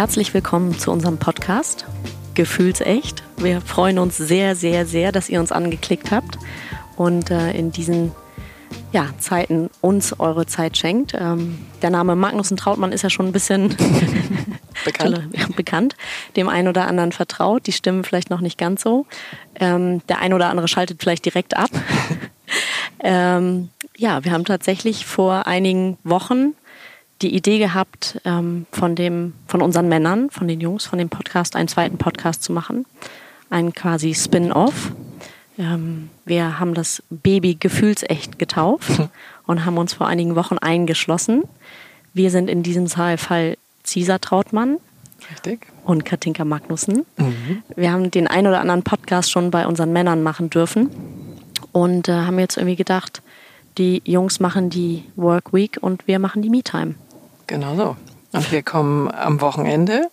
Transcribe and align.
herzlich 0.00 0.32
willkommen 0.32 0.78
zu 0.78 0.90
unserem 0.90 1.18
Podcast 1.18 1.84
Gefühlsecht. 2.32 3.22
Wir 3.36 3.60
freuen 3.60 3.98
uns 3.98 4.16
sehr, 4.16 4.56
sehr, 4.56 4.86
sehr, 4.86 5.12
dass 5.12 5.28
ihr 5.28 5.38
uns 5.40 5.52
angeklickt 5.52 6.10
habt 6.10 6.38
und 6.96 7.30
äh, 7.30 7.52
in 7.52 7.70
diesen 7.70 8.12
ja, 8.92 9.10
Zeiten 9.18 9.68
uns 9.82 10.18
eure 10.18 10.46
Zeit 10.46 10.78
schenkt. 10.78 11.12
Ähm, 11.12 11.58
der 11.82 11.90
Name 11.90 12.16
Magnussen 12.16 12.56
Trautmann 12.56 12.92
ist 12.92 13.02
ja 13.02 13.10
schon 13.10 13.26
ein 13.26 13.32
bisschen 13.32 13.76
bekannt. 14.86 15.28
bekannt, 15.54 15.96
dem 16.34 16.48
einen 16.48 16.68
oder 16.68 16.86
anderen 16.86 17.12
vertraut, 17.12 17.66
die 17.66 17.72
Stimmen 17.72 18.02
vielleicht 18.02 18.30
noch 18.30 18.40
nicht 18.40 18.56
ganz 18.56 18.80
so. 18.80 19.04
Ähm, 19.56 20.00
der 20.08 20.20
ein 20.20 20.32
oder 20.32 20.48
andere 20.48 20.66
schaltet 20.66 21.02
vielleicht 21.02 21.26
direkt 21.26 21.58
ab. 21.58 21.68
ähm, 23.00 23.68
ja, 23.98 24.24
wir 24.24 24.32
haben 24.32 24.46
tatsächlich 24.46 25.04
vor 25.04 25.46
einigen 25.46 25.98
Wochen 26.04 26.54
die 27.22 27.34
Idee 27.34 27.58
gehabt, 27.58 28.20
ähm, 28.24 28.66
von, 28.72 28.96
dem, 28.96 29.34
von 29.46 29.62
unseren 29.62 29.88
Männern, 29.88 30.30
von 30.30 30.48
den 30.48 30.60
Jungs, 30.60 30.86
von 30.86 30.98
dem 30.98 31.08
Podcast, 31.08 31.56
einen 31.56 31.68
zweiten 31.68 31.98
Podcast 31.98 32.42
zu 32.42 32.52
machen. 32.52 32.86
Einen 33.50 33.74
quasi 33.74 34.14
Spin-off. 34.14 34.92
Ähm, 35.58 36.08
wir 36.24 36.58
haben 36.58 36.74
das 36.74 37.02
Baby 37.10 37.56
gefühlsecht 37.58 38.38
getauft 38.38 38.90
und 39.46 39.64
haben 39.64 39.78
uns 39.78 39.94
vor 39.94 40.06
einigen 40.06 40.36
Wochen 40.36 40.58
eingeschlossen. 40.58 41.42
Wir 42.14 42.30
sind 42.30 42.48
in 42.48 42.62
diesem 42.62 42.88
Fall 42.88 43.56
Cesar 43.84 44.20
Trautmann. 44.20 44.78
Richtig. 45.30 45.66
Und 45.84 46.04
Katinka 46.04 46.44
Magnussen. 46.44 47.04
Mhm. 47.18 47.62
Wir 47.76 47.92
haben 47.92 48.10
den 48.10 48.26
ein 48.26 48.46
oder 48.46 48.60
anderen 48.60 48.82
Podcast 48.82 49.30
schon 49.30 49.50
bei 49.50 49.66
unseren 49.66 49.92
Männern 49.92 50.22
machen 50.22 50.48
dürfen 50.48 50.90
und 51.72 52.08
äh, 52.08 52.12
haben 52.12 52.38
jetzt 52.38 52.56
irgendwie 52.56 52.76
gedacht, 52.76 53.22
die 53.78 54.02
Jungs 54.04 54.40
machen 54.40 54.70
die 54.70 55.04
Work 55.16 55.52
Week 55.52 55.78
und 55.80 56.06
wir 56.06 56.18
machen 56.18 56.42
die 56.42 56.50
Me-Time. 56.50 56.94
Genau 57.50 57.74
so. 57.74 57.96
Und 58.30 58.52
wir 58.52 58.62
kommen 58.62 59.10
am 59.10 59.40
Wochenende. 59.40 60.08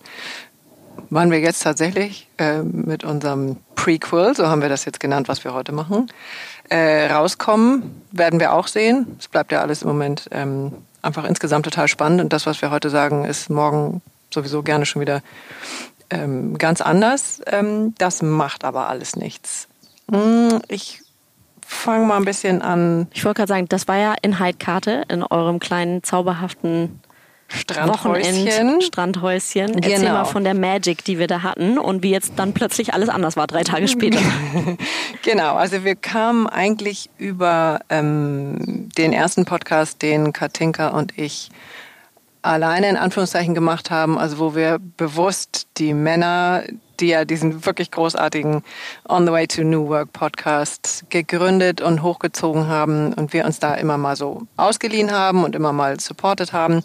Wann 1.11 1.29
wir 1.29 1.39
jetzt 1.39 1.61
tatsächlich 1.61 2.27
äh, 2.39 2.63
mit 2.63 3.03
unserem 3.03 3.57
Prequel, 3.75 4.35
so 4.35 4.47
haben 4.47 4.63
wir 4.63 4.69
das 4.69 4.85
jetzt 4.85 4.99
genannt, 4.99 5.27
was 5.27 5.43
wir 5.43 5.53
heute 5.53 5.71
machen, 5.71 6.11
äh, 6.69 7.05
rauskommen, 7.05 8.01
werden 8.11 8.39
wir 8.39 8.53
auch 8.53 8.65
sehen. 8.65 9.17
Es 9.19 9.27
bleibt 9.27 9.51
ja 9.51 9.61
alles 9.61 9.83
im 9.83 9.89
Moment 9.89 10.27
ähm, 10.31 10.73
einfach 11.03 11.25
insgesamt 11.25 11.65
total 11.65 11.87
spannend. 11.87 12.21
Und 12.21 12.33
das, 12.33 12.47
was 12.47 12.59
wir 12.63 12.71
heute 12.71 12.89
sagen, 12.89 13.23
ist 13.23 13.51
morgen 13.51 14.01
sowieso 14.33 14.63
gerne 14.63 14.87
schon 14.87 15.03
wieder 15.03 15.21
ähm, 16.09 16.57
ganz 16.57 16.81
anders. 16.81 17.39
Ähm, 17.45 17.93
das 17.99 18.23
macht 18.23 18.63
aber 18.63 18.89
alles 18.89 19.15
nichts. 19.15 19.67
Hm, 20.09 20.59
ich 20.69 21.01
fange 21.63 22.07
mal 22.07 22.17
ein 22.17 22.25
bisschen 22.25 22.63
an. 22.63 23.07
Ich 23.13 23.23
wollte 23.25 23.41
gerade 23.41 23.49
sagen, 23.49 23.69
das 23.69 23.87
war 23.87 23.97
ja 23.97 24.15
in 24.23 24.39
Heidkarte, 24.39 25.03
in 25.07 25.21
eurem 25.21 25.59
kleinen 25.59 26.01
zauberhaften 26.01 26.99
Strandhäuschen. 27.47 28.81
Strandhäuschen. 28.81 29.73
Genau. 29.73 29.87
Erzähl 29.87 30.11
mal 30.11 30.25
von 30.25 30.43
der 30.43 30.53
Magic, 30.53 31.03
die 31.05 31.17
wir 31.17 31.27
da 31.27 31.43
hatten 31.43 31.77
und 31.77 32.03
wie 32.03 32.11
jetzt 32.11 32.33
dann 32.35 32.53
plötzlich 32.53 32.93
alles 32.93 33.09
anders 33.09 33.37
war, 33.37 33.47
drei 33.47 33.63
Tage 33.63 33.87
später. 33.87 34.19
genau, 35.23 35.55
also 35.55 35.83
wir 35.83 35.95
kamen 35.95 36.47
eigentlich 36.47 37.09
über 37.17 37.79
ähm, 37.89 38.89
den 38.97 39.13
ersten 39.13 39.45
Podcast, 39.45 40.01
den 40.01 40.33
Katinka 40.33 40.89
und 40.89 41.17
ich 41.17 41.49
alleine 42.41 42.89
in 42.89 42.97
Anführungszeichen 42.97 43.53
gemacht 43.53 43.91
haben, 43.91 44.17
also 44.17 44.39
wo 44.39 44.55
wir 44.55 44.79
bewusst 44.79 45.67
die 45.77 45.93
Männer, 45.93 46.63
die 46.99 47.07
ja 47.07 47.25
diesen 47.25 47.65
wirklich 47.65 47.91
großartigen 47.91 48.63
On 49.07 49.25
the 49.25 49.31
Way 49.31 49.47
to 49.47 49.63
New 49.63 49.87
Work 49.87 50.13
Podcast 50.13 51.05
gegründet 51.09 51.81
und 51.81 52.01
hochgezogen 52.01 52.67
haben 52.67 53.13
und 53.13 53.33
wir 53.33 53.45
uns 53.45 53.59
da 53.59 53.75
immer 53.75 53.97
mal 53.97 54.15
so 54.15 54.43
ausgeliehen 54.55 55.11
haben 55.11 55.43
und 55.43 55.55
immer 55.55 55.73
mal 55.73 55.99
supportet 55.99 56.53
haben, 56.53 56.81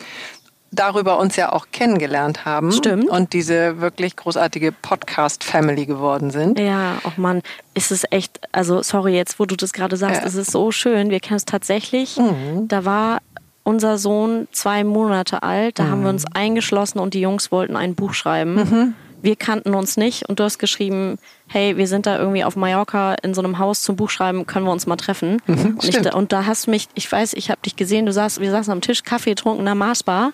darüber 0.73 1.19
uns 1.19 1.37
ja 1.37 1.53
auch 1.53 1.67
kennengelernt 1.70 2.45
haben. 2.45 2.73
Stimmt. 2.73 3.09
Und 3.09 3.33
diese 3.33 3.81
wirklich 3.81 4.16
großartige 4.16 4.72
Podcast-Family 4.72 5.87
geworden 5.87 6.31
sind. 6.31 6.59
Ja, 6.59 6.99
auch 7.05 7.16
Mann, 7.16 7.43
ist 7.75 7.93
es 7.93 8.05
echt, 8.10 8.41
also 8.50 8.82
sorry 8.82 9.15
jetzt, 9.15 9.38
wo 9.38 9.44
du 9.44 9.55
das 9.55 9.72
gerade 9.72 9.97
sagst, 9.97 10.22
ja. 10.22 10.27
ist 10.27 10.34
es 10.34 10.49
so 10.49 10.72
schön. 10.72 11.11
Wir 11.11 11.21
kennen 11.21 11.37
es 11.37 11.44
tatsächlich. 11.44 12.16
Mhm. 12.16 12.69
Da 12.69 12.84
war 12.84 13.19
unser 13.65 13.99
Sohn 13.99 14.49
zwei 14.50 14.82
Monate 14.82 15.43
alt, 15.43 15.78
da 15.78 15.84
mhm. 15.84 15.91
haben 15.91 16.00
wir 16.00 16.09
mhm. 16.09 16.15
uns 16.15 16.25
eingeschlossen 16.34 16.99
und 16.99 17.15
die 17.15 17.21
Jungs 17.21 17.53
wollten 17.53 17.77
ein 17.77 17.94
Buch 17.94 18.15
schreiben. 18.15 18.55
Mhm. 18.55 18.94
Wir 19.22 19.37
kannten 19.37 19.75
uns 19.75 19.97
nicht 19.97 20.28
und 20.28 20.41
du 20.41 20.44
hast 20.44 20.59
geschrieben, 20.59 21.19
hey, 21.47 21.77
wir 21.77 21.87
sind 21.87 22.06
da 22.06 22.19
irgendwie 22.19 22.44
auf 22.44 22.56
Mallorca 22.56 23.15
in 23.22 23.34
so 23.34 23.41
einem 23.41 23.59
Haus 23.59 23.83
zum 23.83 23.97
Buchschreiben, 23.97 24.47
können 24.47 24.66
wir 24.66 24.72
uns 24.72 24.87
mal 24.87 24.97
treffen? 24.97 25.41
Mhm, 25.47 25.78
und, 25.81 25.84
ich, 25.84 26.15
und, 26.15 26.33
da 26.33 26.47
hast 26.47 26.66
du 26.66 26.71
mich, 26.71 26.88
ich 26.94 27.10
weiß, 27.10 27.34
ich 27.34 27.50
habe 27.50 27.61
dich 27.65 27.77
gesehen, 27.77 28.06
du 28.06 28.12
saßt, 28.12 28.41
wir 28.41 28.50
saßen 28.50 28.72
am 28.72 28.81
Tisch, 28.81 29.03
Kaffee 29.03 29.31
getrunken 29.31 29.61
in 29.61 29.66
der 29.66 29.75
Marsbar 29.75 30.32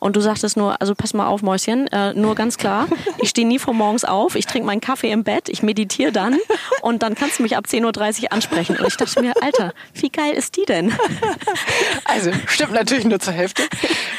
und 0.00 0.16
du 0.16 0.20
sagtest 0.20 0.56
nur, 0.56 0.80
also 0.80 0.94
pass 0.94 1.14
mal 1.14 1.28
auf, 1.28 1.42
Mäuschen, 1.42 1.86
äh, 1.88 2.14
nur 2.14 2.34
ganz 2.34 2.56
klar, 2.56 2.88
ich 3.18 3.28
stehe 3.28 3.46
nie 3.46 3.58
vor 3.58 3.74
morgens 3.74 4.04
auf, 4.04 4.34
ich 4.34 4.46
trinke 4.46 4.66
meinen 4.66 4.80
Kaffee 4.80 5.12
im 5.12 5.22
Bett, 5.22 5.48
ich 5.48 5.62
meditiere 5.62 6.10
dann 6.10 6.38
und 6.82 7.02
dann 7.02 7.14
kannst 7.14 7.38
du 7.38 7.42
mich 7.42 7.56
ab 7.56 7.66
10.30 7.68 8.22
Uhr 8.24 8.32
ansprechen. 8.32 8.76
Und 8.76 8.86
ich 8.86 8.96
dachte 8.96 9.20
mir, 9.20 9.34
Alter, 9.42 9.72
wie 9.94 10.08
geil 10.08 10.34
ist 10.34 10.56
die 10.56 10.64
denn? 10.64 10.92
Also 12.04 12.32
stimmt 12.46 12.72
natürlich 12.72 13.04
nur 13.04 13.20
zur 13.20 13.32
Hälfte. 13.32 13.62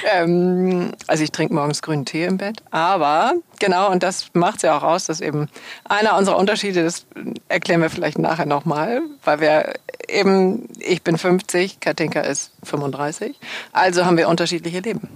Ähm, 0.05 0.91
also 1.07 1.23
ich 1.23 1.31
trinke 1.31 1.53
morgens 1.53 1.81
grünen 1.81 2.05
Tee 2.05 2.23
im 2.25 2.37
Bett, 2.37 2.61
aber 2.71 3.33
genau, 3.59 3.91
und 3.91 4.03
das 4.03 4.27
macht 4.33 4.57
es 4.57 4.61
ja 4.61 4.77
auch 4.77 4.83
aus, 4.83 5.05
dass 5.05 5.19
eben 5.19 5.49
einer 5.83 6.17
unserer 6.17 6.37
Unterschiede, 6.37 6.83
das 6.83 7.05
erklären 7.49 7.81
wir 7.81 7.89
vielleicht 7.89 8.17
nachher 8.17 8.45
nochmal, 8.45 9.01
weil 9.25 9.41
wir 9.41 9.73
eben, 10.07 10.69
ich 10.79 11.01
bin 11.01 11.17
50, 11.17 11.79
Katinka 11.79 12.21
ist 12.21 12.51
35, 12.63 13.37
also 13.73 14.05
haben 14.05 14.17
wir 14.17 14.29
unterschiedliche 14.29 14.79
Leben. 14.79 15.09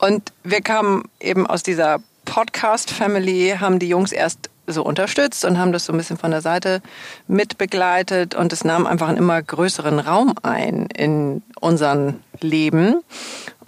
Und 0.00 0.32
wir 0.44 0.62
kamen 0.62 1.04
eben 1.20 1.46
aus 1.46 1.62
dieser 1.62 1.98
Podcast-Family, 2.24 3.56
haben 3.60 3.78
die 3.78 3.88
Jungs 3.88 4.12
erst 4.12 4.50
so 4.66 4.82
unterstützt 4.82 5.44
und 5.44 5.58
haben 5.58 5.72
das 5.72 5.84
so 5.84 5.92
ein 5.92 5.98
bisschen 5.98 6.16
von 6.16 6.30
der 6.30 6.40
Seite 6.40 6.80
mitbegleitet 7.26 8.34
und 8.34 8.52
es 8.52 8.64
nahm 8.64 8.86
einfach 8.86 9.08
einen 9.08 9.18
immer 9.18 9.42
größeren 9.42 9.98
Raum 9.98 10.34
ein 10.42 10.86
in 10.86 11.42
unserem 11.60 12.20
Leben. 12.40 13.02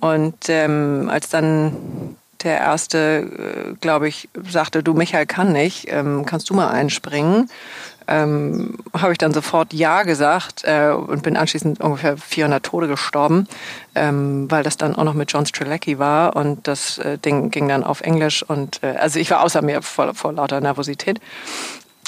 Und 0.01 0.49
ähm, 0.49 1.09
als 1.11 1.29
dann 1.29 2.17
der 2.43 2.59
erste, 2.59 2.99
äh, 2.99 3.75
glaube 3.81 4.09
ich, 4.09 4.29
sagte, 4.49 4.83
du 4.83 4.95
Michael 4.95 5.27
kann 5.27 5.53
nicht, 5.53 5.87
ähm, 5.89 6.25
kannst 6.27 6.51
du 6.51 6.55
mal 6.55 6.69
einspringen? 6.69 7.49
Ähm, 8.09 8.79
habe 8.93 9.13
ich 9.13 9.19
dann 9.19 9.33
sofort 9.33 9.73
Ja 9.73 10.03
gesagt 10.03 10.63
äh, 10.65 10.91
und 10.91 11.23
bin 11.23 11.37
anschließend 11.37 11.81
ungefähr 11.81 12.17
400 12.17 12.63
Tode 12.63 12.89
gestorben, 12.89 13.47
ähm, 13.95 14.51
weil 14.51 14.63
das 14.63 14.77
dann 14.77 14.97
auch 14.97 15.05
noch 15.05 15.15
mit 15.15 15.33
John 15.33 15.47
Strelecki 15.47 15.99
war 15.99 16.37
und 16.37 16.67
das 16.67 16.99
äh, 16.99 17.19
Ding 17.19 17.51
ging 17.51 17.69
dann 17.69 17.85
auf 17.85 18.01
Englisch 18.01 18.43
und 18.43 18.83
äh, 18.83 18.97
also 18.97 19.19
ich 19.19 19.31
war 19.31 19.43
außer 19.43 19.63
mir 19.63 19.83
vor, 19.83 20.15
vor 20.15 20.33
lauter 20.33 20.61
Nervosität. 20.61 21.21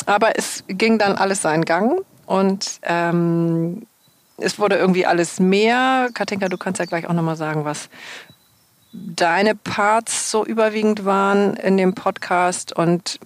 Aber 0.06 0.36
es 0.36 0.64
ging 0.68 0.98
dann 0.98 1.12
alles 1.16 1.42
seinen 1.42 1.64
Gang 1.64 2.04
und 2.26 2.80
ähm, 2.82 3.86
es 4.38 4.58
wurde 4.58 4.76
irgendwie 4.76 5.06
alles 5.06 5.40
mehr. 5.40 6.08
Katinka, 6.12 6.48
du 6.48 6.58
kannst 6.58 6.80
ja 6.80 6.86
gleich 6.86 7.08
auch 7.08 7.12
nochmal 7.12 7.36
sagen, 7.36 7.64
was 7.64 7.88
deine 8.92 9.54
Parts 9.54 10.30
so 10.30 10.44
überwiegend 10.44 11.04
waren 11.04 11.54
in 11.54 11.76
dem 11.76 11.94
Podcast. 11.94 12.72
Und 12.72 13.18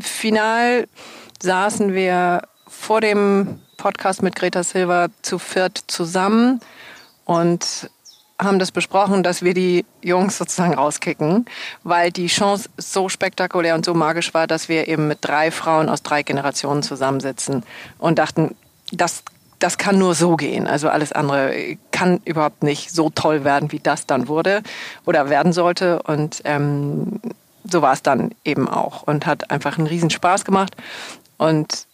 final 0.00 0.86
saßen 1.42 1.92
wir 1.92 2.42
vor 2.68 3.00
dem 3.00 3.60
Podcast 3.76 4.22
mit 4.22 4.36
Greta 4.36 4.62
Silva 4.62 5.08
zu 5.22 5.38
viert 5.38 5.82
zusammen 5.88 6.60
und 7.24 7.90
haben 8.40 8.58
das 8.58 8.72
besprochen, 8.72 9.22
dass 9.22 9.42
wir 9.42 9.54
die 9.54 9.84
Jungs 10.02 10.38
sozusagen 10.38 10.74
rauskicken, 10.74 11.46
weil 11.84 12.10
die 12.10 12.26
Chance 12.26 12.68
so 12.76 13.08
spektakulär 13.08 13.74
und 13.74 13.84
so 13.84 13.94
magisch 13.94 14.34
war, 14.34 14.46
dass 14.46 14.68
wir 14.68 14.88
eben 14.88 15.08
mit 15.08 15.18
drei 15.20 15.50
Frauen 15.50 15.88
aus 15.88 16.02
drei 16.02 16.22
Generationen 16.22 16.82
zusammensitzen 16.82 17.64
und 17.98 18.18
dachten, 18.18 18.54
das 18.92 19.22
das 19.58 19.78
kann 19.78 19.96
nur 19.96 20.16
so 20.16 20.36
gehen. 20.36 20.66
Also 20.66 20.88
alles 20.88 21.12
andere 21.12 21.76
kann 21.92 22.20
überhaupt 22.24 22.64
nicht 22.64 22.90
so 22.90 23.10
toll 23.10 23.44
werden, 23.44 23.70
wie 23.70 23.78
das 23.78 24.06
dann 24.06 24.26
wurde 24.26 24.60
oder 25.06 25.30
werden 25.30 25.52
sollte. 25.52 26.02
Und 26.02 26.42
ähm, 26.44 27.20
so 27.62 27.80
war 27.80 27.92
es 27.92 28.02
dann 28.02 28.32
eben 28.44 28.68
auch 28.68 29.04
und 29.04 29.24
hat 29.24 29.52
einfach 29.52 29.78
einen 29.78 29.86
riesen 29.86 30.10
Spaß 30.10 30.44
gemacht. 30.44 30.74
Und 31.42 31.88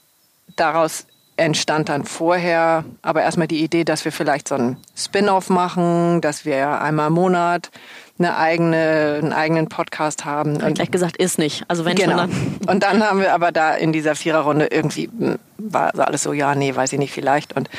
daraus 0.56 1.06
entstand 1.39 1.89
dann 1.89 2.05
vorher 2.05 2.85
aber 3.00 3.23
erstmal 3.23 3.47
die 3.47 3.65
Idee, 3.65 3.85
dass 3.85 4.05
wir 4.05 4.12
vielleicht 4.12 4.49
so 4.49 4.56
einen 4.56 4.77
Spin-off 4.95 5.49
machen, 5.49 6.21
dass 6.21 6.45
wir 6.45 6.83
einmal 6.83 7.06
im 7.06 7.15
Monat 7.15 7.71
eine 8.19 8.37
eigene, 8.37 9.21
einen 9.23 9.33
eigenen 9.33 9.69
Podcast 9.71 10.27
haben. 10.27 10.61
Und 10.61 10.75
gleich 10.75 10.91
gesagt, 10.91 11.17
ist 11.17 11.39
nicht. 11.39 11.65
Also 11.67 11.87
wenn 11.87 11.97
genau. 11.97 12.19
schon 12.19 12.31
dann. 12.61 12.75
Und 12.75 12.83
dann 12.83 13.03
haben 13.03 13.21
wir 13.21 13.33
aber 13.33 13.50
da 13.50 13.75
in 13.75 13.95
dieser 13.95 14.17
Viererrunde 14.17 14.67
irgendwie 14.67 15.06
hm, 15.06 15.39
war 15.56 15.99
alles 15.99 16.25
so, 16.25 16.35
ja, 16.35 16.55
nee, 16.55 16.75
weiß 16.75 16.93
ich 16.93 16.99
nicht, 16.99 17.12
vielleicht. 17.12 17.56
Und 17.56 17.71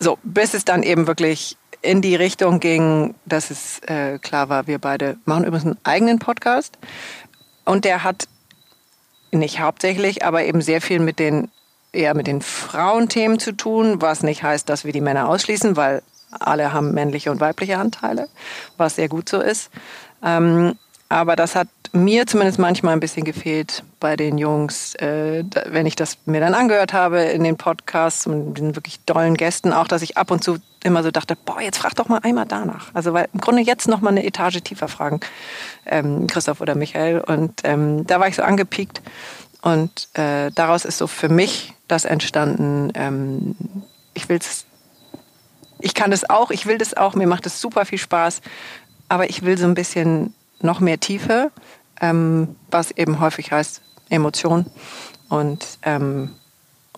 so, 0.00 0.18
bis 0.24 0.52
es 0.52 0.64
dann 0.64 0.82
eben 0.82 1.06
wirklich 1.06 1.56
in 1.80 2.02
die 2.02 2.16
Richtung 2.16 2.58
ging, 2.58 3.14
dass 3.24 3.52
es 3.52 3.78
äh, 3.86 4.18
klar 4.18 4.48
war, 4.48 4.66
wir 4.66 4.80
beide 4.80 5.16
machen 5.26 5.44
übrigens 5.44 5.66
einen 5.66 5.78
eigenen 5.84 6.18
Podcast. 6.18 6.76
Und 7.64 7.84
der 7.84 8.02
hat 8.02 8.24
nicht 9.32 9.60
hauptsächlich, 9.60 10.24
aber 10.24 10.44
eben 10.44 10.60
sehr 10.60 10.80
viel 10.80 11.00
mit 11.00 11.18
den 11.18 11.50
eher 11.92 12.14
mit 12.14 12.26
den 12.26 12.40
Frauenthemen 12.40 13.38
zu 13.38 13.52
tun, 13.52 14.00
was 14.00 14.22
nicht 14.22 14.42
heißt, 14.42 14.68
dass 14.68 14.84
wir 14.84 14.92
die 14.92 15.00
Männer 15.00 15.28
ausschließen, 15.28 15.76
weil 15.76 16.02
alle 16.30 16.72
haben 16.72 16.94
männliche 16.94 17.30
und 17.30 17.40
weibliche 17.40 17.76
Anteile, 17.76 18.28
was 18.78 18.96
sehr 18.96 19.08
gut 19.08 19.28
so 19.28 19.40
ist. 19.40 19.70
Ähm, 20.22 20.78
aber 21.10 21.36
das 21.36 21.54
hat 21.54 21.68
mir 21.92 22.26
zumindest 22.26 22.58
manchmal 22.58 22.94
ein 22.94 23.00
bisschen 23.00 23.24
gefehlt 23.24 23.84
bei 24.02 24.16
den 24.16 24.36
Jungs, 24.36 24.96
äh, 24.96 25.44
wenn 25.66 25.86
ich 25.86 25.94
das 25.94 26.18
mir 26.26 26.40
dann 26.40 26.54
angehört 26.54 26.92
habe 26.92 27.20
in 27.20 27.44
den 27.44 27.56
Podcasts 27.56 28.26
und 28.26 28.54
den 28.54 28.74
wirklich 28.74 28.98
dollen 29.04 29.36
Gästen, 29.36 29.72
auch 29.72 29.86
dass 29.86 30.02
ich 30.02 30.16
ab 30.16 30.32
und 30.32 30.42
zu 30.42 30.58
immer 30.82 31.04
so 31.04 31.12
dachte, 31.12 31.36
boah, 31.36 31.60
jetzt 31.60 31.78
frag 31.78 31.94
doch 31.94 32.08
mal 32.08 32.18
einmal 32.24 32.44
danach. 32.46 32.88
Also 32.94 33.12
weil 33.12 33.28
im 33.32 33.40
Grunde 33.40 33.62
jetzt 33.62 33.86
noch 33.86 34.00
mal 34.00 34.10
eine 34.10 34.26
Etage 34.26 34.60
tiefer 34.64 34.88
fragen, 34.88 35.20
ähm, 35.86 36.26
Christoph 36.26 36.60
oder 36.60 36.74
Michael. 36.74 37.20
Und 37.20 37.60
ähm, 37.62 38.04
da 38.04 38.18
war 38.18 38.26
ich 38.26 38.34
so 38.34 38.42
angepiekt 38.42 39.00
und 39.62 40.08
äh, 40.14 40.50
daraus 40.50 40.84
ist 40.84 40.98
so 40.98 41.06
für 41.06 41.28
mich 41.28 41.72
das 41.86 42.04
entstanden. 42.04 42.90
Ähm, 42.94 43.54
ich 44.14 44.28
will's, 44.28 44.66
ich 45.78 45.94
kann 45.94 46.10
das 46.10 46.28
auch, 46.28 46.50
ich 46.50 46.66
will 46.66 46.78
das 46.78 46.96
auch, 46.96 47.14
mir 47.14 47.28
macht 47.28 47.46
es 47.46 47.60
super 47.60 47.84
viel 47.84 47.98
Spaß, 47.98 48.40
aber 49.08 49.30
ich 49.30 49.44
will 49.44 49.56
so 49.56 49.66
ein 49.66 49.74
bisschen 49.74 50.34
noch 50.60 50.80
mehr 50.80 50.98
Tiefe, 50.98 51.52
ähm, 52.00 52.56
was 52.68 52.90
eben 52.90 53.20
häufig 53.20 53.52
heißt 53.52 53.80
Emotion. 54.12 54.66
Und, 55.28 55.66
ähm, 55.82 56.30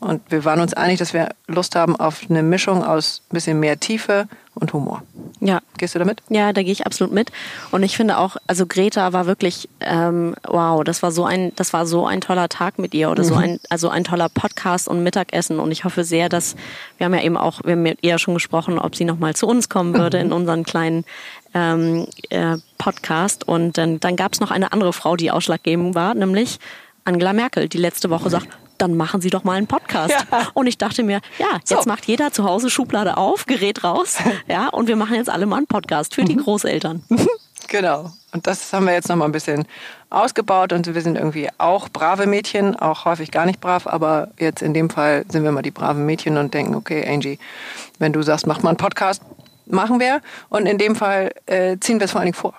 und 0.00 0.22
wir 0.30 0.44
waren 0.44 0.60
uns 0.60 0.74
einig, 0.74 0.98
dass 0.98 1.14
wir 1.14 1.30
Lust 1.46 1.76
haben 1.76 1.96
auf 1.96 2.22
eine 2.28 2.42
Mischung 2.42 2.82
aus 2.82 3.22
ein 3.30 3.34
bisschen 3.34 3.60
mehr 3.60 3.78
Tiefe 3.78 4.28
und 4.54 4.72
Humor. 4.72 5.02
Ja. 5.40 5.60
Gehst 5.78 5.94
du 5.94 5.98
damit? 5.98 6.22
Ja, 6.28 6.52
da 6.52 6.62
gehe 6.62 6.72
ich 6.72 6.86
absolut 6.86 7.12
mit. 7.12 7.30
Und 7.70 7.82
ich 7.82 7.96
finde 7.96 8.18
auch, 8.18 8.36
also 8.46 8.66
Greta 8.66 9.12
war 9.12 9.26
wirklich, 9.26 9.68
ähm, 9.80 10.34
wow, 10.46 10.82
das 10.84 11.02
war 11.02 11.12
so 11.12 11.24
ein, 11.24 11.52
das 11.56 11.72
war 11.72 11.86
so 11.86 12.06
ein 12.06 12.20
toller 12.20 12.48
Tag 12.48 12.78
mit 12.78 12.94
ihr 12.94 13.10
oder 13.10 13.22
mhm. 13.22 13.28
so 13.28 13.34
ein, 13.34 13.60
also 13.68 13.88
ein 13.88 14.04
toller 14.04 14.28
Podcast 14.28 14.88
und 14.88 15.02
Mittagessen. 15.02 15.58
Und 15.58 15.70
ich 15.70 15.84
hoffe 15.84 16.04
sehr, 16.04 16.28
dass 16.28 16.56
wir 16.98 17.06
haben 17.06 17.14
ja 17.14 17.22
eben 17.22 17.36
auch, 17.36 17.60
wir 17.64 17.72
haben 17.72 17.82
mit 17.82 17.98
ihr 18.02 18.18
schon 18.18 18.34
gesprochen, 18.34 18.78
ob 18.78 18.96
sie 18.96 19.04
nochmal 19.04 19.34
zu 19.34 19.46
uns 19.46 19.68
kommen 19.68 19.94
würde 19.94 20.18
mhm. 20.18 20.26
in 20.26 20.32
unseren 20.32 20.64
kleinen 20.64 21.04
ähm, 21.54 22.06
äh, 22.30 22.56
Podcast. 22.78 23.46
Und 23.46 23.78
dann, 23.78 24.00
dann 24.00 24.16
gab 24.16 24.32
es 24.32 24.40
noch 24.40 24.50
eine 24.50 24.72
andere 24.72 24.92
Frau, 24.92 25.16
die 25.16 25.30
ausschlaggebend 25.30 25.94
war, 25.94 26.14
nämlich 26.14 26.58
Angela 27.04 27.32
Merkel, 27.32 27.68
die 27.68 27.78
letzte 27.78 28.10
Woche 28.10 28.30
sagt, 28.30 28.48
dann 28.78 28.96
machen 28.96 29.20
Sie 29.20 29.30
doch 29.30 29.44
mal 29.44 29.52
einen 29.52 29.66
Podcast. 29.66 30.14
Ja. 30.30 30.48
Und 30.54 30.66
ich 30.66 30.78
dachte 30.78 31.02
mir, 31.02 31.20
ja, 31.38 31.54
jetzt 31.54 31.68
so. 31.68 31.82
macht 31.86 32.06
jeder 32.06 32.32
zu 32.32 32.44
Hause 32.44 32.70
Schublade 32.70 33.16
auf, 33.16 33.46
Gerät 33.46 33.84
raus, 33.84 34.16
ja, 34.48 34.68
und 34.68 34.88
wir 34.88 34.96
machen 34.96 35.14
jetzt 35.16 35.30
alle 35.30 35.46
mal 35.46 35.58
einen 35.58 35.66
Podcast 35.66 36.14
für 36.14 36.22
mhm. 36.22 36.26
die 36.26 36.36
Großeltern. 36.36 37.04
Genau. 37.68 38.12
Und 38.32 38.46
das 38.46 38.72
haben 38.74 38.84
wir 38.84 38.92
jetzt 38.92 39.08
noch 39.08 39.16
mal 39.16 39.24
ein 39.24 39.32
bisschen 39.32 39.66
ausgebaut 40.10 40.74
und 40.74 40.94
wir 40.94 41.00
sind 41.00 41.16
irgendwie 41.16 41.48
auch 41.56 41.88
brave 41.88 42.26
Mädchen, 42.26 42.76
auch 42.76 43.06
häufig 43.06 43.30
gar 43.30 43.46
nicht 43.46 43.58
brav, 43.58 43.86
aber 43.86 44.28
jetzt 44.38 44.60
in 44.60 44.74
dem 44.74 44.90
Fall 44.90 45.24
sind 45.30 45.44
wir 45.44 45.50
mal 45.50 45.62
die 45.62 45.70
braven 45.70 46.04
Mädchen 46.04 46.36
und 46.36 46.52
denken, 46.52 46.74
okay, 46.74 47.04
Angie, 47.08 47.38
wenn 47.98 48.12
du 48.12 48.22
sagst, 48.22 48.46
mach 48.46 48.62
mal 48.62 48.68
einen 48.68 48.76
Podcast, 48.76 49.22
machen 49.66 49.98
wir. 49.98 50.20
Und 50.50 50.66
in 50.66 50.78
dem 50.78 50.94
Fall 50.94 51.32
äh, 51.46 51.78
ziehen 51.80 51.98
wir 52.00 52.04
es 52.04 52.12
vor 52.12 52.20
allen 52.20 52.26
Dingen 52.26 52.40
vor. 52.40 52.54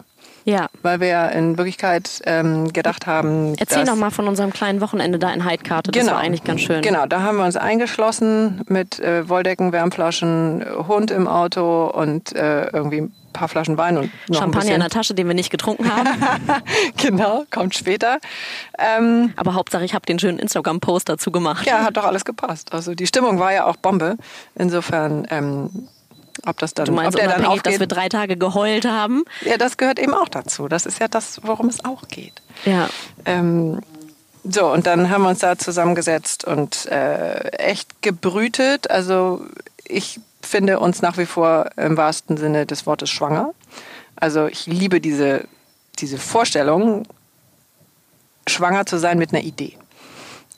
Ja. 0.45 0.67
Weil 0.83 0.99
wir 0.99 1.31
in 1.31 1.57
Wirklichkeit 1.57 2.21
ähm, 2.25 2.71
gedacht 2.71 3.07
haben. 3.07 3.55
Erzähl 3.57 3.83
doch 3.83 3.95
mal 3.95 4.11
von 4.11 4.27
unserem 4.27 4.53
kleinen 4.53 4.79
Wochenende 4.79 5.17
da 5.17 5.33
in 5.33 5.43
Heidkarte. 5.43 5.91
Das 5.91 5.99
genau, 5.99 6.13
war 6.13 6.21
eigentlich 6.21 6.43
ganz 6.43 6.61
schön. 6.61 6.83
Genau, 6.83 7.07
da 7.07 7.23
haben 7.23 7.37
wir 7.37 7.45
uns 7.45 7.57
eingeschlossen 7.57 8.61
mit 8.67 8.99
äh, 8.99 9.27
Wolldecken, 9.27 9.71
Wärmflaschen, 9.71 10.63
Hund 10.87 11.09
im 11.09 11.27
Auto 11.27 11.87
und 11.87 12.35
äh, 12.35 12.67
irgendwie 12.67 13.01
ein 13.01 13.13
paar 13.33 13.47
Flaschen 13.47 13.77
Wein 13.77 13.97
und 13.97 14.11
noch 14.29 14.39
Champagner 14.39 14.75
in 14.75 14.81
der 14.81 14.91
Tasche, 14.91 15.15
den 15.15 15.27
wir 15.27 15.33
nicht 15.33 15.49
getrunken 15.49 15.91
haben. 15.91 16.07
genau, 16.97 17.43
kommt 17.49 17.73
später. 17.73 18.19
Ähm, 18.77 19.33
Aber 19.37 19.55
Hauptsache, 19.55 19.83
ich 19.83 19.95
habe 19.95 20.05
den 20.05 20.19
schönen 20.19 20.37
Instagram-Post 20.37 21.09
dazu 21.09 21.31
gemacht. 21.31 21.65
Ja, 21.65 21.83
hat 21.83 21.97
doch 21.97 22.05
alles 22.05 22.23
gepasst. 22.23 22.71
Also 22.71 22.93
die 22.93 23.07
Stimmung 23.07 23.39
war 23.39 23.51
ja 23.51 23.65
auch 23.65 23.77
Bombe. 23.77 24.17
Insofern 24.53 25.25
ähm, 25.31 25.87
ob 26.45 26.57
das 26.59 26.73
dann, 26.73 26.85
du 26.85 26.91
meinst 26.91 27.15
ob 27.15 27.21
der 27.21 27.31
dann 27.31 27.45
aufgeht, 27.45 27.73
dass 27.73 27.79
wir 27.79 27.87
drei 27.87 28.09
Tage 28.09 28.37
geheult 28.37 28.85
haben? 28.85 29.23
Ja, 29.41 29.57
das 29.57 29.77
gehört 29.77 29.99
eben 29.99 30.13
auch 30.13 30.29
dazu. 30.29 30.67
Das 30.67 30.85
ist 30.85 30.99
ja 30.99 31.07
das, 31.07 31.41
worum 31.43 31.69
es 31.69 31.83
auch 31.85 32.07
geht. 32.07 32.41
Ja. 32.65 32.89
Ähm, 33.25 33.81
so, 34.43 34.71
und 34.71 34.85
dann 34.85 35.09
haben 35.09 35.23
wir 35.23 35.29
uns 35.29 35.39
da 35.39 35.57
zusammengesetzt 35.57 36.45
und 36.45 36.85
äh, 36.87 37.49
echt 37.57 38.01
gebrütet. 38.01 38.89
Also 38.91 39.45
ich 39.85 40.19
finde 40.41 40.79
uns 40.79 41.01
nach 41.01 41.17
wie 41.17 41.25
vor 41.25 41.69
im 41.77 41.97
wahrsten 41.97 42.37
Sinne 42.37 42.65
des 42.65 42.85
Wortes 42.85 43.09
schwanger. 43.09 43.53
Also 44.15 44.45
ich 44.45 44.67
liebe 44.67 45.01
diese, 45.01 45.47
diese 45.99 46.17
Vorstellung, 46.17 47.07
schwanger 48.47 48.85
zu 48.85 48.97
sein 48.97 49.17
mit 49.17 49.33
einer 49.33 49.43
Idee. 49.43 49.77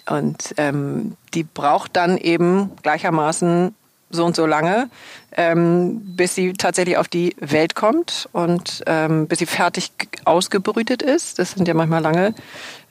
Und 0.09 0.53
ähm, 0.57 1.15
die 1.33 1.43
braucht 1.43 1.95
dann 1.95 2.17
eben 2.17 2.71
gleichermaßen 2.81 3.75
so 4.09 4.25
und 4.25 4.35
so 4.35 4.45
lange, 4.45 4.89
ähm, 5.35 6.01
bis 6.15 6.35
sie 6.35 6.53
tatsächlich 6.53 6.97
auf 6.97 7.07
die 7.07 7.35
Welt 7.39 7.75
kommt 7.75 8.29
und 8.31 8.83
ähm, 8.87 9.27
bis 9.27 9.39
sie 9.39 9.45
fertig 9.45 9.91
ausgebrütet 10.25 11.01
ist. 11.01 11.39
Das 11.39 11.51
sind 11.51 11.67
ja 11.67 11.73
manchmal 11.73 12.01
lange, 12.01 12.33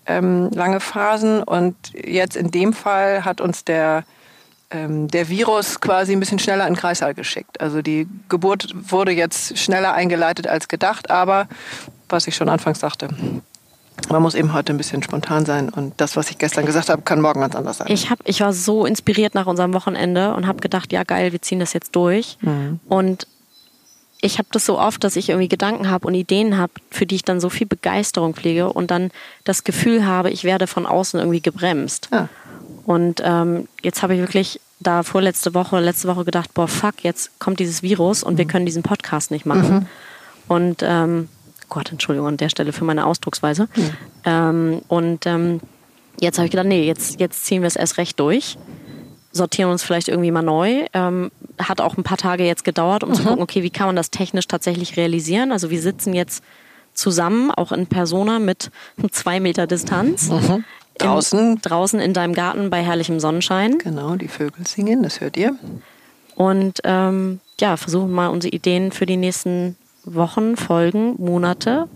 ähm, 0.06 0.50
lange 0.52 0.80
Phasen. 0.80 1.42
Und 1.42 1.76
jetzt 1.94 2.36
in 2.36 2.50
dem 2.50 2.72
Fall 2.72 3.24
hat 3.24 3.40
uns 3.40 3.64
der, 3.64 4.04
ähm, 4.70 5.08
der 5.08 5.28
Virus 5.28 5.80
quasi 5.80 6.12
ein 6.12 6.20
bisschen 6.20 6.38
schneller 6.38 6.66
in 6.66 6.74
den 6.74 6.80
Kreißsaal 6.80 7.14
geschickt. 7.14 7.60
Also 7.60 7.82
die 7.82 8.06
Geburt 8.28 8.74
wurde 8.74 9.12
jetzt 9.12 9.58
schneller 9.58 9.94
eingeleitet 9.94 10.46
als 10.46 10.68
gedacht, 10.68 11.10
aber 11.10 11.48
was 12.08 12.26
ich 12.26 12.36
schon 12.36 12.48
anfangs 12.48 12.80
sagte, 12.80 13.08
man 14.10 14.22
muss 14.22 14.34
eben 14.34 14.52
heute 14.52 14.72
ein 14.72 14.76
bisschen 14.76 15.02
spontan 15.02 15.44
sein 15.46 15.68
und 15.68 15.94
das, 15.96 16.16
was 16.16 16.30
ich 16.30 16.38
gestern 16.38 16.66
gesagt 16.66 16.88
habe, 16.88 17.02
kann 17.02 17.20
morgen 17.20 17.40
ganz 17.40 17.54
anders 17.54 17.78
sein. 17.78 17.88
Ich, 17.90 18.10
hab, 18.10 18.18
ich 18.24 18.40
war 18.40 18.52
so 18.52 18.86
inspiriert 18.86 19.34
nach 19.34 19.46
unserem 19.46 19.74
Wochenende 19.74 20.34
und 20.34 20.46
habe 20.46 20.60
gedacht, 20.60 20.92
ja 20.92 21.02
geil, 21.02 21.32
wir 21.32 21.42
ziehen 21.42 21.58
das 21.58 21.72
jetzt 21.72 21.96
durch. 21.96 22.38
Mhm. 22.40 22.80
Und 22.88 23.26
ich 24.20 24.38
habe 24.38 24.48
das 24.52 24.64
so 24.64 24.78
oft, 24.78 25.02
dass 25.04 25.16
ich 25.16 25.28
irgendwie 25.28 25.48
Gedanken 25.48 25.90
habe 25.90 26.06
und 26.06 26.14
Ideen 26.14 26.56
habe, 26.56 26.72
für 26.90 27.06
die 27.06 27.16
ich 27.16 27.24
dann 27.24 27.40
so 27.40 27.48
viel 27.48 27.66
Begeisterung 27.66 28.34
pflege 28.34 28.72
und 28.72 28.90
dann 28.90 29.10
das 29.44 29.64
Gefühl 29.64 30.06
habe, 30.06 30.30
ich 30.30 30.44
werde 30.44 30.66
von 30.66 30.86
außen 30.86 31.20
irgendwie 31.20 31.40
gebremst. 31.40 32.08
Ja. 32.12 32.28
Und 32.84 33.20
ähm, 33.24 33.68
jetzt 33.82 34.02
habe 34.02 34.14
ich 34.14 34.20
wirklich 34.20 34.60
da 34.80 35.02
vorletzte 35.02 35.54
Woche, 35.54 35.80
letzte 35.80 36.08
Woche 36.08 36.24
gedacht, 36.24 36.54
boah, 36.54 36.68
fuck, 36.68 37.02
jetzt 37.02 37.38
kommt 37.40 37.60
dieses 37.60 37.82
Virus 37.82 38.22
und 38.22 38.34
mhm. 38.34 38.38
wir 38.38 38.44
können 38.46 38.66
diesen 38.66 38.82
Podcast 38.82 39.30
nicht 39.30 39.46
machen. 39.46 39.74
Mhm. 39.74 39.86
Und 40.48 40.82
ähm, 40.82 41.28
Gott, 41.68 41.92
Entschuldigung 41.92 42.28
an 42.28 42.36
der 42.36 42.48
Stelle 42.48 42.72
für 42.72 42.84
meine 42.84 43.06
Ausdrucksweise. 43.06 43.68
Mhm. 43.74 43.90
Ähm, 44.24 44.82
und 44.88 45.26
ähm, 45.26 45.60
jetzt 46.20 46.38
habe 46.38 46.46
ich 46.46 46.50
gedacht, 46.50 46.66
nee, 46.66 46.86
jetzt, 46.86 47.20
jetzt 47.20 47.44
ziehen 47.44 47.62
wir 47.62 47.66
es 47.66 47.76
erst 47.76 47.98
recht 47.98 48.18
durch. 48.20 48.56
Sortieren 49.32 49.70
uns 49.70 49.82
vielleicht 49.82 50.08
irgendwie 50.08 50.30
mal 50.30 50.42
neu. 50.42 50.86
Ähm, 50.92 51.30
hat 51.58 51.80
auch 51.80 51.96
ein 51.96 52.02
paar 52.04 52.16
Tage 52.16 52.44
jetzt 52.44 52.64
gedauert, 52.64 53.04
um 53.04 53.10
mhm. 53.10 53.14
zu 53.14 53.22
gucken, 53.24 53.42
okay, 53.42 53.62
wie 53.62 53.70
kann 53.70 53.86
man 53.86 53.96
das 53.96 54.10
technisch 54.10 54.46
tatsächlich 54.48 54.96
realisieren? 54.96 55.52
Also 55.52 55.70
wir 55.70 55.80
sitzen 55.80 56.14
jetzt 56.14 56.42
zusammen, 56.94 57.50
auch 57.50 57.72
in 57.72 57.86
Persona 57.86 58.38
mit 58.38 58.70
zwei 59.10 59.40
Meter 59.40 59.66
Distanz. 59.66 60.30
Mhm. 60.30 60.64
Draußen. 60.98 61.38
Im, 61.38 61.60
draußen 61.60 62.00
in 62.00 62.14
deinem 62.14 62.32
Garten 62.32 62.70
bei 62.70 62.82
herrlichem 62.82 63.20
Sonnenschein. 63.20 63.78
Genau, 63.78 64.16
die 64.16 64.28
Vögel 64.28 64.66
singen, 64.66 65.02
das 65.02 65.20
hört 65.20 65.36
ihr. 65.36 65.54
Und 66.36 66.80
ähm, 66.84 67.40
ja, 67.60 67.76
versuchen 67.76 68.12
mal 68.12 68.28
unsere 68.28 68.54
Ideen 68.54 68.92
für 68.92 69.06
die 69.06 69.16
nächsten 69.16 69.76
Wochen, 70.06 70.56
Folgen, 70.56 71.14
Monate 71.18 71.88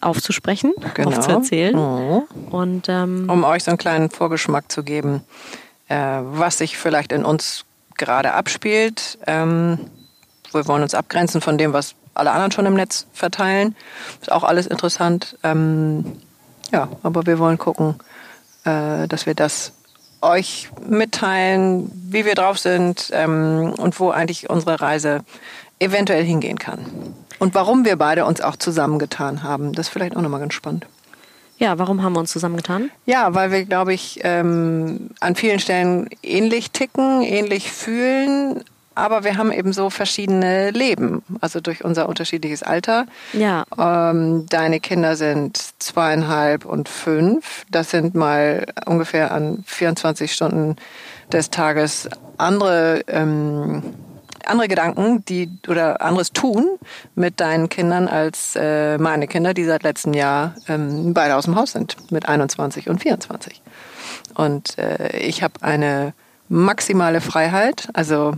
aufzusprechen, 0.00 0.72
genau. 0.94 1.10
aufzuerzählen. 1.10 1.74
Mhm. 1.74 2.22
Und, 2.50 2.88
ähm, 2.88 3.28
um 3.30 3.44
euch 3.44 3.64
so 3.64 3.70
einen 3.70 3.78
kleinen 3.78 4.10
Vorgeschmack 4.10 4.70
zu 4.70 4.82
geben, 4.82 5.22
äh, 5.88 5.96
was 6.22 6.58
sich 6.58 6.76
vielleicht 6.76 7.12
in 7.12 7.24
uns 7.24 7.64
gerade 7.96 8.32
abspielt. 8.32 9.18
Ähm, 9.26 9.78
wir 10.52 10.66
wollen 10.66 10.82
uns 10.82 10.94
abgrenzen 10.94 11.40
von 11.40 11.58
dem, 11.58 11.72
was 11.72 11.94
alle 12.14 12.30
anderen 12.30 12.52
schon 12.52 12.66
im 12.66 12.74
Netz 12.74 13.06
verteilen. 13.12 13.74
Ist 14.20 14.32
auch 14.32 14.44
alles 14.44 14.66
interessant. 14.66 15.36
Ähm, 15.42 16.16
ja, 16.72 16.88
aber 17.02 17.26
wir 17.26 17.38
wollen 17.38 17.58
gucken, 17.58 17.96
äh, 18.64 19.06
dass 19.08 19.26
wir 19.26 19.34
das 19.34 19.72
euch 20.20 20.70
mitteilen, 20.88 21.90
wie 21.92 22.24
wir 22.24 22.34
drauf 22.34 22.58
sind 22.58 23.10
ähm, 23.12 23.74
und 23.76 24.00
wo 24.00 24.10
eigentlich 24.10 24.48
unsere 24.48 24.80
Reise 24.80 25.20
eventuell 25.78 26.24
hingehen 26.24 26.58
kann. 26.58 26.84
Und 27.38 27.54
warum 27.54 27.84
wir 27.84 27.96
beide 27.96 28.24
uns 28.24 28.40
auch 28.40 28.56
zusammengetan 28.56 29.42
haben, 29.42 29.72
das 29.72 29.88
ist 29.88 29.92
vielleicht 29.92 30.16
auch 30.16 30.22
nochmal 30.22 30.40
ganz 30.40 30.54
spannend. 30.54 30.86
Ja, 31.58 31.78
warum 31.78 32.02
haben 32.02 32.14
wir 32.14 32.20
uns 32.20 32.32
zusammengetan? 32.32 32.90
Ja, 33.06 33.34
weil 33.34 33.52
wir, 33.52 33.64
glaube 33.64 33.94
ich, 33.94 34.20
ähm, 34.24 35.10
an 35.20 35.36
vielen 35.36 35.60
Stellen 35.60 36.08
ähnlich 36.22 36.72
ticken, 36.72 37.22
ähnlich 37.22 37.70
fühlen, 37.70 38.64
aber 38.94 39.24
wir 39.24 39.36
haben 39.36 39.52
eben 39.52 39.72
so 39.72 39.90
verschiedene 39.90 40.70
Leben, 40.70 41.22
also 41.40 41.60
durch 41.60 41.84
unser 41.84 42.08
unterschiedliches 42.08 42.62
Alter. 42.62 43.06
Ja. 43.32 43.64
Ähm, 43.76 44.46
deine 44.48 44.80
Kinder 44.80 45.16
sind 45.16 45.58
zweieinhalb 45.80 46.64
und 46.64 46.88
fünf. 46.88 47.64
Das 47.70 47.90
sind 47.90 48.14
mal 48.14 48.66
ungefähr 48.86 49.32
an 49.32 49.64
24 49.66 50.32
Stunden 50.32 50.76
des 51.32 51.50
Tages 51.50 52.08
andere 52.38 53.02
ähm, 53.08 53.82
andere 54.46 54.68
Gedanken, 54.68 55.24
die 55.24 55.50
oder 55.68 56.00
anderes 56.00 56.32
tun 56.32 56.78
mit 57.14 57.40
deinen 57.40 57.68
Kindern 57.68 58.08
als 58.08 58.56
äh, 58.56 58.98
meine 58.98 59.26
Kinder, 59.26 59.54
die 59.54 59.64
seit 59.64 59.82
letztem 59.82 60.14
Jahr 60.14 60.54
ähm, 60.68 61.14
beide 61.14 61.36
aus 61.36 61.44
dem 61.44 61.56
Haus 61.56 61.72
sind 61.72 62.10
mit 62.10 62.28
21 62.28 62.88
und 62.88 63.00
24. 63.00 63.62
Und 64.34 64.78
äh, 64.78 65.16
ich 65.18 65.42
habe 65.42 65.62
eine 65.62 66.14
maximale 66.48 67.20
Freiheit. 67.20 67.88
Also 67.94 68.34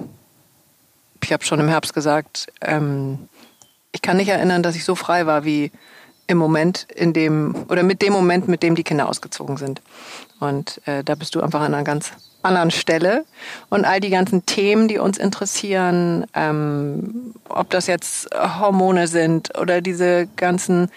ich 1.23 1.33
habe 1.33 1.45
schon 1.45 1.61
im 1.61 1.69
Herbst 1.69 1.95
gesagt, 1.95 2.47
ähm, 2.61 3.29
ich 3.93 4.03
kann 4.03 4.17
nicht 4.17 4.29
erinnern, 4.29 4.63
dass 4.63 4.77
ich 4.77 4.85
so 4.85 4.95
frei 4.95 5.27
war 5.27 5.45
wie 5.45 5.73
im 6.27 6.39
Moment, 6.39 6.87
in 6.95 7.13
dem, 7.13 7.55
oder 7.69 7.83
mit 7.83 8.03
dem 8.03 8.13
Moment, 8.13 8.49
mit 8.49 8.63
dem 8.63 8.75
die 8.75 8.83
Kinder 8.83 9.09
ausgezogen 9.09 9.57
sind. 9.57 9.81
Und 10.41 10.81
äh, 10.87 11.05
da 11.05 11.15
bist 11.15 11.35
du 11.35 11.41
einfach 11.41 11.61
an 11.61 11.75
einer 11.75 11.85
ganz 11.85 12.13
anderen 12.43 12.71
Stelle. 12.71 13.25
Und 13.69 13.85
all 13.85 14.01
die 14.01 14.11
ganzen 14.11 14.47
Themen, 14.47 14.89
die 14.89 14.99
uns 14.99 15.19
interessieren, 15.19 16.27
ähm, 16.35 17.35
ob 17.49 17.71
das 17.71 17.87
jetzt 17.87 18.29
Hormone 18.35 19.09
sind 19.09 19.59
oder 19.59 19.81
diese 19.81 20.29
ganzen 20.37 20.91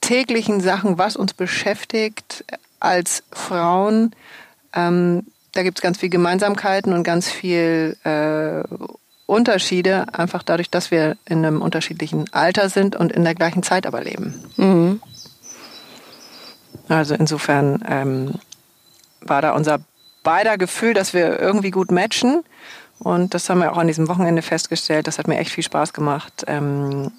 täglichen 0.00 0.60
Sachen, 0.60 0.98
was 0.98 1.16
uns 1.16 1.34
beschäftigt 1.34 2.44
als 2.80 3.22
Frauen, 3.30 4.14
ähm, 4.74 5.26
da 5.52 5.62
gibt 5.62 5.78
es 5.78 5.82
ganz 5.82 5.98
viel 5.98 6.10
Gemeinsamkeiten 6.10 6.92
und 6.92 7.02
ganz 7.02 7.28
viel 7.28 7.96
äh, 8.04 8.62
Unterschiede, 9.26 10.06
einfach 10.12 10.42
dadurch, 10.42 10.70
dass 10.70 10.90
wir 10.90 11.16
in 11.24 11.44
einem 11.44 11.62
unterschiedlichen 11.62 12.24
Alter 12.32 12.68
sind 12.68 12.96
und 12.96 13.12
in 13.12 13.24
der 13.24 13.34
gleichen 13.34 13.62
Zeit 13.62 13.86
aber 13.86 14.02
leben. 14.02 14.34
Mhm. 14.56 15.00
Also 16.88 17.14
insofern 17.14 17.84
ähm, 17.88 18.34
war 19.20 19.42
da 19.42 19.52
unser 19.52 19.80
beider 20.22 20.58
Gefühl, 20.58 20.94
dass 20.94 21.14
wir 21.14 21.38
irgendwie 21.40 21.70
gut 21.70 21.90
matchen. 21.90 22.42
Und 22.98 23.34
das 23.34 23.48
haben 23.48 23.60
wir 23.60 23.72
auch 23.72 23.78
an 23.78 23.86
diesem 23.86 24.08
Wochenende 24.08 24.42
festgestellt. 24.42 25.06
Das 25.06 25.18
hat 25.18 25.26
mir 25.26 25.38
echt 25.38 25.50
viel 25.50 25.64
Spaß 25.64 25.92
gemacht, 25.94 26.44
ähm, 26.46 27.10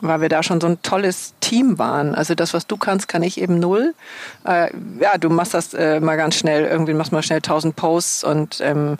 weil 0.00 0.22
wir 0.22 0.28
da 0.30 0.42
schon 0.42 0.60
so 0.60 0.66
ein 0.66 0.80
tolles 0.82 1.34
Team 1.40 1.78
waren. 1.78 2.14
Also 2.14 2.34
das, 2.34 2.54
was 2.54 2.66
du 2.66 2.76
kannst, 2.76 3.08
kann 3.08 3.22
ich 3.22 3.40
eben 3.40 3.58
null. 3.58 3.94
Äh, 4.44 4.70
ja, 4.98 5.18
du 5.18 5.28
machst 5.28 5.52
das 5.52 5.74
äh, 5.74 6.00
mal 6.00 6.16
ganz 6.16 6.36
schnell. 6.36 6.64
Irgendwie 6.64 6.94
machst 6.94 7.12
mal 7.12 7.22
schnell 7.22 7.42
tausend 7.42 7.76
Posts 7.76 8.24
und 8.24 8.60
ähm, 8.62 8.96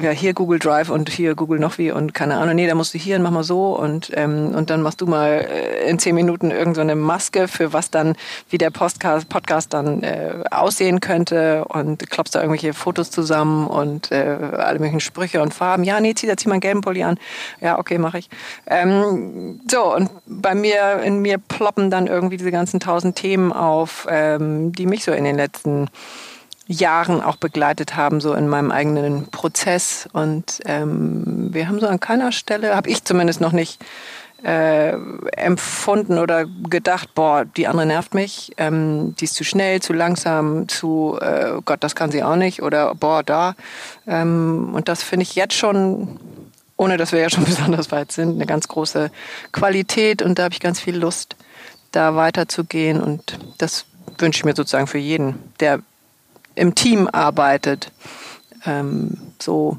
ja, 0.00 0.10
hier 0.10 0.34
Google 0.34 0.58
Drive 0.58 0.90
und 0.90 1.08
hier 1.08 1.34
Google 1.34 1.60
noch 1.60 1.78
wie 1.78 1.92
und 1.92 2.14
keine 2.14 2.36
Ahnung, 2.36 2.56
nee, 2.56 2.66
da 2.66 2.74
musst 2.74 2.94
du 2.94 2.98
hier 2.98 3.16
und 3.16 3.22
mach 3.22 3.30
mal 3.30 3.44
so 3.44 3.78
und, 3.78 4.10
ähm, 4.14 4.54
und 4.54 4.70
dann 4.70 4.82
machst 4.82 5.00
du 5.00 5.06
mal 5.06 5.46
äh, 5.48 5.88
in 5.88 6.00
zehn 6.00 6.14
Minuten 6.16 6.50
irgendeine 6.50 6.94
so 6.94 6.98
Maske 6.98 7.46
für 7.46 7.72
was 7.72 7.90
dann, 7.90 8.16
wie 8.50 8.58
der 8.58 8.70
Podcast, 8.70 9.28
Podcast 9.28 9.72
dann 9.72 10.02
äh, 10.02 10.42
aussehen 10.50 11.00
könnte 11.00 11.64
und 11.66 12.10
klopfst 12.10 12.34
da 12.34 12.40
irgendwelche 12.40 12.74
Fotos 12.74 13.10
zusammen 13.10 13.68
und 13.68 14.10
äh, 14.10 14.36
alle 14.56 14.80
möglichen 14.80 15.00
Sprüche 15.00 15.40
und 15.40 15.54
Farben. 15.54 15.84
Ja, 15.84 16.00
nee, 16.00 16.14
zieh 16.14 16.26
da 16.26 16.36
zieh 16.36 16.48
mal 16.48 16.54
einen 16.54 16.60
gelben 16.60 16.80
Pulli 16.80 17.04
an. 17.04 17.18
Ja, 17.60 17.78
okay, 17.78 17.98
mache 17.98 18.18
ich. 18.18 18.28
Ähm, 18.66 19.60
so, 19.70 19.94
und 19.94 20.10
bei 20.26 20.56
mir, 20.56 21.00
in 21.04 21.20
mir 21.20 21.38
ploppen 21.38 21.90
dann 21.90 22.08
irgendwie 22.08 22.36
diese 22.36 22.50
ganzen 22.50 22.80
tausend 22.80 23.16
Themen 23.16 23.52
auf, 23.52 24.08
ähm, 24.10 24.72
die 24.72 24.86
mich 24.86 25.04
so 25.04 25.12
in 25.12 25.24
den 25.24 25.36
letzten 25.36 25.88
Jahren 26.72 27.22
auch 27.22 27.36
begleitet 27.36 27.96
haben, 27.96 28.20
so 28.20 28.34
in 28.34 28.48
meinem 28.48 28.70
eigenen 28.70 29.28
Prozess. 29.30 30.08
Und 30.12 30.60
ähm, 30.64 31.52
wir 31.52 31.68
haben 31.68 31.80
so 31.80 31.86
an 31.86 32.00
keiner 32.00 32.32
Stelle, 32.32 32.74
habe 32.74 32.90
ich 32.90 33.04
zumindest 33.04 33.40
noch 33.40 33.52
nicht 33.52 33.78
äh, 34.44 34.96
empfunden 35.36 36.18
oder 36.18 36.46
gedacht, 36.68 37.14
boah, 37.14 37.44
die 37.44 37.68
andere 37.68 37.86
nervt 37.86 38.14
mich, 38.14 38.52
ähm, 38.56 39.14
die 39.20 39.24
ist 39.24 39.34
zu 39.34 39.44
schnell, 39.44 39.80
zu 39.80 39.92
langsam, 39.92 40.68
zu 40.68 41.16
äh, 41.20 41.60
Gott, 41.64 41.84
das 41.84 41.94
kann 41.94 42.10
sie 42.10 42.22
auch 42.22 42.36
nicht 42.36 42.62
oder 42.62 42.94
boah, 42.94 43.22
da. 43.22 43.54
Ähm, 44.06 44.70
und 44.74 44.88
das 44.88 45.02
finde 45.02 45.22
ich 45.22 45.36
jetzt 45.36 45.54
schon, 45.54 46.18
ohne 46.76 46.96
dass 46.96 47.12
wir 47.12 47.20
ja 47.20 47.30
schon 47.30 47.44
besonders 47.52 47.92
weit 47.92 48.10
sind, 48.10 48.34
eine 48.34 48.46
ganz 48.46 48.66
große 48.66 49.10
Qualität 49.52 50.22
und 50.22 50.38
da 50.38 50.44
habe 50.44 50.54
ich 50.54 50.60
ganz 50.60 50.80
viel 50.80 50.96
Lust, 50.96 51.36
da 51.92 52.16
weiterzugehen 52.16 53.00
und 53.00 53.38
das 53.58 53.84
wünsche 54.18 54.38
ich 54.38 54.44
mir 54.44 54.56
sozusagen 54.56 54.86
für 54.86 54.98
jeden, 54.98 55.52
der 55.60 55.80
im 56.54 56.74
Team 56.74 57.08
arbeitet, 57.10 57.92
ähm, 58.64 59.18
so, 59.40 59.76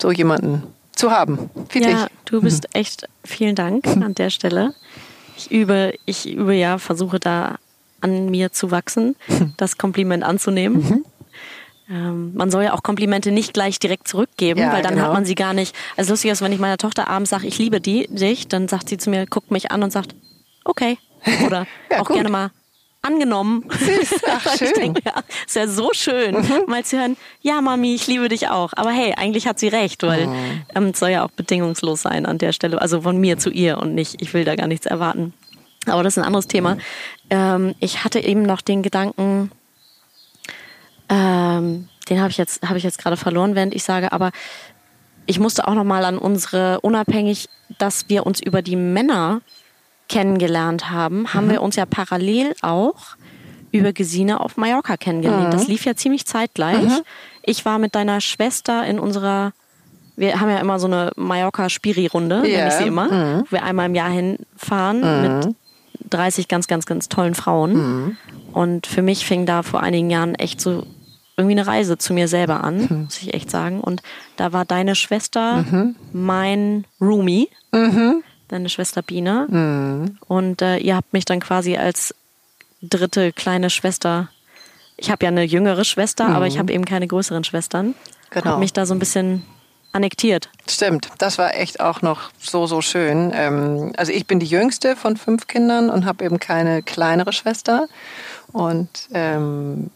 so 0.00 0.10
jemanden 0.10 0.62
zu 0.92 1.10
haben. 1.10 1.50
Friedrich. 1.68 1.92
Ja, 1.92 2.08
du 2.24 2.40
bist 2.40 2.64
mhm. 2.64 2.80
echt, 2.80 3.08
vielen 3.24 3.54
Dank 3.54 3.86
an 3.86 4.14
der 4.14 4.30
Stelle. 4.30 4.74
Ich 5.36 5.50
übe, 5.50 5.94
ich 6.04 6.28
übe 6.28 6.54
ja, 6.54 6.78
versuche 6.78 7.20
da 7.20 7.56
an 8.00 8.30
mir 8.30 8.52
zu 8.52 8.70
wachsen, 8.70 9.16
das 9.56 9.78
Kompliment 9.78 10.24
anzunehmen. 10.24 10.78
Mhm. 10.78 11.04
Ähm, 11.90 12.34
man 12.34 12.50
soll 12.50 12.64
ja 12.64 12.74
auch 12.74 12.82
Komplimente 12.82 13.32
nicht 13.32 13.54
gleich 13.54 13.78
direkt 13.78 14.08
zurückgeben, 14.08 14.60
ja, 14.60 14.72
weil 14.72 14.82
dann 14.82 14.94
genau. 14.94 15.06
hat 15.06 15.12
man 15.14 15.24
sie 15.24 15.34
gar 15.34 15.54
nicht. 15.54 15.74
Also 15.96 16.12
lustig 16.12 16.30
ist, 16.30 16.42
wenn 16.42 16.52
ich 16.52 16.58
meiner 16.58 16.76
Tochter 16.76 17.08
abends 17.08 17.30
sage, 17.30 17.46
ich 17.46 17.58
liebe 17.58 17.80
die, 17.80 18.06
dich, 18.08 18.46
dann 18.48 18.68
sagt 18.68 18.88
sie 18.90 18.98
zu 18.98 19.08
mir, 19.08 19.26
guckt 19.26 19.50
mich 19.50 19.70
an 19.70 19.82
und 19.82 19.90
sagt, 19.90 20.14
okay. 20.64 20.98
Oder 21.46 21.66
ja, 21.90 22.00
auch 22.00 22.06
gut. 22.06 22.14
gerne 22.16 22.28
mal, 22.28 22.50
angenommen. 23.02 23.64
Süß, 23.70 24.22
ach, 24.26 24.56
schön. 24.56 24.72
Denke, 24.74 25.02
ja, 25.04 25.22
ist 25.46 25.56
ja 25.56 25.66
so 25.66 25.90
schön, 25.92 26.36
mhm. 26.36 26.64
mal 26.66 26.84
zu 26.84 26.98
hören, 26.98 27.16
ja 27.40 27.60
Mami, 27.60 27.94
ich 27.94 28.06
liebe 28.06 28.28
dich 28.28 28.48
auch. 28.48 28.72
Aber 28.76 28.90
hey, 28.90 29.14
eigentlich 29.16 29.46
hat 29.46 29.58
sie 29.58 29.68
recht, 29.68 30.02
weil 30.02 30.26
mhm. 30.26 30.62
ähm, 30.74 30.84
es 30.92 30.98
soll 30.98 31.10
ja 31.10 31.24
auch 31.24 31.30
bedingungslos 31.30 32.02
sein 32.02 32.26
an 32.26 32.38
der 32.38 32.52
Stelle. 32.52 32.80
Also 32.80 33.02
von 33.02 33.18
mir 33.18 33.38
zu 33.38 33.50
ihr 33.50 33.78
und 33.78 33.94
nicht, 33.94 34.20
ich 34.20 34.34
will 34.34 34.44
da 34.44 34.56
gar 34.56 34.66
nichts 34.66 34.86
erwarten. 34.86 35.32
Aber 35.86 36.02
das 36.02 36.14
ist 36.14 36.18
ein 36.18 36.26
anderes 36.26 36.48
Thema. 36.48 36.74
Mhm. 36.74 36.80
Ähm, 37.30 37.74
ich 37.80 38.04
hatte 38.04 38.20
eben 38.20 38.42
noch 38.42 38.60
den 38.60 38.82
Gedanken, 38.82 39.50
ähm, 41.08 41.88
den 42.08 42.20
habe 42.20 42.30
ich 42.30 42.36
jetzt, 42.36 42.62
habe 42.68 42.78
ich 42.78 42.84
jetzt 42.84 42.98
gerade 42.98 43.16
verloren, 43.16 43.54
während 43.54 43.74
ich 43.74 43.84
sage, 43.84 44.12
aber 44.12 44.32
ich 45.26 45.38
musste 45.38 45.68
auch 45.68 45.74
noch 45.74 45.84
mal 45.84 46.04
an 46.04 46.18
unsere, 46.18 46.80
unabhängig, 46.80 47.48
dass 47.78 48.08
wir 48.08 48.26
uns 48.26 48.40
über 48.40 48.62
die 48.62 48.76
Männer 48.76 49.42
kennengelernt 50.08 50.90
haben, 50.90 51.32
haben 51.34 51.46
mhm. 51.46 51.50
wir 51.50 51.62
uns 51.62 51.76
ja 51.76 51.86
parallel 51.86 52.54
auch 52.62 53.16
über 53.70 53.92
Gesine 53.92 54.40
auf 54.40 54.56
Mallorca 54.56 54.96
kennengelernt. 54.96 55.48
Mhm. 55.48 55.52
Das 55.52 55.68
lief 55.68 55.84
ja 55.84 55.94
ziemlich 55.94 56.26
zeitgleich. 56.26 56.82
Mhm. 56.82 57.02
Ich 57.42 57.64
war 57.64 57.78
mit 57.78 57.94
deiner 57.94 58.20
Schwester 58.20 58.84
in 58.86 58.98
unserer, 58.98 59.52
wir 60.16 60.40
haben 60.40 60.50
ja 60.50 60.58
immer 60.58 60.78
so 60.78 60.86
eine 60.86 61.12
Mallorca-Spiri-Runde, 61.16 62.36
yeah. 62.36 62.44
nenne 62.44 62.68
ich 62.68 62.74
sie 62.74 62.86
immer, 62.86 63.12
mhm. 63.12 63.40
wo 63.42 63.52
wir 63.52 63.62
einmal 63.62 63.86
im 63.86 63.94
Jahr 63.94 64.10
hinfahren 64.10 65.00
mhm. 65.00 65.38
mit 65.38 65.56
30 66.10 66.48
ganz, 66.48 66.66
ganz, 66.66 66.86
ganz 66.86 67.08
tollen 67.08 67.34
Frauen. 67.34 67.72
Mhm. 67.74 68.16
Und 68.52 68.86
für 68.86 69.02
mich 69.02 69.26
fing 69.26 69.44
da 69.44 69.62
vor 69.62 69.82
einigen 69.82 70.08
Jahren 70.08 70.34
echt 70.34 70.60
so 70.60 70.86
irgendwie 71.36 71.58
eine 71.58 71.66
Reise 71.66 71.98
zu 71.98 72.14
mir 72.14 72.26
selber 72.26 72.64
an, 72.64 73.04
muss 73.04 73.20
ich 73.22 73.34
echt 73.34 73.50
sagen. 73.50 73.80
Und 73.80 74.02
da 74.36 74.52
war 74.52 74.64
deine 74.64 74.94
Schwester 74.94 75.64
mein 76.12 76.84
Roomie. 77.00 77.48
Mhm 77.70 78.22
deine 78.48 78.68
Schwester 78.68 79.02
Biene. 79.02 79.46
Mhm. 79.48 80.18
Und 80.26 80.62
äh, 80.62 80.78
ihr 80.78 80.96
habt 80.96 81.12
mich 81.12 81.24
dann 81.24 81.40
quasi 81.40 81.76
als 81.76 82.14
dritte 82.82 83.32
kleine 83.32 83.70
Schwester. 83.70 84.28
Ich 84.96 85.10
habe 85.10 85.24
ja 85.24 85.30
eine 85.30 85.44
jüngere 85.44 85.84
Schwester, 85.84 86.28
mhm. 86.28 86.34
aber 86.34 86.46
ich 86.46 86.58
habe 86.58 86.72
eben 86.72 86.84
keine 86.84 87.06
größeren 87.06 87.44
Schwestern. 87.44 87.94
Genau. 88.30 88.52
Hab 88.52 88.58
mich 88.58 88.72
da 88.72 88.86
so 88.86 88.94
ein 88.94 88.98
bisschen 88.98 89.44
annektiert. 89.92 90.50
Stimmt, 90.68 91.08
das 91.18 91.38
war 91.38 91.54
echt 91.54 91.80
auch 91.80 92.02
noch 92.02 92.30
so, 92.38 92.66
so 92.66 92.80
schön. 92.82 93.32
Ähm, 93.34 93.92
also 93.96 94.12
ich 94.12 94.26
bin 94.26 94.38
die 94.38 94.46
jüngste 94.46 94.96
von 94.96 95.16
fünf 95.16 95.46
Kindern 95.46 95.90
und 95.90 96.04
habe 96.04 96.24
eben 96.24 96.38
keine 96.38 96.82
kleinere 96.82 97.32
Schwester. 97.32 97.88
Und 98.52 98.88
ähm, 99.12 99.90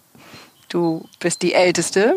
Du 0.72 1.04
bist 1.18 1.42
die 1.42 1.52
Älteste 1.52 2.14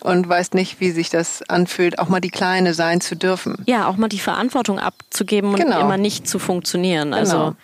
und 0.00 0.26
weißt 0.26 0.54
nicht, 0.54 0.80
wie 0.80 0.90
sich 0.90 1.10
das 1.10 1.42
anfühlt, 1.50 1.98
auch 1.98 2.08
mal 2.08 2.20
die 2.20 2.30
Kleine 2.30 2.72
sein 2.72 3.02
zu 3.02 3.14
dürfen. 3.14 3.62
Ja, 3.66 3.88
auch 3.88 3.98
mal 3.98 4.08
die 4.08 4.18
Verantwortung 4.18 4.78
abzugeben 4.78 5.50
und 5.50 5.56
genau. 5.56 5.80
immer 5.80 5.98
nicht 5.98 6.26
zu 6.26 6.38
funktionieren. 6.38 7.12
Also 7.12 7.36
genau. 7.36 7.56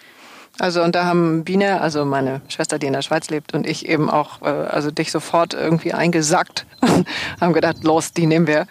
Also 0.59 0.83
und 0.83 0.95
da 0.95 1.07
haben 1.07 1.43
Biene, 1.45 1.81
also 1.81 2.05
meine 2.05 2.43
Schwester, 2.49 2.79
die 2.79 2.87
in 2.87 2.93
der 2.93 3.01
Schweiz 3.01 3.31
lebt, 3.31 3.55
und 3.55 3.67
ich 3.67 3.89
eben 3.89 4.11
auch, 4.11 4.43
äh, 4.43 4.49
also 4.49 4.91
dich 4.91 5.11
sofort 5.11 5.55
irgendwie 5.55 5.95
eingesackt 5.95 6.67
und 6.83 7.09
haben 7.41 7.55
gedacht, 7.55 7.83
los, 7.83 8.13
die 8.13 8.27
nehmen 8.27 8.47
wir. 8.47 8.67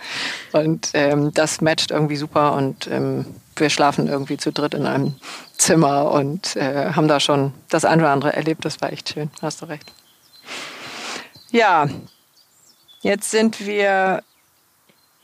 Und 0.52 0.90
ähm, 0.94 1.34
das 1.34 1.62
matcht 1.62 1.90
irgendwie 1.90 2.16
super 2.16 2.54
und 2.54 2.86
ähm, 2.92 3.26
wir 3.56 3.72
schlafen 3.72 4.08
irgendwie 4.08 4.38
zu 4.38 4.52
dritt 4.52 4.76
in 4.76 4.86
einem 4.86 5.16
Zimmer 5.58 6.12
und 6.12 6.56
äh, 6.58 6.92
haben 6.94 7.08
da 7.08 7.20
schon 7.20 7.54
das 7.70 7.86
eine 7.86 8.04
oder 8.04 8.12
andere 8.12 8.34
erlebt. 8.34 8.66
Das 8.66 8.82
war 8.82 8.94
echt 8.94 9.10
schön, 9.10 9.32
hast 9.42 9.64
du 9.64 9.66
recht. 9.66 9.92
Ja, 11.56 11.88
jetzt 13.02 13.32
sind 13.32 13.66
wir 13.66 14.22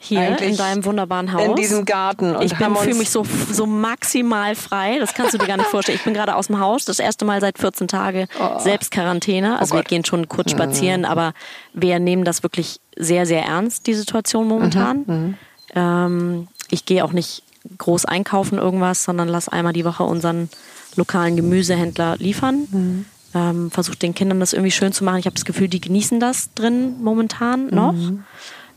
hier 0.04 0.40
in 0.40 0.58
deinem 0.58 0.84
wunderbaren 0.84 1.32
Haus. 1.32 1.46
In 1.46 1.56
diesem 1.56 1.86
Garten. 1.86 2.36
Und 2.36 2.44
ich 2.44 2.56
fühle 2.56 2.96
mich 2.96 3.12
so, 3.12 3.24
so 3.52 3.68
maximal 3.68 4.56
frei. 4.56 4.98
Das 5.00 5.14
kannst 5.14 5.34
du 5.34 5.38
dir 5.38 5.46
gar 5.46 5.58
nicht 5.58 5.70
vorstellen. 5.70 5.98
Ich 5.98 6.04
bin 6.04 6.16
gerade 6.16 6.36
aus 6.36 6.48
dem 6.48 6.60
Haus, 6.60 6.86
das 6.86 6.98
erste 6.98 7.24
Mal 7.24 7.40
seit 7.40 7.60
14 7.60 7.88
Tagen 7.88 8.28
oh. 8.40 8.60
selbst 8.60 8.90
Quarantäne. 8.90 9.60
Also 9.60 9.76
oh 9.76 9.78
wir 9.78 9.84
gehen 9.84 10.04
schon 10.04 10.28
kurz 10.28 10.54
mhm. 10.54 10.58
spazieren, 10.58 11.02
mhm. 11.02 11.08
aber 11.08 11.34
wir 11.74 12.00
nehmen 12.00 12.24
das 12.24 12.42
wirklich 12.42 12.80
sehr, 12.96 13.28
sehr 13.28 13.44
ernst, 13.44 13.86
die 13.86 13.94
Situation 13.94 14.48
momentan. 14.48 15.04
Mhm. 15.06 15.16
Mhm. 15.16 15.38
Ähm, 15.76 16.48
ich 16.72 16.86
gehe 16.86 17.06
auch 17.06 17.12
nicht 17.12 17.44
groß 17.78 18.06
einkaufen 18.06 18.58
irgendwas, 18.58 19.04
sondern 19.04 19.28
lass 19.28 19.50
einmal 19.50 19.74
die 19.74 19.86
Woche 19.86 20.04
unseren 20.04 20.50
lokalen 20.96 21.36
Gemüsehändler 21.36 22.18
liefern. 22.18 23.06
Mhm 23.34 23.42
ähm, 23.52 23.72
versucht 23.72 24.02
den 24.02 24.14
Kindern 24.14 24.40
das 24.40 24.54
irgendwie 24.54 24.72
schön 24.72 24.92
zu 24.92 25.04
machen. 25.04 25.20
Ich 25.20 25.26
habe 25.26 25.36
das 25.36 25.46
Gefühl, 25.46 25.68
die 25.68 25.82
genießen 25.82 26.20
das 26.20 26.54
drin 26.54 26.96
momentan 27.02 27.68
noch. 27.68 27.94
Mhm. 27.94 28.24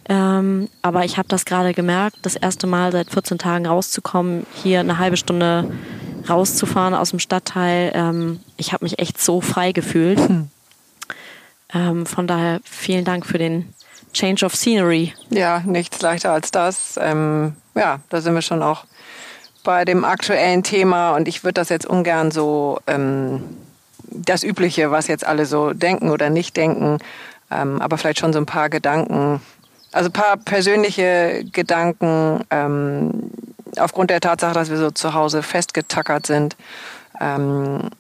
Ähm, 0.07 0.69
aber 0.83 1.05
ich 1.05 1.17
habe 1.17 1.29
das 1.29 1.45
gerade 1.45 1.73
gemerkt, 1.73 2.19
das 2.23 2.37
erste 2.37 2.67
Mal 2.67 2.93
seit 2.93 3.11
14 3.11 3.39
Tagen 3.39 3.67
rauszukommen, 3.67 4.47
hier 4.63 4.81
eine 4.81 4.99
halbe 4.99 5.17
Stunde 5.17 5.71
rauszufahren 6.29 6.95
aus 6.95 7.11
dem 7.11 7.19
Stadtteil. 7.19 7.91
Ähm, 7.95 8.41
ich 8.57 8.73
habe 8.73 8.85
mich 8.85 8.99
echt 8.99 9.21
so 9.21 9.41
frei 9.41 9.73
gefühlt. 9.73 10.19
Mhm. 10.19 10.49
Ähm, 11.73 12.07
von 12.07 12.27
daher 12.27 12.61
vielen 12.65 13.05
Dank 13.05 13.25
für 13.27 13.39
den 13.39 13.73
Change 14.13 14.45
of 14.45 14.55
Scenery. 14.55 15.15
Ja, 15.31 15.61
nichts 15.65 16.01
leichter 16.03 16.33
als 16.33 16.51
das. 16.51 16.99
Ähm, 17.01 17.57
ja, 17.75 18.01
da 18.11 18.21
sind 18.21 18.35
wir 18.35 18.43
schon 18.43 18.63
auch 18.63 18.85
bei 19.65 19.87
dem 19.87 20.05
aktuellen 20.05 20.63
Thema 20.63 21.17
und 21.17 21.27
ich 21.27 21.43
würde 21.43 21.55
das 21.55 21.71
jetzt 21.71 21.87
ungern 21.87 22.31
so 22.31 22.79
ähm, 22.87 23.43
das 24.11 24.43
Übliche, 24.43 24.91
was 24.91 25.07
jetzt 25.07 25.27
alle 25.27 25.47
so 25.47 25.73
denken 25.73 26.11
oder 26.11 26.31
nicht 26.31 26.57
denken, 26.57 26.99
ähm, 27.51 27.81
aber 27.81 27.99
vielleicht 27.99 28.19
schon 28.19 28.33
so 28.33 28.39
ein 28.39 28.47
paar 28.47 28.69
Gedanken, 28.69 29.41
also 29.93 30.09
ein 30.09 30.13
paar 30.13 30.37
persönliche 30.37 31.45
Gedanken 31.53 32.41
ähm, 32.51 33.31
aufgrund 33.79 34.11
der 34.11 34.21
Tatsache, 34.21 34.55
dass 34.55 34.71
wir 34.71 34.77
so 34.77 34.91
zu 34.91 35.15
Hause 35.15 35.43
festgetackert 35.43 36.27
sind. 36.27 36.57
Ähm, 37.21 37.91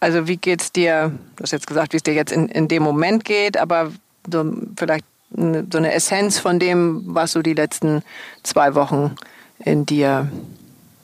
also 0.00 0.26
wie 0.26 0.36
geht's 0.36 0.72
dir, 0.72 1.12
du 1.36 1.42
hast 1.42 1.52
jetzt 1.52 1.66
gesagt, 1.66 1.92
wie 1.92 1.96
es 1.96 2.02
dir 2.02 2.14
jetzt 2.14 2.32
in, 2.32 2.48
in 2.48 2.68
dem 2.68 2.82
Moment 2.82 3.24
geht, 3.24 3.56
aber 3.56 3.92
so 4.30 4.52
vielleicht 4.76 5.04
so 5.30 5.78
eine 5.78 5.92
Essenz 5.92 6.38
von 6.38 6.58
dem, 6.58 7.02
was 7.06 7.32
so 7.32 7.42
die 7.42 7.54
letzten 7.54 8.02
zwei 8.42 8.74
Wochen 8.74 9.16
in 9.58 9.86
dir 9.86 10.30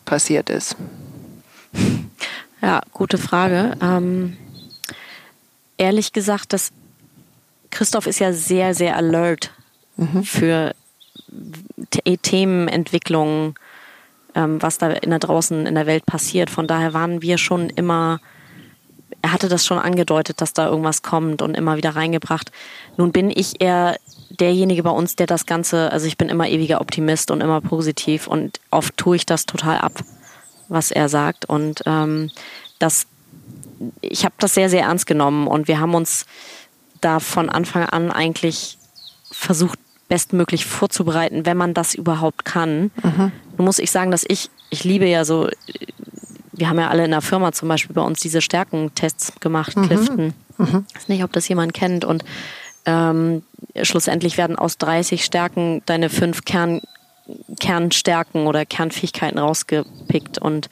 passiert 0.04 0.50
ist. 0.50 0.76
Ja, 2.62 2.82
gute 2.92 3.18
Frage. 3.18 3.76
Ähm, 3.80 4.36
ehrlich 5.78 6.12
gesagt, 6.12 6.52
das 6.52 6.72
Christoph 7.70 8.06
ist 8.06 8.18
ja 8.18 8.32
sehr, 8.32 8.74
sehr 8.74 8.96
alert 8.96 9.50
mhm. 9.96 10.24
für 10.24 10.74
Themenentwicklungen, 12.22 13.54
ähm, 14.34 14.60
was 14.60 14.78
da 14.78 14.90
in 14.90 15.10
der 15.10 15.18
draußen 15.18 15.66
in 15.66 15.74
der 15.74 15.86
Welt 15.86 16.04
passiert. 16.04 16.50
Von 16.50 16.66
daher 16.66 16.92
waren 16.92 17.22
wir 17.22 17.38
schon 17.38 17.70
immer, 17.70 18.20
er 19.22 19.32
hatte 19.32 19.48
das 19.48 19.64
schon 19.64 19.78
angedeutet, 19.78 20.40
dass 20.40 20.52
da 20.52 20.66
irgendwas 20.66 21.02
kommt 21.02 21.42
und 21.42 21.56
immer 21.56 21.76
wieder 21.76 21.96
reingebracht. 21.96 22.52
Nun 22.96 23.12
bin 23.12 23.30
ich 23.30 23.60
eher 23.60 23.96
derjenige 24.28 24.82
bei 24.82 24.90
uns, 24.90 25.16
der 25.16 25.26
das 25.26 25.46
Ganze, 25.46 25.90
also 25.92 26.06
ich 26.06 26.18
bin 26.18 26.28
immer 26.28 26.48
ewiger 26.48 26.80
Optimist 26.80 27.30
und 27.30 27.40
immer 27.40 27.60
positiv 27.60 28.26
und 28.26 28.60
oft 28.70 28.96
tue 28.96 29.16
ich 29.16 29.26
das 29.26 29.46
total 29.46 29.78
ab, 29.78 29.92
was 30.70 30.90
er 30.90 31.08
sagt. 31.08 31.44
Und 31.44 31.82
ähm, 31.84 32.30
das, 32.78 33.06
ich 34.00 34.24
habe 34.24 34.34
das 34.38 34.54
sehr, 34.54 34.70
sehr 34.70 34.82
ernst 34.82 35.06
genommen 35.06 35.46
und 35.46 35.68
wir 35.68 35.80
haben 35.80 35.94
uns 35.94 36.24
da 37.00 37.20
von 37.20 37.48
Anfang 37.48 37.84
an 37.84 38.10
eigentlich 38.10 38.78
versucht, 39.30 39.78
bestmöglich 40.08 40.66
vorzubereiten, 40.66 41.46
wenn 41.46 41.56
man 41.56 41.72
das 41.72 41.94
überhaupt 41.94 42.44
kann. 42.44 42.90
Mhm. 43.02 43.32
Nun 43.56 43.64
muss 43.64 43.78
ich 43.78 43.90
sagen, 43.90 44.10
dass 44.10 44.24
ich, 44.26 44.50
ich 44.70 44.82
liebe 44.82 45.06
ja 45.06 45.24
so, 45.24 45.48
wir 46.52 46.68
haben 46.68 46.78
ja 46.78 46.88
alle 46.88 47.04
in 47.04 47.12
der 47.12 47.22
Firma 47.22 47.52
zum 47.52 47.68
Beispiel 47.68 47.94
bei 47.94 48.02
uns 48.02 48.20
diese 48.20 48.40
Stärkentests 48.40 49.34
gemacht, 49.40 49.76
mhm. 49.76 49.82
Clifton. 49.86 50.34
Mhm. 50.58 50.84
Ich 50.88 50.96
weiß 50.96 51.08
nicht, 51.08 51.24
ob 51.24 51.32
das 51.32 51.48
jemand 51.48 51.74
kennt. 51.74 52.04
Und 52.04 52.24
ähm, 52.86 53.42
schlussendlich 53.82 54.36
werden 54.36 54.56
aus 54.56 54.78
30 54.78 55.24
Stärken 55.24 55.82
deine 55.86 56.10
fünf 56.10 56.44
Kern, 56.44 56.80
Kernstärken 57.58 58.46
oder 58.46 58.64
Kernfähigkeiten 58.64 59.38
rausgepickt. 59.38 60.38
Und 60.38 60.68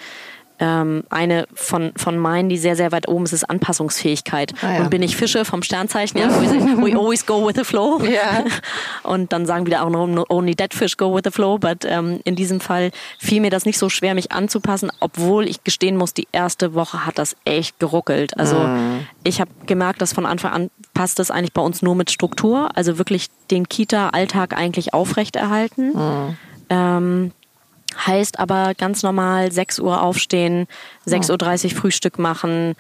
ähm, 0.60 1.04
eine 1.08 1.46
von, 1.54 1.92
von 1.96 2.18
meinen, 2.18 2.48
die 2.48 2.58
sehr, 2.58 2.74
sehr 2.74 2.90
weit 2.90 3.08
oben 3.08 3.24
ist, 3.24 3.32
ist 3.32 3.48
Anpassungsfähigkeit. 3.48 4.54
Ah, 4.60 4.74
ja. 4.74 4.80
Und 4.80 4.90
bin 4.90 5.02
ich 5.02 5.16
Fische 5.16 5.44
vom 5.44 5.62
Sternzeichen, 5.62 6.18
ja, 6.18 6.28
we 6.82 6.96
always 6.96 7.24
go 7.24 7.46
with 7.46 7.54
the 7.56 7.64
flow. 7.64 8.02
Ja. 8.02 8.44
Und 9.04 9.32
dann 9.32 9.46
sagen 9.46 9.66
wieder 9.66 9.84
auch 9.84 10.26
only 10.28 10.54
dead 10.54 10.74
fish 10.74 10.96
go 10.96 11.14
with 11.14 11.22
the 11.24 11.30
flow. 11.30 11.58
But 11.58 11.84
ähm, 11.84 12.20
in 12.24 12.34
diesem 12.34 12.60
Fall 12.60 12.90
fiel 13.18 13.40
mir 13.40 13.50
das 13.50 13.66
nicht 13.66 13.78
so 13.78 13.88
schwer, 13.88 14.14
mich 14.14 14.32
anzupassen, 14.32 14.90
obwohl 15.00 15.46
ich 15.46 15.62
gestehen 15.62 15.96
muss, 15.96 16.12
die 16.14 16.26
erste 16.32 16.74
Woche 16.74 17.06
hat 17.06 17.18
das 17.18 17.36
echt 17.44 17.78
geruckelt. 17.78 18.36
Also 18.36 18.58
mm. 18.58 19.06
ich 19.22 19.40
habe 19.40 19.50
gemerkt, 19.66 20.02
dass 20.02 20.12
von 20.12 20.26
Anfang 20.26 20.52
an 20.52 20.70
passt 20.92 21.20
das 21.20 21.30
eigentlich 21.30 21.52
bei 21.52 21.62
uns 21.62 21.82
nur 21.82 21.94
mit 21.94 22.10
Struktur, 22.10 22.70
also 22.74 22.98
wirklich 22.98 23.28
den 23.50 23.68
Kita-Alltag 23.68 24.56
eigentlich 24.56 24.92
aufrechterhalten. 24.92 25.92
Mm. 25.92 26.36
Ähm, 26.70 27.32
Heißt 28.06 28.38
aber 28.38 28.74
ganz 28.74 29.02
normal 29.02 29.50
6 29.50 29.80
Uhr 29.80 30.02
aufstehen, 30.02 30.66
6.30 31.06 31.64
Uhr 31.64 31.70
Frühstück 31.76 32.18
machen, 32.18 32.74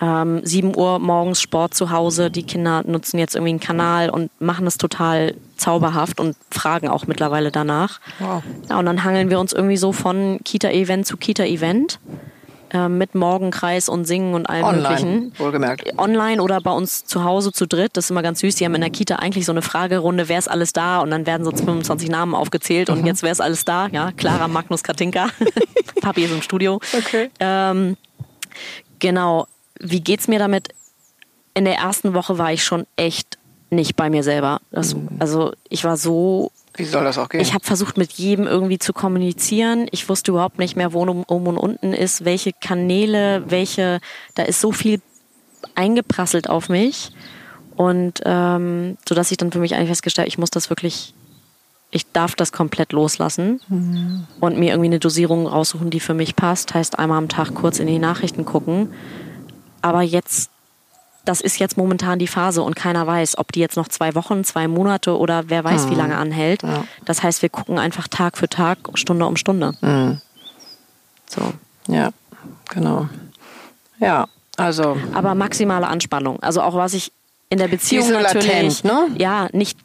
ähm, 0.00 0.40
7 0.44 0.76
Uhr 0.76 0.98
morgens 0.98 1.40
Sport 1.40 1.74
zu 1.74 1.90
Hause. 1.90 2.30
Die 2.30 2.42
Kinder 2.42 2.82
nutzen 2.86 3.18
jetzt 3.18 3.34
irgendwie 3.34 3.50
einen 3.50 3.60
Kanal 3.60 4.10
und 4.10 4.30
machen 4.40 4.66
es 4.66 4.78
total 4.78 5.34
zauberhaft 5.56 6.20
und 6.20 6.36
fragen 6.50 6.88
auch 6.88 7.06
mittlerweile 7.06 7.50
danach. 7.50 8.00
Wow. 8.18 8.42
Ja, 8.68 8.78
und 8.78 8.86
dann 8.86 9.02
hangeln 9.02 9.30
wir 9.30 9.40
uns 9.40 9.52
irgendwie 9.52 9.76
so 9.76 9.92
von 9.92 10.40
Kita-Event 10.44 11.06
zu 11.06 11.16
Kita-Event. 11.16 11.98
Ähm, 12.72 12.98
mit 12.98 13.14
Morgenkreis 13.16 13.88
und 13.88 14.04
Singen 14.04 14.34
und 14.34 14.48
allem 14.48 14.64
Online, 14.64 14.82
möglichen. 14.82 15.32
Wohlgemerkt. 15.38 15.98
Online 15.98 16.40
oder 16.40 16.60
bei 16.60 16.70
uns 16.70 17.04
zu 17.04 17.24
Hause 17.24 17.50
zu 17.50 17.66
dritt. 17.66 17.96
Das 17.96 18.04
ist 18.04 18.10
immer 18.10 18.22
ganz 18.22 18.40
süß. 18.40 18.54
Die 18.56 18.64
haben 18.64 18.74
in 18.76 18.80
der 18.80 18.90
Kita 18.90 19.16
eigentlich 19.16 19.44
so 19.44 19.52
eine 19.52 19.62
Fragerunde, 19.62 20.28
wer 20.28 20.38
ist 20.38 20.48
alles 20.48 20.72
da? 20.72 21.00
Und 21.00 21.10
dann 21.10 21.26
werden 21.26 21.44
so 21.44 21.50
25 21.50 22.08
Namen 22.08 22.34
aufgezählt 22.34 22.88
mhm. 22.88 22.98
und 22.98 23.06
jetzt 23.06 23.24
wer 23.24 23.32
ist 23.32 23.40
alles 23.40 23.64
da? 23.64 23.88
Ja, 23.88 24.12
Clara, 24.12 24.46
Magnus, 24.46 24.84
Katinka. 24.84 25.30
Papi 26.00 26.24
ist 26.24 26.32
im 26.32 26.42
Studio. 26.42 26.80
Okay. 26.96 27.30
Ähm, 27.40 27.96
genau. 29.00 29.46
Wie 29.80 30.00
geht's 30.00 30.28
mir 30.28 30.38
damit? 30.38 30.68
In 31.54 31.64
der 31.64 31.74
ersten 31.74 32.14
Woche 32.14 32.38
war 32.38 32.52
ich 32.52 32.62
schon 32.62 32.86
echt 32.94 33.39
nicht 33.70 33.96
bei 33.96 34.10
mir 34.10 34.22
selber. 34.22 34.60
Das, 34.70 34.94
mhm. 34.94 35.08
Also 35.18 35.52
ich 35.68 35.84
war 35.84 35.96
so 35.96 36.52
wie 36.76 36.84
soll 36.84 37.04
das 37.04 37.18
auch 37.18 37.28
gehen? 37.28 37.40
Ich 37.40 37.52
habe 37.52 37.64
versucht, 37.64 37.98
mit 37.98 38.12
jedem 38.12 38.46
irgendwie 38.46 38.78
zu 38.78 38.92
kommunizieren. 38.92 39.86
Ich 39.90 40.08
wusste 40.08 40.30
überhaupt 40.30 40.58
nicht 40.58 40.76
mehr, 40.76 40.92
wo 40.92 41.02
oben 41.02 41.24
und 41.46 41.58
unten 41.58 41.92
ist, 41.92 42.24
welche 42.24 42.52
Kanäle, 42.52 43.42
welche. 43.48 44.00
Da 44.34 44.44
ist 44.44 44.60
so 44.60 44.70
viel 44.72 45.00
eingeprasselt 45.74 46.48
auf 46.48 46.68
mich. 46.68 47.10
Und 47.76 48.20
ähm, 48.24 48.98
so 49.08 49.14
dass 49.14 49.30
ich 49.30 49.36
dann 49.36 49.52
für 49.52 49.58
mich 49.58 49.74
eigentlich 49.74 49.88
festgestellt 49.88 50.28
ich 50.28 50.38
muss 50.38 50.50
das 50.50 50.68
wirklich, 50.70 51.14
ich 51.90 52.10
darf 52.12 52.34
das 52.34 52.52
komplett 52.52 52.92
loslassen 52.92 53.60
mhm. 53.68 54.26
und 54.38 54.58
mir 54.58 54.70
irgendwie 54.70 54.88
eine 54.88 54.98
Dosierung 54.98 55.46
raussuchen, 55.46 55.90
die 55.90 56.00
für 56.00 56.14
mich 56.14 56.36
passt. 56.36 56.74
Heißt 56.74 56.98
einmal 56.98 57.18
am 57.18 57.28
Tag 57.28 57.54
kurz 57.54 57.78
in 57.78 57.86
die 57.86 57.98
Nachrichten 57.98 58.44
gucken. 58.44 58.92
Aber 59.82 60.02
jetzt 60.02 60.50
das 61.24 61.40
ist 61.40 61.58
jetzt 61.58 61.76
momentan 61.76 62.18
die 62.18 62.26
Phase 62.26 62.62
und 62.62 62.74
keiner 62.76 63.06
weiß, 63.06 63.38
ob 63.38 63.52
die 63.52 63.60
jetzt 63.60 63.76
noch 63.76 63.88
zwei 63.88 64.14
Wochen, 64.14 64.44
zwei 64.44 64.68
Monate 64.68 65.16
oder 65.16 65.44
wer 65.48 65.64
weiß, 65.64 65.86
mhm. 65.86 65.90
wie 65.90 65.94
lange 65.94 66.16
anhält. 66.16 66.62
Ja. 66.62 66.84
Das 67.04 67.22
heißt, 67.22 67.42
wir 67.42 67.48
gucken 67.48 67.78
einfach 67.78 68.08
Tag 68.08 68.38
für 68.38 68.48
Tag, 68.48 68.78
Stunde 68.94 69.26
um 69.26 69.36
Stunde. 69.36 69.74
Mhm. 69.80 70.20
So. 71.28 71.52
Ja, 71.86 72.10
genau. 72.68 73.08
Ja, 73.98 74.26
also. 74.56 74.96
Aber 75.14 75.34
maximale 75.34 75.86
Anspannung. 75.86 76.42
Also 76.42 76.62
auch 76.62 76.74
was 76.74 76.94
ich 76.94 77.12
in 77.48 77.58
der 77.58 77.68
Beziehung 77.68 78.10
natürlich, 78.10 78.82
latent, 78.82 78.84
ne? 78.84 79.08
ja, 79.18 79.48
nicht 79.52 79.78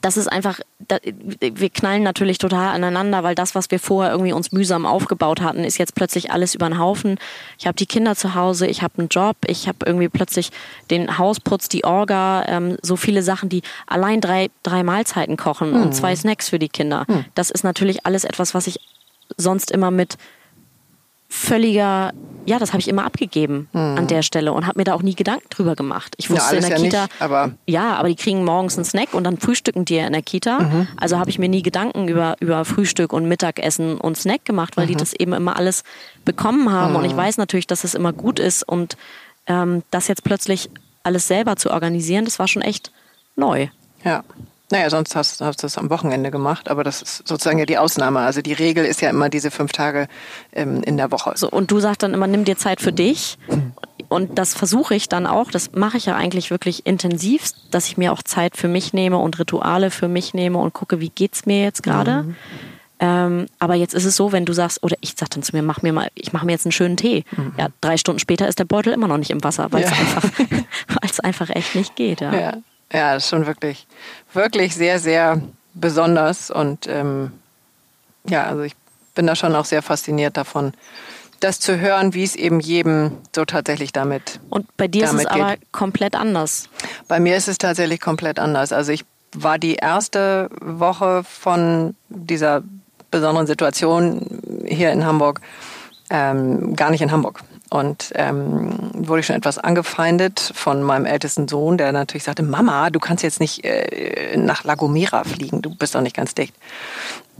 das 0.00 0.16
ist 0.16 0.28
einfach, 0.28 0.60
wir 1.40 1.70
knallen 1.70 2.02
natürlich 2.02 2.38
total 2.38 2.74
aneinander, 2.74 3.22
weil 3.22 3.34
das, 3.34 3.54
was 3.54 3.70
wir 3.70 3.78
vorher 3.78 4.12
irgendwie 4.12 4.32
uns 4.32 4.50
mühsam 4.50 4.86
aufgebaut 4.86 5.40
hatten, 5.40 5.64
ist 5.64 5.78
jetzt 5.78 5.94
plötzlich 5.94 6.30
alles 6.30 6.54
über 6.54 6.68
den 6.68 6.78
Haufen. 6.78 7.18
Ich 7.58 7.66
habe 7.66 7.76
die 7.76 7.86
Kinder 7.86 8.16
zu 8.16 8.34
Hause, 8.34 8.66
ich 8.66 8.82
habe 8.82 8.94
einen 8.98 9.08
Job, 9.08 9.36
ich 9.46 9.68
habe 9.68 9.78
irgendwie 9.84 10.08
plötzlich 10.08 10.50
den 10.90 11.18
Hausputz, 11.18 11.68
die 11.68 11.84
Orga, 11.84 12.44
ähm, 12.46 12.78
so 12.82 12.96
viele 12.96 13.22
Sachen, 13.22 13.48
die 13.48 13.62
allein 13.86 14.20
drei, 14.20 14.50
drei 14.62 14.82
Mahlzeiten 14.82 15.36
kochen 15.36 15.72
mhm. 15.72 15.82
und 15.82 15.94
zwei 15.94 16.16
Snacks 16.16 16.48
für 16.48 16.58
die 16.58 16.68
Kinder. 16.68 17.04
Mhm. 17.06 17.26
Das 17.34 17.50
ist 17.50 17.62
natürlich 17.62 18.06
alles 18.06 18.24
etwas, 18.24 18.54
was 18.54 18.66
ich 18.66 18.80
sonst 19.36 19.70
immer 19.70 19.90
mit 19.90 20.16
völliger, 21.30 22.12
ja, 22.44 22.58
das 22.58 22.72
habe 22.72 22.80
ich 22.80 22.88
immer 22.88 23.04
abgegeben 23.04 23.68
mhm. 23.72 23.80
an 23.80 24.06
der 24.08 24.22
Stelle 24.22 24.52
und 24.52 24.66
habe 24.66 24.80
mir 24.80 24.84
da 24.84 24.94
auch 24.94 25.02
nie 25.02 25.14
Gedanken 25.14 25.48
drüber 25.48 25.76
gemacht. 25.76 26.14
Ich 26.18 26.28
wusste 26.28 26.56
ja, 26.56 26.60
in 26.60 26.68
der 26.68 26.76
ja 26.76 26.84
Kita, 26.84 27.02
nicht, 27.04 27.22
aber 27.22 27.52
ja, 27.66 27.94
aber 27.94 28.08
die 28.08 28.16
kriegen 28.16 28.44
morgens 28.44 28.76
einen 28.76 28.84
Snack 28.84 29.14
und 29.14 29.22
dann 29.22 29.38
frühstücken 29.38 29.84
die 29.84 29.94
ja 29.94 30.06
in 30.06 30.12
der 30.12 30.22
Kita. 30.22 30.58
Mhm. 30.58 30.88
Also 30.96 31.20
habe 31.20 31.30
ich 31.30 31.38
mir 31.38 31.48
nie 31.48 31.62
Gedanken 31.62 32.08
über, 32.08 32.36
über 32.40 32.64
Frühstück 32.64 33.12
und 33.12 33.28
Mittagessen 33.28 33.96
und 33.96 34.18
Snack 34.18 34.44
gemacht, 34.44 34.76
weil 34.76 34.86
mhm. 34.86 34.88
die 34.88 34.96
das 34.96 35.12
eben 35.12 35.32
immer 35.32 35.56
alles 35.56 35.84
bekommen 36.24 36.72
haben. 36.72 36.96
Und 36.96 37.04
ich 37.04 37.12
mhm. 37.12 37.18
weiß 37.18 37.38
natürlich, 37.38 37.68
dass 37.68 37.84
es 37.84 37.94
immer 37.94 38.12
gut 38.12 38.40
ist 38.40 38.68
und 38.68 38.96
ähm, 39.46 39.84
das 39.92 40.08
jetzt 40.08 40.24
plötzlich 40.24 40.68
alles 41.04 41.28
selber 41.28 41.54
zu 41.56 41.70
organisieren, 41.70 42.24
das 42.24 42.40
war 42.40 42.48
schon 42.48 42.62
echt 42.62 42.90
neu. 43.36 43.68
Ja. 44.04 44.24
Naja, 44.70 44.88
sonst 44.88 45.16
hast, 45.16 45.40
hast 45.40 45.62
du 45.62 45.66
es 45.66 45.76
am 45.76 45.90
Wochenende 45.90 46.30
gemacht, 46.30 46.68
aber 46.68 46.84
das 46.84 47.02
ist 47.02 47.28
sozusagen 47.28 47.58
ja 47.58 47.66
die 47.66 47.78
Ausnahme. 47.78 48.20
Also 48.20 48.40
die 48.40 48.52
Regel 48.52 48.84
ist 48.84 49.00
ja 49.00 49.10
immer 49.10 49.28
diese 49.28 49.50
fünf 49.50 49.72
Tage 49.72 50.06
ähm, 50.52 50.82
in 50.82 50.96
der 50.96 51.10
Woche. 51.10 51.32
So, 51.36 51.50
und 51.50 51.70
du 51.70 51.80
sagst 51.80 52.02
dann 52.02 52.14
immer, 52.14 52.28
nimm 52.28 52.44
dir 52.44 52.56
Zeit 52.56 52.80
für 52.80 52.92
dich. 52.92 53.36
Und 54.08 54.38
das 54.38 54.54
versuche 54.54 54.94
ich 54.94 55.08
dann 55.08 55.26
auch, 55.26 55.50
das 55.50 55.72
mache 55.72 55.96
ich 55.96 56.06
ja 56.06 56.16
eigentlich 56.16 56.50
wirklich 56.50 56.86
intensiv, 56.86 57.50
dass 57.70 57.86
ich 57.86 57.96
mir 57.96 58.12
auch 58.12 58.22
Zeit 58.22 58.56
für 58.56 58.68
mich 58.68 58.92
nehme 58.92 59.18
und 59.18 59.38
Rituale 59.38 59.90
für 59.90 60.08
mich 60.08 60.34
nehme 60.34 60.58
und 60.58 60.72
gucke, 60.72 61.00
wie 61.00 61.10
geht's 61.10 61.46
mir 61.46 61.62
jetzt 61.62 61.82
gerade. 61.82 62.24
Mhm. 62.24 62.36
Ähm, 63.02 63.46
aber 63.58 63.74
jetzt 63.74 63.94
ist 63.94 64.04
es 64.04 64.14
so, 64.14 64.30
wenn 64.30 64.44
du 64.44 64.52
sagst, 64.52 64.82
oder 64.82 64.96
ich 65.00 65.14
sag 65.16 65.30
dann 65.30 65.42
zu 65.42 65.56
mir, 65.56 65.62
mach 65.62 65.82
mir 65.82 65.92
mal, 65.92 66.08
ich 66.14 66.32
mache 66.32 66.44
mir 66.44 66.52
jetzt 66.52 66.66
einen 66.66 66.72
schönen 66.72 66.96
Tee. 66.96 67.24
Mhm. 67.36 67.54
Ja, 67.56 67.68
drei 67.80 67.96
Stunden 67.96 68.18
später 68.18 68.46
ist 68.46 68.58
der 68.58 68.66
Beutel 68.66 68.92
immer 68.92 69.08
noch 69.08 69.16
nicht 69.16 69.30
im 69.30 69.42
Wasser, 69.42 69.72
weil 69.72 69.84
es 69.84 69.90
ja. 69.90 69.96
einfach, 69.96 71.22
einfach 71.24 71.50
echt 71.50 71.74
nicht 71.74 71.96
geht. 71.96 72.20
Ja. 72.20 72.34
ja. 72.34 72.56
Ja, 72.92 73.14
das 73.14 73.24
ist 73.24 73.30
schon 73.30 73.46
wirklich, 73.46 73.86
wirklich 74.32 74.74
sehr, 74.74 74.98
sehr 74.98 75.40
besonders. 75.74 76.50
Und 76.50 76.86
ähm, 76.88 77.32
ja, 78.24 78.44
also 78.44 78.62
ich 78.62 78.74
bin 79.14 79.26
da 79.26 79.36
schon 79.36 79.54
auch 79.54 79.64
sehr 79.64 79.82
fasziniert 79.82 80.36
davon, 80.36 80.72
das 81.40 81.58
zu 81.58 81.78
hören, 81.80 82.14
wie 82.14 82.22
es 82.22 82.36
eben 82.36 82.60
jedem 82.60 83.12
so 83.34 83.44
tatsächlich 83.44 83.92
damit. 83.92 84.40
Und 84.50 84.66
bei 84.76 84.88
dir 84.88 85.04
ist 85.04 85.14
es 85.14 85.20
geht. 85.20 85.30
aber 85.30 85.54
komplett 85.72 86.14
anders. 86.14 86.68
Bei 87.08 87.18
mir 87.18 87.36
ist 87.36 87.48
es 87.48 87.58
tatsächlich 87.58 88.00
komplett 88.00 88.38
anders. 88.38 88.72
Also 88.72 88.92
ich 88.92 89.04
war 89.34 89.58
die 89.58 89.76
erste 89.76 90.50
Woche 90.60 91.24
von 91.24 91.94
dieser 92.08 92.62
besonderen 93.10 93.46
Situation 93.46 94.64
hier 94.66 94.92
in 94.92 95.04
Hamburg, 95.04 95.40
ähm, 96.10 96.76
gar 96.76 96.90
nicht 96.90 97.00
in 97.00 97.10
Hamburg. 97.10 97.42
Und 97.70 98.12
ähm, 98.16 98.90
wurde 98.94 99.20
ich 99.20 99.26
schon 99.26 99.36
etwas 99.36 99.58
angefeindet 99.58 100.52
von 100.54 100.82
meinem 100.82 101.06
ältesten 101.06 101.46
Sohn, 101.46 101.78
der 101.78 101.92
natürlich 101.92 102.24
sagte, 102.24 102.42
Mama, 102.42 102.90
du 102.90 102.98
kannst 102.98 103.22
jetzt 103.22 103.38
nicht 103.38 103.64
äh, 103.64 104.36
nach 104.36 104.64
La 104.64 104.74
Gomera 104.74 105.22
fliegen, 105.22 105.62
du 105.62 105.74
bist 105.74 105.94
doch 105.94 106.00
nicht 106.00 106.16
ganz 106.16 106.34
dicht. 106.34 106.54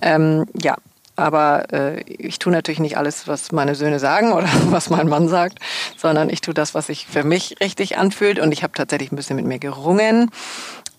Ähm, 0.00 0.46
ja, 0.62 0.76
aber 1.20 1.72
äh, 1.72 2.00
ich 2.02 2.38
tue 2.38 2.52
natürlich 2.52 2.80
nicht 2.80 2.96
alles, 2.96 3.28
was 3.28 3.52
meine 3.52 3.74
Söhne 3.74 3.98
sagen 3.98 4.32
oder 4.32 4.48
was 4.70 4.88
mein 4.88 5.08
Mann 5.08 5.28
sagt, 5.28 5.58
sondern 5.96 6.30
ich 6.30 6.40
tue 6.40 6.54
das, 6.54 6.74
was 6.74 6.86
sich 6.86 7.06
für 7.06 7.24
mich 7.24 7.56
richtig 7.60 7.98
anfühlt. 7.98 8.38
Und 8.38 8.52
ich 8.52 8.62
habe 8.62 8.72
tatsächlich 8.72 9.12
ein 9.12 9.16
bisschen 9.16 9.36
mit 9.36 9.44
mir 9.44 9.58
gerungen. 9.58 10.30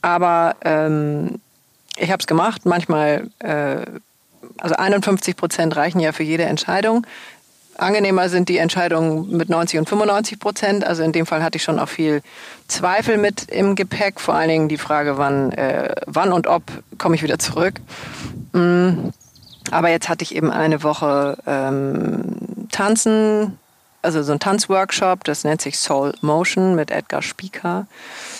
Aber 0.01 0.55
ähm, 0.63 1.39
ich 1.97 2.11
habe 2.11 2.19
es 2.19 2.27
gemacht. 2.27 2.65
Manchmal, 2.65 3.29
äh, 3.39 3.85
also 4.57 4.75
51 4.75 5.35
Prozent 5.35 5.75
reichen 5.75 5.99
ja 5.99 6.11
für 6.11 6.23
jede 6.23 6.43
Entscheidung. 6.43 7.05
Angenehmer 7.81 8.29
sind 8.29 8.49
die 8.49 8.57
Entscheidungen 8.57 9.35
mit 9.35 9.49
90 9.49 9.79
und 9.79 9.89
95 9.89 10.39
Prozent. 10.39 10.85
Also 10.85 11.03
in 11.03 11.11
dem 11.11 11.25
Fall 11.25 11.43
hatte 11.43 11.57
ich 11.57 11.63
schon 11.63 11.79
auch 11.79 11.89
viel 11.89 12.21
Zweifel 12.67 13.17
mit 13.17 13.49
im 13.49 13.75
Gepäck. 13.75 14.19
Vor 14.19 14.35
allen 14.35 14.49
Dingen 14.49 14.69
die 14.69 14.77
Frage, 14.77 15.17
wann, 15.17 15.51
äh, 15.53 15.95
wann 16.05 16.31
und 16.31 16.47
ob 16.47 16.63
komme 16.97 17.15
ich 17.15 17.23
wieder 17.23 17.39
zurück. 17.39 17.75
Mm. 18.53 19.09
Aber 19.69 19.89
jetzt 19.89 20.09
hatte 20.09 20.23
ich 20.23 20.35
eben 20.35 20.51
eine 20.51 20.83
Woche 20.83 21.37
ähm, 21.45 22.67
Tanzen, 22.71 23.59
also 24.01 24.23
so 24.23 24.31
ein 24.31 24.39
Tanzworkshop, 24.39 25.23
das 25.23 25.43
nennt 25.43 25.61
sich 25.61 25.77
Soul 25.77 26.13
Motion 26.21 26.75
mit 26.75 26.89
Edgar 26.89 27.21
Spieker. 27.21 27.85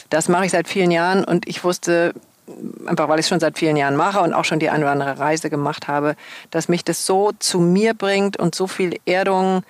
Das 0.10 0.28
mache 0.30 0.46
ich 0.46 0.52
seit 0.52 0.68
vielen 0.68 0.90
Jahren 0.90 1.24
und 1.24 1.48
ich 1.48 1.64
wusste, 1.64 2.14
einfach 2.86 3.08
weil 3.08 3.20
ich 3.20 3.26
es 3.26 3.30
schon 3.30 3.40
seit 3.40 3.58
vielen 3.58 3.78
Jahren 3.78 3.96
mache 3.96 4.22
und 4.22 4.34
auch 4.34 4.46
schon 4.46 4.60
die 4.60 4.70
eine 4.70 4.84
oder 4.84 4.92
andere 4.92 5.20
Reise 5.20 5.50
gemacht 5.50 5.88
habe, 5.88 6.16
dass 6.50 6.68
mich 6.68 6.84
das 6.84 7.06
so 7.06 7.32
zu 7.40 7.60
mir 7.60 7.94
bringt 7.94 8.38
und 8.38 8.56
so 8.56 8.68
viel 8.68 9.00
Erdung 9.06 9.64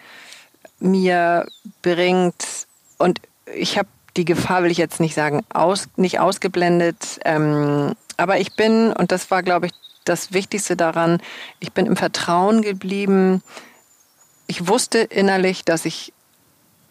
mir 0.80 1.46
bringt. 1.82 2.68
Und 2.98 3.22
ich 3.54 3.78
habe 3.78 3.90
die 4.18 4.26
Gefahr, 4.26 4.64
will 4.64 4.72
ich 4.72 4.78
jetzt 4.78 5.00
nicht 5.00 5.16
sagen, 5.16 5.42
aus, 5.54 5.88
nicht 5.96 6.20
ausgeblendet. 6.20 7.20
Ähm, 7.26 7.94
aber 8.18 8.40
ich 8.40 8.56
bin, 8.56 8.92
und 8.94 9.12
das 9.12 9.32
war, 9.32 9.44
glaube 9.44 9.68
ich, 9.68 9.72
das 10.06 10.34
Wichtigste 10.34 10.76
daran, 10.76 11.22
ich 11.60 11.72
bin 11.72 11.86
im 11.86 11.96
Vertrauen 11.96 12.62
geblieben. 12.62 13.42
Ich 14.48 14.68
wusste 14.68 15.00
innerlich, 15.00 15.64
dass 15.64 15.86
ich 15.86 16.14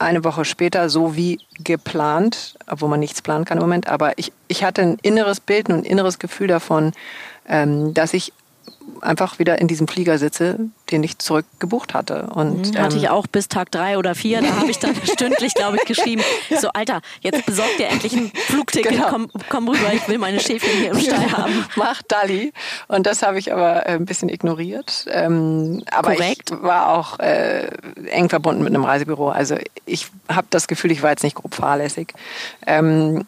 eine 0.00 0.24
Woche 0.24 0.44
später 0.44 0.88
so 0.88 1.14
wie 1.14 1.40
geplant, 1.58 2.56
obwohl 2.66 2.88
man 2.88 3.00
nichts 3.00 3.22
planen 3.22 3.44
kann 3.44 3.58
im 3.58 3.62
Moment, 3.62 3.88
aber 3.88 4.18
ich, 4.18 4.32
ich 4.48 4.64
hatte 4.64 4.82
ein 4.82 4.98
inneres 5.02 5.40
Bild, 5.40 5.68
ein 5.68 5.84
inneres 5.84 6.18
Gefühl 6.18 6.48
davon, 6.48 6.92
ähm, 7.46 7.92
dass 7.94 8.14
ich 8.14 8.32
einfach 9.00 9.38
wieder 9.38 9.61
in 9.61 9.68
diesem 9.68 9.88
Flieger 9.88 10.18
sitze, 10.18 10.59
den 10.90 11.03
ich 11.03 11.18
zurückgebucht 11.18 11.94
hatte. 11.94 12.29
Und, 12.35 12.72
mhm, 12.72 12.79
hatte 12.79 12.96
ähm, 12.96 13.03
ich 13.03 13.09
auch 13.09 13.26
bis 13.26 13.48
Tag 13.48 13.70
drei 13.70 13.98
oder 13.98 14.14
vier. 14.14 14.42
Da 14.42 14.57
habe 14.57 14.70
ich 14.70 14.79
dann 14.79 14.94
stündlich, 15.05 15.55
glaube 15.55 15.76
ich, 15.76 15.85
geschrieben, 15.85 16.22
ja. 16.48 16.61
so 16.61 16.68
Alter, 16.68 17.00
jetzt 17.20 17.44
besorgt 17.46 17.79
dir 17.79 17.88
endlich 17.88 18.12
ein 18.12 18.31
Flugticket, 18.35 18.92
genau. 18.92 19.09
komm, 19.09 19.31
komm 19.48 19.68
rüber, 19.68 19.92
ich 19.92 20.07
will 20.09 20.18
meine 20.18 20.40
Schäfchen 20.40 20.72
hier 20.79 20.92
im 20.92 21.00
Stall 21.00 21.24
genau. 21.24 21.38
haben. 21.38 21.66
Mach 21.76 22.03
Dali. 22.03 22.53
Und 22.88 23.07
das 23.07 23.22
habe 23.22 23.38
ich 23.38 23.53
aber 23.53 23.87
äh, 23.87 23.92
ein 23.92 24.07
bisschen 24.07 24.29
ignoriert. 24.29 25.07
Ähm, 25.11 25.83
aber 25.90 26.14
Korrekt. 26.14 26.50
ich 26.50 26.62
war 26.62 26.90
auch 26.90 27.18
äh, 27.18 27.68
eng 28.07 28.29
verbunden 28.29 28.62
mit 28.62 28.74
einem 28.74 28.85
Reisebüro. 28.85 29.31
Also 29.31 29.57
ich 29.87 30.09
habe 30.29 30.46
das 30.50 30.68
Gefühl, 30.68 30.90
ich 30.90 31.03
war 31.03 31.11
jetzt 31.11 31.24
nicht 31.24 31.37
grob 31.37 31.55
fahrlässig. 31.55 32.14
Ähm, 32.66 33.26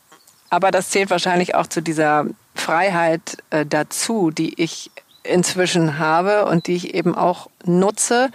aber 0.51 0.71
das 0.71 0.91
zählt 0.91 1.09
wahrscheinlich 1.09 1.55
auch 1.55 1.67
zu 1.67 1.81
dieser 1.81 2.27
Freiheit 2.55 3.39
äh, 3.49 3.65
dazu, 3.65 4.31
die 4.31 4.61
ich 4.61 4.91
inzwischen 5.25 5.99
habe 5.99 6.47
und 6.47 6.67
die 6.67 6.75
ich 6.75 6.95
eben 6.95 7.15
auch 7.15 7.49
nutze. 7.65 8.31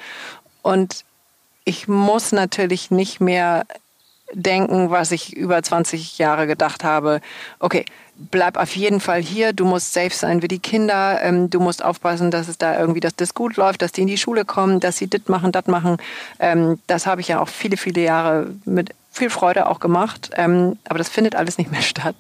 Und 0.62 1.04
ich 1.66 1.88
muss 1.88 2.32
natürlich 2.32 2.92
nicht 2.92 3.20
mehr 3.20 3.66
denken, 4.34 4.90
was 4.90 5.12
ich 5.12 5.36
über 5.36 5.62
20 5.62 6.18
Jahre 6.18 6.48
gedacht 6.48 6.84
habe. 6.84 7.22
Okay, 7.60 7.86
bleib 8.16 8.58
auf 8.58 8.76
jeden 8.76 9.00
Fall 9.00 9.22
hier. 9.22 9.54
Du 9.54 9.66
musst 9.66 9.94
safe 9.94 10.14
sein 10.14 10.42
wie 10.42 10.48
die 10.48 10.60
Kinder. 10.60 11.22
Ähm, 11.22 11.50
du 11.50 11.60
musst 11.60 11.84
aufpassen, 11.84 12.32
dass 12.32 12.48
es 12.48 12.58
da 12.58 12.80
irgendwie, 12.80 13.00
dass 13.00 13.16
das 13.16 13.34
gut 13.34 13.56
läuft, 13.58 13.82
dass 13.82 13.92
die 13.92 14.02
in 14.02 14.08
die 14.08 14.18
Schule 14.18 14.46
kommen, 14.46 14.80
dass 14.80 14.98
sie 14.98 15.08
das 15.08 15.22
machen, 15.28 15.52
das 15.52 15.68
machen. 15.68 15.98
Ähm, 16.40 16.80
das 16.88 17.06
habe 17.06 17.22
ich 17.22 17.30
ja 17.30 17.40
auch 17.40 17.50
viele, 17.50 17.78
viele 17.78 18.02
Jahre 18.02 18.48
mit 18.66 18.94
viel 19.18 19.30
Freude 19.30 19.68
auch 19.68 19.80
gemacht. 19.80 20.32
Ähm, 20.36 20.78
aber 20.88 20.98
das 20.98 21.10
findet 21.10 21.36
alles 21.36 21.58
nicht 21.58 21.72
mehr 21.72 21.82
statt. 21.94 22.16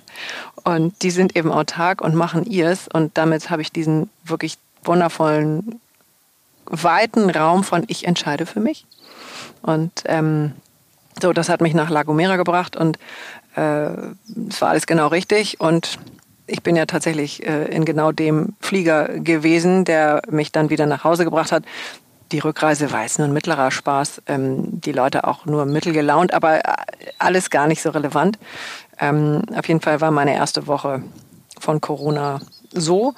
Und 0.63 1.01
die 1.03 1.11
sind 1.11 1.35
eben 1.35 1.51
autark 1.51 2.01
und 2.01 2.15
machen 2.15 2.45
ihrs. 2.45 2.87
Und 2.87 3.17
damit 3.17 3.49
habe 3.49 3.61
ich 3.61 3.71
diesen 3.71 4.09
wirklich 4.23 4.57
wundervollen, 4.83 5.79
weiten 6.65 7.29
Raum 7.29 7.63
von 7.63 7.83
ich 7.87 8.05
entscheide 8.05 8.45
für 8.45 8.59
mich. 8.59 8.85
Und 9.61 10.03
ähm, 10.05 10.53
so, 11.21 11.33
das 11.33 11.49
hat 11.49 11.61
mich 11.61 11.73
nach 11.73 11.89
La 11.89 12.03
Gomera 12.03 12.35
gebracht 12.35 12.75
und 12.75 12.99
äh, 13.55 13.89
es 14.49 14.61
war 14.61 14.69
alles 14.69 14.85
genau 14.85 15.07
richtig. 15.07 15.59
Und 15.59 15.99
ich 16.45 16.63
bin 16.63 16.75
ja 16.75 16.85
tatsächlich 16.85 17.45
äh, 17.45 17.65
in 17.65 17.85
genau 17.85 18.11
dem 18.11 18.55
Flieger 18.59 19.19
gewesen, 19.19 19.85
der 19.85 20.21
mich 20.29 20.51
dann 20.51 20.69
wieder 20.69 20.85
nach 20.85 21.03
Hause 21.03 21.25
gebracht 21.25 21.51
hat. 21.51 21.63
Die 22.31 22.39
Rückreise 22.39 22.91
war 22.91 23.03
jetzt 23.03 23.19
nur 23.19 23.27
ein 23.27 23.33
mittlerer 23.33 23.71
Spaß, 23.71 24.21
ähm, 24.27 24.81
die 24.81 24.91
Leute 24.91 25.25
auch 25.25 25.45
nur 25.45 25.65
mittelgelaunt, 25.65 26.33
aber 26.33 26.65
äh, 26.65 26.73
alles 27.19 27.49
gar 27.49 27.67
nicht 27.67 27.81
so 27.81 27.89
relevant. 27.91 28.37
Ähm, 28.99 29.43
auf 29.55 29.67
jeden 29.67 29.81
Fall 29.81 30.01
war 30.01 30.11
meine 30.11 30.35
erste 30.35 30.67
Woche 30.67 31.03
von 31.59 31.79
Corona 31.79 32.41
so. 32.71 33.13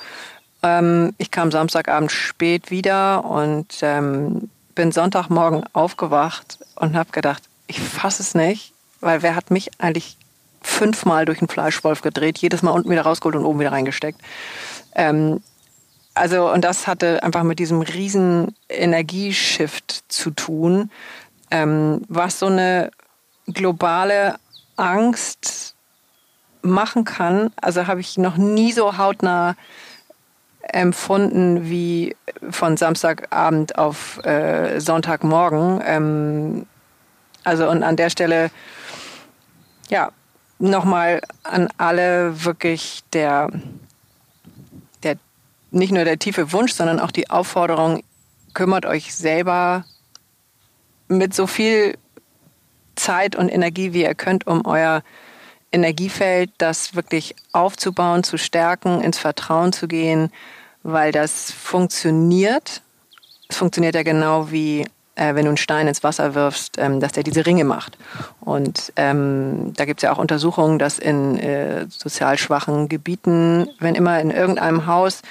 Ähm, 0.62 1.14
ich 1.18 1.32
kam 1.32 1.52
Samstagabend 1.52 2.12
spät 2.12 2.70
wieder 2.70 3.26
und 3.26 3.80
ähm, 3.82 4.50
bin 4.76 4.92
Sonntagmorgen 4.92 5.64
aufgewacht 5.74 6.60
und 6.76 6.96
habe 6.96 7.12
gedacht, 7.12 7.44
ich 7.68 7.80
fasse 7.80 8.22
es 8.22 8.36
nicht, 8.36 8.74
weil 9.02 9.22
wer 9.22 9.36
hat 9.36 9.52
mich 9.52 9.72
eigentlich 9.80 10.18
fünfmal 10.62 11.26
durch 11.26 11.40
einen 11.40 11.48
Fleischwolf 11.48 12.02
gedreht, 12.02 12.38
jedes 12.38 12.62
Mal 12.62 12.72
unten 12.72 12.90
wieder 12.90 13.04
rausgeholt 13.04 13.36
und 13.36 13.46
oben 13.46 13.60
wieder 13.60 13.72
reingesteckt. 13.72 14.20
Ähm, 14.96 15.42
also, 16.14 16.52
und 16.52 16.64
das 16.64 16.88
hatte 16.88 17.24
einfach 17.24 17.44
mit 17.44 17.60
diesem 17.60 17.82
riesen 17.82 18.56
Energieshift 18.68 20.04
zu 20.10 20.32
tun, 20.32 20.92
ähm, 21.52 22.02
was 22.08 22.40
so 22.40 22.48
eine 22.48 22.92
globale 23.48 24.36
Angst 24.76 25.76
machen 26.62 27.06
kann. 27.06 27.52
Also 27.62 27.88
habe 27.88 28.02
ich 28.02 28.18
noch 28.18 28.38
nie 28.38 28.72
so 28.72 28.98
hautnah 28.98 29.56
empfunden 30.62 31.70
wie 31.70 32.16
von 32.50 32.78
Samstagabend 32.78 33.78
auf 33.78 34.24
äh, 34.26 34.80
Sonntagmorgen. 34.80 35.82
Ähm, 35.86 36.66
also 37.44 37.70
und 37.70 37.84
an 37.84 37.96
der 37.96 38.10
Stelle, 38.10 38.52
ja, 39.90 40.12
nochmal 40.60 41.22
an 41.44 41.70
alle 41.78 42.44
wirklich 42.44 43.02
der, 43.14 43.50
der, 43.50 43.60
nicht 45.72 45.92
nur 45.92 46.04
der 46.04 46.20
tiefe 46.20 46.52
Wunsch, 46.52 46.74
sondern 46.74 47.00
auch 47.00 47.12
die 47.12 47.30
Aufforderung, 47.30 48.04
kümmert 48.54 48.86
euch 48.86 49.14
selber 49.14 49.86
mit 51.08 51.34
so 51.34 51.48
viel 51.48 51.98
Zeit 52.96 53.36
und 53.36 53.50
Energie, 53.50 53.94
wie 53.94 54.04
ihr 54.04 54.16
könnt, 54.16 54.48
um 54.48 54.66
euer 54.66 55.04
Energiefeld, 55.72 56.52
das 56.58 56.96
wirklich 56.96 57.36
aufzubauen, 57.52 58.24
zu 58.24 58.38
stärken, 58.38 59.02
ins 59.02 59.20
Vertrauen 59.20 59.72
zu 59.72 59.88
gehen, 59.88 60.32
weil 60.84 61.12
das 61.12 61.52
funktioniert. 61.52 62.82
Es 63.48 63.58
funktioniert 63.58 63.96
ja 63.96 64.04
genau 64.04 64.52
wie 64.52 64.86
äh, 65.20 65.36
wenn 65.36 65.44
du 65.44 65.50
einen 65.50 65.58
Stein 65.58 65.88
ins 65.88 66.04
Wasser 66.04 66.34
wirfst, 66.34 66.78
ähm, 66.78 67.00
dass 67.00 67.12
der 67.12 67.24
diese 67.24 67.46
Ringe 67.46 67.66
macht. 67.66 67.98
Und 68.40 68.94
ähm, 68.96 69.74
da 69.76 69.86
gibt 69.86 70.00
es 70.00 70.04
ja 70.04 70.14
auch 70.14 70.18
Untersuchungen, 70.18 70.80
dass 70.80 70.98
in 70.98 71.38
äh, 71.38 71.86
sozial 71.90 72.38
schwachen 72.38 72.88
Gebieten, 72.90 73.70
wenn 73.80 73.96
immer 73.96 74.20
in 74.22 74.32
irgendeinem 74.32 74.88
Haus 74.88 75.22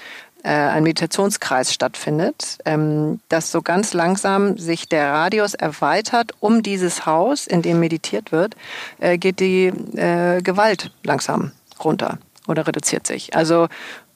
äh, 0.43 0.49
ein 0.49 0.83
Meditationskreis 0.83 1.73
stattfindet, 1.73 2.59
ähm, 2.65 3.21
dass 3.29 3.51
so 3.51 3.63
ganz 3.63 3.93
langsam 3.93 4.59
sich 4.59 4.89
der 4.89 5.13
Radius 5.13 5.55
erweitert 5.55 6.33
um 6.41 6.63
dieses 6.63 7.07
Haus, 7.07 7.47
in 7.47 7.63
dem 7.63 7.81
meditiert 7.81 8.33
wird, 8.33 8.55
äh, 8.99 9.19
geht 9.19 9.41
die 9.41 9.67
äh, 9.97 10.41
Gewalt 10.43 10.93
langsam 11.03 11.53
runter 11.83 12.19
oder 12.47 12.67
reduziert 12.67 13.07
sich. 13.07 13.35
Also 13.35 13.69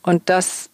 und 0.03 0.29
das 0.29 0.71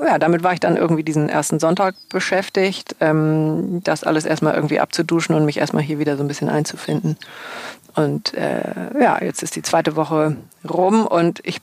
ja, 0.00 0.18
damit 0.18 0.42
war 0.42 0.52
ich 0.52 0.60
dann 0.60 0.76
irgendwie 0.76 1.04
diesen 1.04 1.28
ersten 1.28 1.60
Sonntag 1.60 1.94
beschäftigt, 2.08 2.96
ähm, 3.00 3.80
das 3.84 4.04
alles 4.04 4.24
erstmal 4.24 4.54
irgendwie 4.54 4.80
abzuduschen 4.80 5.34
und 5.34 5.44
mich 5.44 5.58
erstmal 5.58 5.82
hier 5.82 5.98
wieder 5.98 6.16
so 6.16 6.24
ein 6.24 6.28
bisschen 6.28 6.48
einzufinden. 6.48 7.16
Und 7.94 8.34
äh, 8.34 9.00
ja, 9.00 9.22
jetzt 9.22 9.42
ist 9.42 9.56
die 9.56 9.62
zweite 9.62 9.96
Woche 9.96 10.36
rum 10.68 11.06
und 11.06 11.40
ich 11.44 11.60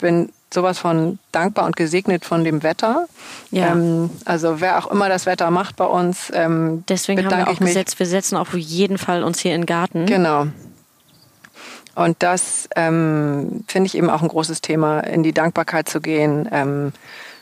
bin 0.00 0.30
sowas 0.54 0.78
von 0.78 1.18
dankbar 1.32 1.66
und 1.66 1.76
gesegnet 1.76 2.24
von 2.24 2.44
dem 2.44 2.62
Wetter. 2.62 3.06
Ja. 3.50 3.72
Ähm, 3.72 4.10
also 4.24 4.60
wer 4.60 4.78
auch 4.78 4.90
immer 4.90 5.08
das 5.08 5.26
Wetter 5.26 5.50
macht 5.50 5.76
bei 5.76 5.86
uns, 5.86 6.32
ähm, 6.34 6.84
deswegen 6.88 7.24
haben 7.26 7.38
wir 7.38 7.48
auch 7.48 7.58
gesetzt, 7.58 7.98
wir 7.98 8.06
setzen 8.06 8.36
auf 8.36 8.54
jeden 8.54 8.98
Fall 8.98 9.22
uns 9.22 9.40
hier 9.40 9.54
in 9.54 9.62
den 9.62 9.66
Garten. 9.66 10.06
Genau. 10.06 10.46
Und 11.94 12.16
das 12.22 12.68
ähm, 12.74 13.64
finde 13.68 13.86
ich 13.86 13.96
eben 13.96 14.10
auch 14.10 14.22
ein 14.22 14.28
großes 14.28 14.60
Thema, 14.60 15.00
in 15.00 15.22
die 15.22 15.32
Dankbarkeit 15.32 15.88
zu 15.88 16.00
gehen. 16.00 16.48
Ähm, 16.50 16.92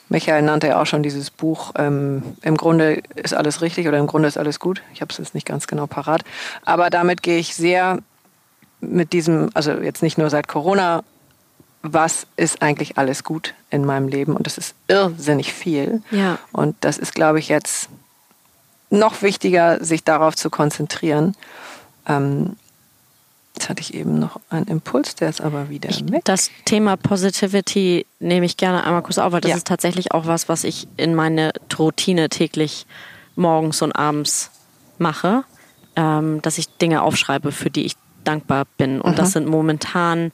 Michael 0.09 0.43
nannte 0.43 0.69
ja 0.69 0.81
auch 0.81 0.87
schon 0.87 1.03
dieses 1.03 1.31
Buch, 1.31 1.73
ähm, 1.77 2.23
im 2.43 2.57
Grunde 2.59 3.03
ist 3.15 3.33
alles 3.33 3.63
richtig 3.63 3.89
oder 3.89 3.99
im 3.99 4.07
Grunde 4.07 4.29
ist 4.29 4.37
alles 4.37 4.61
gut. 4.61 4.83
Ich 4.93 5.01
habe 5.01 5.11
es 5.11 5.19
jetzt 5.19 5.35
nicht 5.35 5.47
ganz 5.47 5.67
genau 5.67 5.87
parat. 5.87 6.23
Aber 6.65 6.91
damit 6.91 7.23
gehe 7.23 7.39
ich 7.39 7.55
sehr 7.55 7.99
mit 8.81 9.13
diesem, 9.15 9.49
also 9.55 9.73
jetzt 9.73 10.03
nicht 10.03 10.19
nur 10.19 10.29
seit 10.29 10.49
Corona, 10.49 11.03
was 11.83 12.27
ist 12.37 12.63
eigentlich 12.63 12.99
alles 12.99 13.25
gut 13.25 13.55
in 13.71 13.85
meinem 13.85 14.09
Leben? 14.09 14.37
Und 14.37 14.47
das 14.47 14.59
ist 14.59 14.75
irrsinnig 14.89 15.53
viel. 15.53 16.03
Ja. 16.11 16.39
Und 16.53 16.77
das 16.81 16.99
ist, 16.99 17.15
glaube 17.15 17.39
ich, 17.39 17.49
jetzt 17.49 17.89
noch 18.91 19.23
wichtiger, 19.23 19.83
sich 19.85 20.05
darauf 20.05 20.37
zu 20.37 20.51
konzentrieren. 20.51 21.35
Ähm, 22.07 22.57
Jetzt 23.55 23.69
hatte 23.69 23.83
ich 23.83 23.93
eben 23.93 24.19
noch 24.19 24.41
einen 24.49 24.67
Impuls, 24.67 25.15
der 25.15 25.29
ist 25.29 25.43
aber 25.43 25.69
wieder 25.69 25.91
weg. 25.91 26.25
Das 26.25 26.51
Thema 26.65 26.97
Positivity 26.97 28.07
nehme 28.19 28.47
ich 28.47 28.57
gerne 28.57 28.85
einmal 28.85 29.03
kurz 29.03 29.19
auf, 29.19 29.33
weil 29.33 29.43
das 29.43 29.51
ja. 29.51 29.57
ist 29.59 29.67
tatsächlich 29.67 30.13
auch 30.13 30.27
was, 30.27 30.49
was 30.49 30.65
ich 30.65 30.89
in 30.97 31.15
meine 31.15 31.53
Routine 31.79 32.31
täglich 32.31 32.87
morgens 33.37 33.83
und 33.83 33.93
abends 33.93 34.51
mache, 34.99 35.45
ähm, 35.97 36.41
dass 36.41 36.57
ich 36.57 36.69
Dinge 36.79 37.03
aufschreibe, 37.03 37.53
für 37.53 37.71
die 37.71 37.85
ich 37.85 37.97
dankbar 38.25 38.65
bin. 38.79 39.01
Und 39.03 39.13
mhm. 39.13 39.17
das 39.17 39.33
sind 39.33 39.47
momentan 39.47 40.33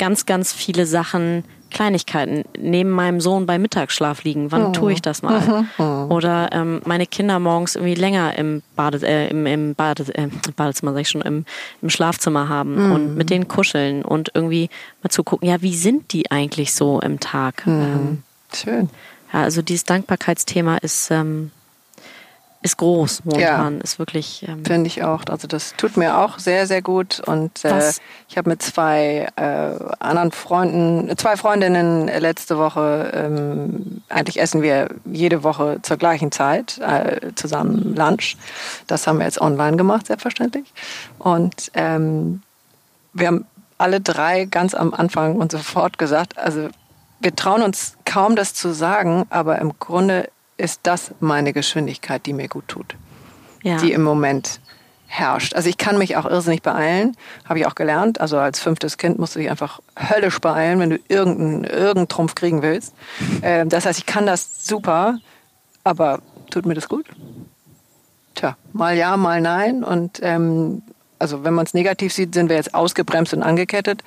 ganz, 0.00 0.24
ganz 0.24 0.52
viele 0.52 0.86
Sachen, 0.86 1.44
Kleinigkeiten 1.70 2.44
neben 2.58 2.90
meinem 2.90 3.20
Sohn 3.20 3.46
beim 3.46 3.62
Mittagsschlaf 3.62 4.24
liegen. 4.24 4.50
Wann 4.50 4.66
oh. 4.66 4.72
tue 4.72 4.94
ich 4.94 5.02
das 5.02 5.22
mal? 5.22 5.40
Mhm. 5.40 5.68
Mhm. 5.78 6.10
Oder 6.10 6.48
ähm, 6.52 6.80
meine 6.86 7.06
Kinder 7.06 7.38
morgens 7.38 7.76
irgendwie 7.76 7.94
länger 7.94 8.36
im, 8.36 8.62
Bade, 8.74 9.06
äh, 9.06 9.28
im, 9.28 9.46
im 9.46 9.74
Bade, 9.74 10.06
äh, 10.14 10.28
Badezimmer, 10.56 10.94
sag 10.94 11.02
ich 11.02 11.10
schon, 11.10 11.20
im, 11.20 11.44
im 11.82 11.90
Schlafzimmer 11.90 12.48
haben 12.48 12.86
mhm. 12.86 12.92
und 12.92 13.14
mit 13.14 13.30
denen 13.30 13.46
kuscheln 13.46 14.02
und 14.02 14.30
irgendwie 14.34 14.70
mal 15.02 15.10
zu 15.10 15.22
gucken, 15.22 15.46
ja, 15.46 15.60
wie 15.60 15.76
sind 15.76 16.12
die 16.12 16.30
eigentlich 16.30 16.74
so 16.74 16.98
im 17.00 17.20
Tag? 17.20 17.66
Mhm. 17.66 17.82
Ähm, 17.82 18.22
Schön. 18.54 18.90
Ja, 19.32 19.42
also 19.42 19.60
dieses 19.62 19.84
Dankbarkeitsthema 19.84 20.78
ist 20.78 21.10
ähm, 21.10 21.52
ist 22.62 22.76
groß 22.76 23.24
momentan, 23.24 23.76
ja, 23.76 23.82
ist 23.82 23.98
wirklich. 23.98 24.44
Ähm 24.46 24.64
Finde 24.66 24.86
ich 24.86 25.02
auch. 25.02 25.22
Also 25.30 25.48
das 25.48 25.74
tut 25.76 25.96
mir 25.96 26.18
auch 26.18 26.38
sehr, 26.38 26.66
sehr 26.66 26.82
gut. 26.82 27.20
Und 27.20 27.64
äh, 27.64 27.92
ich 28.28 28.36
habe 28.36 28.50
mit 28.50 28.60
zwei 28.62 29.28
äh, 29.36 29.94
anderen 29.98 30.30
Freunden, 30.30 31.16
zwei 31.16 31.38
Freundinnen 31.38 32.08
letzte 32.08 32.58
Woche, 32.58 33.12
ähm, 33.14 34.02
eigentlich 34.10 34.40
essen 34.40 34.60
wir 34.60 34.90
jede 35.06 35.42
Woche 35.42 35.78
zur 35.80 35.96
gleichen 35.96 36.32
Zeit 36.32 36.78
äh, 36.78 37.32
zusammen 37.34 37.94
Lunch. 37.96 38.36
Das 38.86 39.06
haben 39.06 39.18
wir 39.18 39.24
jetzt 39.24 39.40
online 39.40 39.78
gemacht, 39.78 40.08
selbstverständlich. 40.08 40.70
Und 41.18 41.70
ähm, 41.72 42.42
wir 43.14 43.28
haben 43.28 43.46
alle 43.78 44.02
drei 44.02 44.44
ganz 44.44 44.74
am 44.74 44.92
Anfang 44.92 45.36
und 45.36 45.50
sofort 45.50 45.96
gesagt, 45.96 46.36
also 46.36 46.68
wir 47.20 47.34
trauen 47.34 47.62
uns 47.62 47.96
kaum 48.04 48.36
das 48.36 48.52
zu 48.52 48.74
sagen, 48.74 49.24
aber 49.30 49.58
im 49.58 49.78
Grunde 49.78 50.28
ist 50.60 50.80
das 50.84 51.12
meine 51.20 51.52
Geschwindigkeit, 51.52 52.24
die 52.26 52.32
mir 52.32 52.48
gut 52.48 52.68
tut. 52.68 52.96
Ja. 53.62 53.76
Die 53.78 53.92
im 53.92 54.02
Moment 54.02 54.60
herrscht. 55.06 55.54
Also 55.54 55.68
ich 55.68 55.76
kann 55.76 55.98
mich 55.98 56.16
auch 56.16 56.24
irrsinnig 56.24 56.62
beeilen, 56.62 57.16
habe 57.44 57.58
ich 57.58 57.66
auch 57.66 57.74
gelernt. 57.74 58.20
Also 58.20 58.38
als 58.38 58.60
fünftes 58.60 58.96
Kind 58.96 59.18
musst 59.18 59.34
du 59.34 59.40
dich 59.40 59.50
einfach 59.50 59.80
höllisch 59.98 60.38
beeilen, 60.38 60.78
wenn 60.78 60.90
du 60.90 60.98
irgendeinen 61.08 61.64
irgendeinen 61.64 62.08
Trumpf 62.08 62.36
kriegen 62.36 62.62
willst. 62.62 62.94
Ähm, 63.42 63.68
das 63.68 63.86
heißt, 63.86 63.98
ich 63.98 64.06
kann 64.06 64.24
das 64.24 64.64
super, 64.66 65.18
aber 65.82 66.20
tut 66.50 66.64
mir 66.64 66.74
das 66.74 66.88
gut? 66.88 67.06
Tja, 68.36 68.56
mal 68.72 68.96
ja, 68.96 69.16
mal 69.16 69.40
nein. 69.40 69.82
Und 69.82 70.20
ähm, 70.22 70.82
also 71.20 71.44
wenn 71.44 71.54
man 71.54 71.66
es 71.66 71.74
negativ 71.74 72.12
sieht, 72.12 72.34
sind 72.34 72.48
wir 72.48 72.56
jetzt 72.56 72.74
ausgebremst 72.74 73.34
und 73.34 73.42
angekettet. 73.42 74.02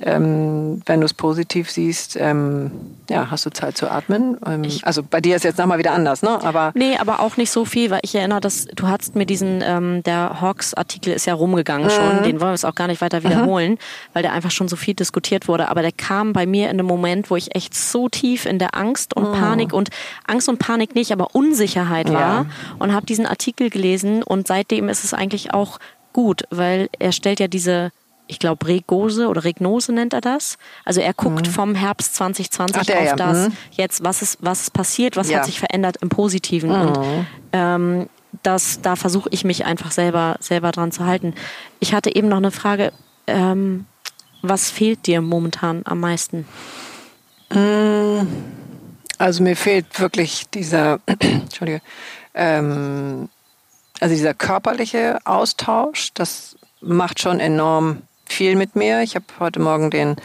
Ähm, 0.00 0.82
wenn 0.86 1.00
du 1.00 1.06
es 1.06 1.14
positiv 1.14 1.70
siehst, 1.70 2.16
ähm, 2.20 2.70
ja, 3.08 3.30
hast 3.30 3.46
du 3.46 3.50
Zeit 3.50 3.76
zu 3.76 3.90
atmen. 3.90 4.36
Ähm, 4.46 4.66
also 4.82 5.02
bei 5.02 5.20
dir 5.20 5.36
ist 5.36 5.44
jetzt 5.44 5.58
nochmal 5.58 5.78
wieder 5.78 5.92
anders, 5.92 6.22
ne? 6.22 6.38
Aber 6.44 6.72
nee, 6.74 6.96
aber 6.98 7.20
auch 7.20 7.36
nicht 7.36 7.50
so 7.50 7.64
viel, 7.64 7.90
weil 7.90 8.00
ich 8.02 8.14
erinnere, 8.14 8.40
dass 8.40 8.66
du 8.66 8.86
hast 8.86 9.16
mir 9.16 9.26
diesen, 9.26 9.62
ähm, 9.64 10.02
der 10.04 10.40
Hawks-Artikel 10.40 11.12
ist 11.12 11.26
ja 11.26 11.34
rumgegangen 11.34 11.86
mhm. 11.86 11.90
schon, 11.90 12.22
den 12.22 12.40
wollen 12.40 12.50
wir 12.50 12.52
jetzt 12.52 12.66
auch 12.66 12.74
gar 12.74 12.86
nicht 12.86 13.00
weiter 13.00 13.24
wiederholen, 13.24 13.72
mhm. 13.72 13.78
weil 14.12 14.22
der 14.22 14.32
einfach 14.32 14.50
schon 14.50 14.68
so 14.68 14.76
viel 14.76 14.94
diskutiert 14.94 15.48
wurde. 15.48 15.68
Aber 15.68 15.82
der 15.82 15.92
kam 15.92 16.32
bei 16.32 16.46
mir 16.46 16.64
in 16.64 16.78
einem 16.78 16.86
Moment, 16.86 17.30
wo 17.30 17.36
ich 17.36 17.54
echt 17.56 17.74
so 17.74 18.08
tief 18.08 18.44
in 18.44 18.58
der 18.58 18.74
Angst 18.74 19.16
und 19.16 19.30
mhm. 19.30 19.40
Panik 19.40 19.72
und 19.72 19.88
Angst 20.26 20.48
und 20.48 20.58
Panik 20.58 20.94
nicht, 20.94 21.10
aber 21.12 21.34
Unsicherheit 21.34 22.12
war 22.12 22.20
ja. 22.20 22.46
und 22.78 22.92
habe 22.92 23.06
diesen 23.06 23.26
Artikel 23.26 23.70
gelesen 23.70 24.22
und 24.22 24.46
seitdem 24.46 24.88
ist 24.88 25.04
es 25.04 25.14
eigentlich 25.14 25.54
auch 25.54 25.78
gut, 26.12 26.44
weil 26.50 26.88
er 26.98 27.12
stellt 27.12 27.40
ja 27.40 27.48
diese, 27.48 27.92
ich 28.26 28.38
glaube, 28.38 28.66
Regose 28.66 29.28
oder 29.28 29.44
Regnose 29.44 29.92
nennt 29.92 30.12
er 30.12 30.20
das. 30.20 30.58
Also 30.84 31.00
er 31.00 31.14
guckt 31.14 31.46
mhm. 31.46 31.50
vom 31.50 31.74
Herbst 31.74 32.14
2020 32.16 32.86
der, 32.86 32.98
auf 32.98 33.04
ja. 33.04 33.16
das 33.16 33.48
mhm. 33.48 33.56
jetzt, 33.72 34.04
was 34.04 34.22
ist, 34.22 34.38
was 34.40 34.62
ist 34.62 34.72
passiert, 34.72 35.16
was 35.16 35.30
ja. 35.30 35.38
hat 35.38 35.46
sich 35.46 35.58
verändert 35.58 35.98
im 36.00 36.08
Positiven. 36.08 36.70
Mhm. 36.70 36.80
Und 36.80 37.26
ähm, 37.52 38.08
das, 38.42 38.80
da 38.80 38.96
versuche 38.96 39.28
ich 39.32 39.44
mich 39.44 39.64
einfach 39.64 39.90
selber, 39.90 40.36
selber 40.40 40.70
dran 40.70 40.92
zu 40.92 41.04
halten. 41.04 41.34
Ich 41.80 41.92
hatte 41.92 42.14
eben 42.14 42.28
noch 42.28 42.36
eine 42.36 42.50
Frage. 42.50 42.92
Ähm, 43.26 43.86
was 44.42 44.70
fehlt 44.70 45.06
dir 45.06 45.20
momentan 45.20 45.82
am 45.84 46.00
meisten? 46.00 46.46
Mm, 47.52 48.26
also 49.18 49.42
mir 49.42 49.56
fehlt 49.56 50.00
wirklich 50.00 50.48
dieser, 50.48 51.00
Entschuldige, 51.18 51.82
ähm, 52.34 53.28
also 54.00 54.14
dieser 54.14 54.34
körperliche 54.34 55.18
Austausch, 55.24 56.10
das 56.14 56.56
macht 56.80 57.20
schon 57.20 57.38
enorm 57.38 58.02
viel 58.24 58.56
mit 58.56 58.74
mir. 58.74 59.02
Ich 59.02 59.14
habe 59.14 59.26
heute 59.38 59.60
Morgen 59.60 59.90
den 59.90 60.16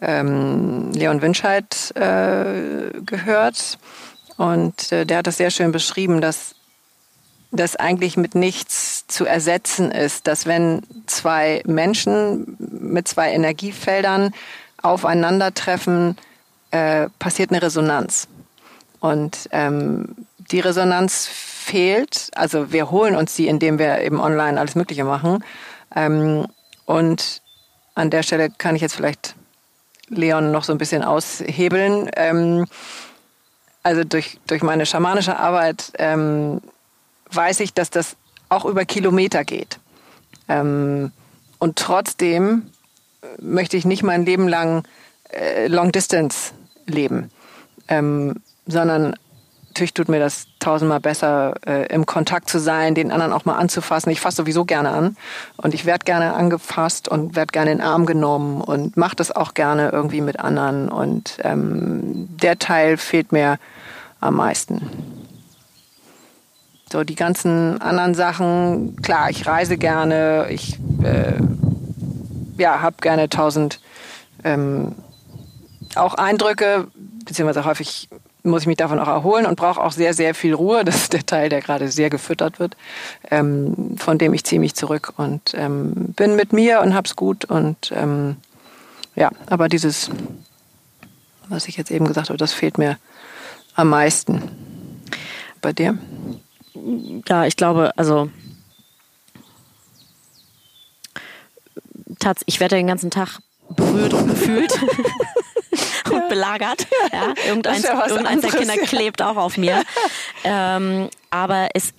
ähm, 0.00 0.92
Leon 0.92 1.20
Winscheid 1.20 1.92
äh, 1.94 3.00
gehört 3.04 3.78
und 4.36 4.90
äh, 4.92 5.04
der 5.04 5.18
hat 5.18 5.26
das 5.26 5.36
sehr 5.36 5.50
schön 5.50 5.72
beschrieben, 5.72 6.20
dass 6.20 6.54
das 7.52 7.76
eigentlich 7.76 8.16
mit 8.16 8.34
nichts 8.34 9.06
zu 9.08 9.26
ersetzen 9.26 9.90
ist, 9.90 10.26
dass 10.26 10.46
wenn 10.46 10.82
zwei 11.06 11.62
Menschen 11.66 12.56
mit 12.58 13.08
zwei 13.08 13.32
Energiefeldern 13.32 14.32
aufeinandertreffen, 14.80 16.16
äh, 16.70 17.08
passiert 17.18 17.50
eine 17.50 17.60
Resonanz. 17.60 18.28
Und 19.00 19.48
ähm, 19.50 20.14
die 20.38 20.60
Resonanz 20.60 21.28
fehlt. 21.60 22.30
Also 22.34 22.72
wir 22.72 22.90
holen 22.90 23.14
uns 23.14 23.34
die, 23.34 23.46
indem 23.46 23.78
wir 23.78 24.00
eben 24.00 24.18
online 24.20 24.58
alles 24.58 24.74
Mögliche 24.74 25.04
machen. 25.04 25.44
Ähm, 25.94 26.46
und 26.86 27.42
an 27.94 28.10
der 28.10 28.22
Stelle 28.22 28.50
kann 28.50 28.74
ich 28.74 28.82
jetzt 28.82 28.96
vielleicht 28.96 29.34
Leon 30.08 30.50
noch 30.50 30.64
so 30.64 30.72
ein 30.72 30.78
bisschen 30.78 31.04
aushebeln. 31.04 32.10
Ähm, 32.16 32.66
also 33.82 34.04
durch, 34.04 34.38
durch 34.46 34.62
meine 34.62 34.86
schamanische 34.86 35.38
Arbeit 35.38 35.92
ähm, 35.98 36.60
weiß 37.30 37.60
ich, 37.60 37.74
dass 37.74 37.90
das 37.90 38.16
auch 38.48 38.64
über 38.64 38.84
Kilometer 38.84 39.44
geht. 39.44 39.78
Ähm, 40.48 41.12
und 41.58 41.76
trotzdem 41.76 42.70
möchte 43.38 43.76
ich 43.76 43.84
nicht 43.84 44.02
mein 44.02 44.24
Leben 44.24 44.48
lang 44.48 44.84
äh, 45.30 45.68
Long 45.68 45.92
Distance 45.92 46.52
leben, 46.86 47.30
ähm, 47.88 48.36
sondern 48.66 49.14
natürlich 49.70 49.94
tut 49.94 50.08
mir 50.08 50.18
das 50.18 50.46
tausendmal 50.58 51.00
besser, 51.00 51.54
äh, 51.66 51.86
im 51.86 52.04
Kontakt 52.04 52.50
zu 52.50 52.58
sein, 52.58 52.94
den 52.94 53.10
anderen 53.12 53.32
auch 53.32 53.44
mal 53.44 53.56
anzufassen. 53.56 54.10
Ich 54.10 54.20
fasse 54.20 54.38
sowieso 54.38 54.64
gerne 54.64 54.90
an 54.90 55.16
und 55.56 55.74
ich 55.74 55.86
werde 55.86 56.04
gerne 56.04 56.34
angefasst 56.34 57.08
und 57.08 57.36
werde 57.36 57.52
gerne 57.52 57.72
in 57.72 57.78
den 57.78 57.86
Arm 57.86 58.04
genommen 58.04 58.60
und 58.60 58.96
mache 58.96 59.16
das 59.16 59.30
auch 59.30 59.54
gerne 59.54 59.90
irgendwie 59.90 60.20
mit 60.20 60.40
anderen. 60.40 60.88
Und 60.88 61.38
ähm, 61.44 62.28
der 62.42 62.58
Teil 62.58 62.96
fehlt 62.96 63.32
mir 63.32 63.58
am 64.20 64.36
meisten. 64.36 64.82
So, 66.92 67.04
die 67.04 67.14
ganzen 67.14 67.80
anderen 67.80 68.14
Sachen, 68.14 68.96
klar, 69.00 69.30
ich 69.30 69.46
reise 69.46 69.78
gerne, 69.78 70.48
ich 70.50 70.78
äh, 71.04 71.40
ja, 72.58 72.82
habe 72.82 72.96
gerne 73.00 73.28
tausend 73.28 73.80
ähm, 74.42 74.96
auch 75.94 76.14
Eindrücke, 76.14 76.88
beziehungsweise 77.24 77.64
häufig 77.64 78.08
muss 78.42 78.62
ich 78.62 78.66
mich 78.66 78.76
davon 78.76 78.98
auch 78.98 79.08
erholen 79.08 79.46
und 79.46 79.56
brauche 79.56 79.80
auch 79.80 79.92
sehr, 79.92 80.14
sehr 80.14 80.34
viel 80.34 80.54
Ruhe. 80.54 80.84
Das 80.84 80.96
ist 80.96 81.12
der 81.12 81.26
Teil, 81.26 81.48
der 81.48 81.60
gerade 81.60 81.88
sehr 81.88 82.10
gefüttert 82.10 82.58
wird, 82.58 82.76
ähm, 83.30 83.96
von 83.98 84.18
dem 84.18 84.34
ich 84.34 84.44
ziehe 84.44 84.60
mich 84.60 84.74
zurück 84.74 85.12
und 85.16 85.54
ähm, 85.54 86.14
bin 86.16 86.36
mit 86.36 86.52
mir 86.52 86.80
und 86.80 86.94
hab's 86.94 87.16
gut. 87.16 87.44
Und 87.44 87.92
ähm, 87.94 88.36
ja, 89.14 89.30
aber 89.46 89.68
dieses, 89.68 90.10
was 91.48 91.68
ich 91.68 91.76
jetzt 91.76 91.90
eben 91.90 92.06
gesagt 92.06 92.28
habe, 92.28 92.38
das 92.38 92.52
fehlt 92.52 92.78
mir 92.78 92.98
am 93.74 93.88
meisten. 93.88 94.42
Bei 95.60 95.72
dir? 95.72 95.98
Ja, 97.28 97.44
ich 97.44 97.56
glaube, 97.56 97.92
also 97.96 98.30
ich 102.46 102.60
werde 102.60 102.76
den 102.76 102.86
ganzen 102.86 103.10
Tag 103.10 103.40
berührt 103.68 104.14
und 104.14 104.28
gefühlt. 104.28 104.72
und 106.10 106.28
belagert. 106.28 106.86
Ja, 107.12 107.34
irgendeins, 107.46 107.82
ja 107.82 108.06
irgendeins 108.06 108.42
der 108.42 108.50
Kinder 108.50 108.76
klebt 108.78 109.22
auch 109.22 109.36
auf 109.36 109.56
mir. 109.56 109.82
Ähm, 110.44 111.08
aber 111.30 111.68
es, 111.74 111.92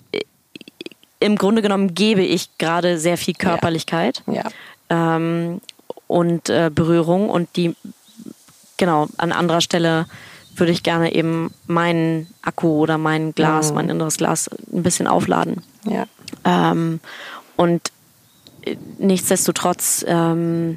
im 1.20 1.36
Grunde 1.36 1.62
genommen 1.62 1.94
gebe 1.94 2.22
ich 2.22 2.56
gerade 2.58 2.98
sehr 2.98 3.16
viel 3.16 3.34
Körperlichkeit 3.34 4.22
ja. 4.26 4.44
ähm, 4.90 5.60
und 6.06 6.48
äh, 6.48 6.70
Berührung 6.74 7.30
und 7.30 7.48
die, 7.56 7.76
genau, 8.76 9.06
an 9.16 9.32
anderer 9.32 9.60
Stelle 9.60 10.06
würde 10.54 10.72
ich 10.72 10.82
gerne 10.82 11.14
eben 11.14 11.52
meinen 11.66 12.26
Akku 12.42 12.68
oder 12.68 12.98
mein 12.98 13.34
Glas, 13.34 13.70
mhm. 13.70 13.76
mein 13.76 13.88
inneres 13.88 14.18
Glas 14.18 14.50
ein 14.72 14.82
bisschen 14.82 15.06
aufladen. 15.06 15.62
Ja. 15.84 16.06
Ähm, 16.44 17.00
und 17.56 17.80
äh, 18.64 18.76
nichtsdestotrotz 18.98 20.04
ähm, 20.06 20.76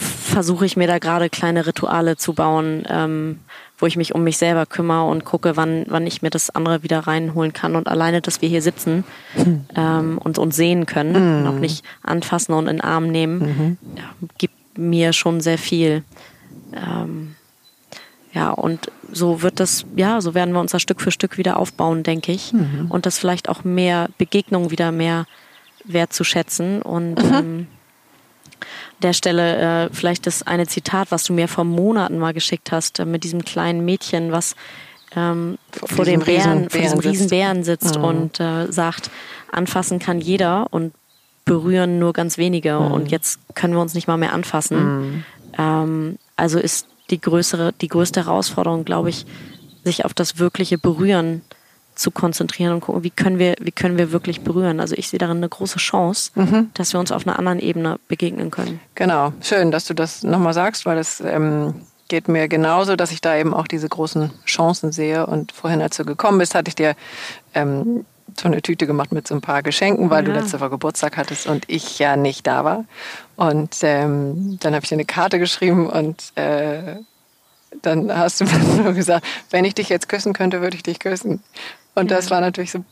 versuche 0.00 0.64
ich 0.64 0.76
mir 0.76 0.86
da 0.86 0.98
gerade 0.98 1.28
kleine 1.28 1.66
Rituale 1.66 2.16
zu 2.16 2.32
bauen, 2.32 2.84
ähm, 2.88 3.40
wo 3.78 3.86
ich 3.86 3.96
mich 3.96 4.14
um 4.14 4.24
mich 4.24 4.38
selber 4.38 4.66
kümmere 4.66 5.04
und 5.04 5.24
gucke, 5.24 5.56
wann, 5.56 5.84
wann 5.88 6.06
ich 6.06 6.22
mir 6.22 6.30
das 6.30 6.50
andere 6.50 6.82
wieder 6.82 7.00
reinholen 7.00 7.52
kann. 7.52 7.76
Und 7.76 7.88
alleine, 7.88 8.20
dass 8.20 8.40
wir 8.42 8.48
hier 8.48 8.62
sitzen 8.62 9.04
mhm. 9.36 9.64
ähm, 9.76 10.18
und 10.18 10.38
uns 10.38 10.56
sehen 10.56 10.86
können 10.86 11.12
mhm. 11.12 11.40
und 11.40 11.46
auch 11.48 11.58
nicht 11.58 11.84
anfassen 12.02 12.54
und 12.54 12.66
in 12.66 12.76
den 12.76 12.80
Arm 12.80 13.08
nehmen, 13.08 13.38
mhm. 13.38 13.78
ja, 13.96 14.04
gibt 14.38 14.78
mir 14.78 15.12
schon 15.12 15.40
sehr 15.40 15.58
viel. 15.58 16.04
Ähm, 16.74 17.34
ja, 18.32 18.50
und 18.50 18.92
so 19.12 19.42
wird 19.42 19.58
das, 19.58 19.84
ja, 19.96 20.20
so 20.20 20.34
werden 20.34 20.54
wir 20.54 20.60
uns 20.60 20.70
da 20.70 20.78
Stück 20.78 21.00
für 21.00 21.10
Stück 21.10 21.36
wieder 21.36 21.58
aufbauen, 21.58 22.02
denke 22.02 22.32
ich. 22.32 22.52
Mhm. 22.52 22.86
Und 22.88 23.06
das 23.06 23.18
vielleicht 23.18 23.48
auch 23.48 23.64
mehr 23.64 24.08
Begegnungen 24.18 24.70
wieder 24.70 24.92
mehr 24.92 25.26
wertzuschätzen. 25.84 26.82
Und 26.82 27.16
mhm. 27.16 27.34
ähm, 27.34 27.66
der 29.02 29.12
Stelle 29.12 29.86
äh, 29.86 29.90
vielleicht 29.92 30.26
das 30.26 30.46
eine 30.46 30.66
Zitat, 30.66 31.10
was 31.10 31.24
du 31.24 31.32
mir 31.32 31.48
vor 31.48 31.64
Monaten 31.64 32.18
mal 32.18 32.32
geschickt 32.32 32.72
hast, 32.72 32.98
äh, 32.98 33.04
mit 33.04 33.24
diesem 33.24 33.44
kleinen 33.44 33.84
Mädchen, 33.84 34.32
was 34.32 34.56
ähm, 35.14 35.58
vor, 35.72 36.04
dem 36.04 36.20
Bären, 36.20 36.70
vor 36.70 36.80
diesem 36.80 37.00
Riesenbären 37.00 37.64
sitzt 37.64 37.98
mhm. 37.98 38.04
und 38.04 38.40
äh, 38.40 38.70
sagt, 38.70 39.10
anfassen 39.50 39.98
kann 39.98 40.20
jeder 40.20 40.66
und 40.70 40.92
berühren 41.44 41.98
nur 41.98 42.12
ganz 42.12 42.38
wenige. 42.38 42.78
Mhm. 42.78 42.92
Und 42.92 43.10
jetzt 43.10 43.40
können 43.54 43.74
wir 43.74 43.80
uns 43.80 43.94
nicht 43.94 44.06
mal 44.06 44.16
mehr 44.16 44.32
anfassen. 44.32 44.78
Mhm. 44.78 45.24
Ähm, 45.58 46.18
also 46.36 46.58
ist 46.58 46.86
die 47.10 47.20
größere, 47.20 47.72
die 47.80 47.88
größte 47.88 48.26
Herausforderung, 48.26 48.84
glaube 48.84 49.10
ich, 49.10 49.26
sich 49.84 50.04
auf 50.04 50.14
das 50.14 50.38
wirkliche 50.38 50.78
Berühren 50.78 51.42
zu 52.00 52.10
konzentrieren 52.10 52.72
und 52.72 52.80
gucken, 52.80 53.02
wie 53.02 53.10
können 53.10 53.38
wir, 53.38 53.54
wie 53.60 53.72
können 53.72 53.98
wir 53.98 54.10
wirklich 54.10 54.40
berühren. 54.40 54.80
Also 54.80 54.94
ich 54.96 55.08
sehe 55.08 55.18
darin 55.18 55.36
eine 55.36 55.48
große 55.48 55.78
Chance, 55.78 56.30
mhm. 56.34 56.70
dass 56.74 56.92
wir 56.92 57.00
uns 57.00 57.12
auf 57.12 57.26
einer 57.26 57.38
anderen 57.38 57.58
Ebene 57.58 58.00
begegnen 58.08 58.50
können. 58.50 58.80
Genau, 58.94 59.32
schön, 59.42 59.70
dass 59.70 59.84
du 59.84 59.94
das 59.94 60.22
nochmal 60.22 60.54
sagst, 60.54 60.86
weil 60.86 60.96
das 60.96 61.20
ähm, 61.20 61.74
geht 62.08 62.28
mir 62.28 62.48
genauso, 62.48 62.96
dass 62.96 63.12
ich 63.12 63.20
da 63.20 63.36
eben 63.36 63.52
auch 63.52 63.66
diese 63.66 63.88
großen 63.88 64.30
Chancen 64.46 64.92
sehe. 64.92 65.26
Und 65.26 65.52
vorhin, 65.52 65.82
als 65.82 65.98
du 65.98 66.04
gekommen 66.04 66.38
bist, 66.38 66.54
hatte 66.54 66.70
ich 66.70 66.74
dir 66.74 66.94
ähm, 67.52 68.06
so 68.38 68.48
eine 68.48 68.62
Tüte 68.62 68.86
gemacht 68.86 69.12
mit 69.12 69.28
so 69.28 69.34
ein 69.34 69.42
paar 69.42 69.62
Geschenken, 69.62 70.08
weil 70.08 70.26
ja. 70.26 70.32
du 70.32 70.40
letzte 70.40 70.58
Woche 70.60 70.70
Geburtstag 70.70 71.18
hattest 71.18 71.46
und 71.46 71.64
ich 71.68 71.98
ja 71.98 72.16
nicht 72.16 72.46
da 72.46 72.64
war. 72.64 72.84
Und 73.36 73.76
ähm, 73.82 74.58
dann 74.60 74.74
habe 74.74 74.84
ich 74.84 74.88
dir 74.88 74.96
eine 74.96 75.04
Karte 75.04 75.38
geschrieben 75.38 75.88
und 75.88 76.32
äh, 76.36 76.96
dann 77.82 78.16
hast 78.16 78.40
du 78.40 78.44
nur 78.82 78.92
gesagt, 78.92 79.26
wenn 79.50 79.64
ich 79.64 79.74
dich 79.74 79.88
jetzt 79.88 80.08
küssen 80.08 80.32
könnte, 80.32 80.60
würde 80.60 80.76
ich 80.76 80.82
dich 80.82 80.98
küssen. 80.98 81.42
Und 81.94 82.10
ja. 82.10 82.16
das 82.16 82.30
war 82.30 82.40
natürlich 82.40 82.70
so, 82.70 82.84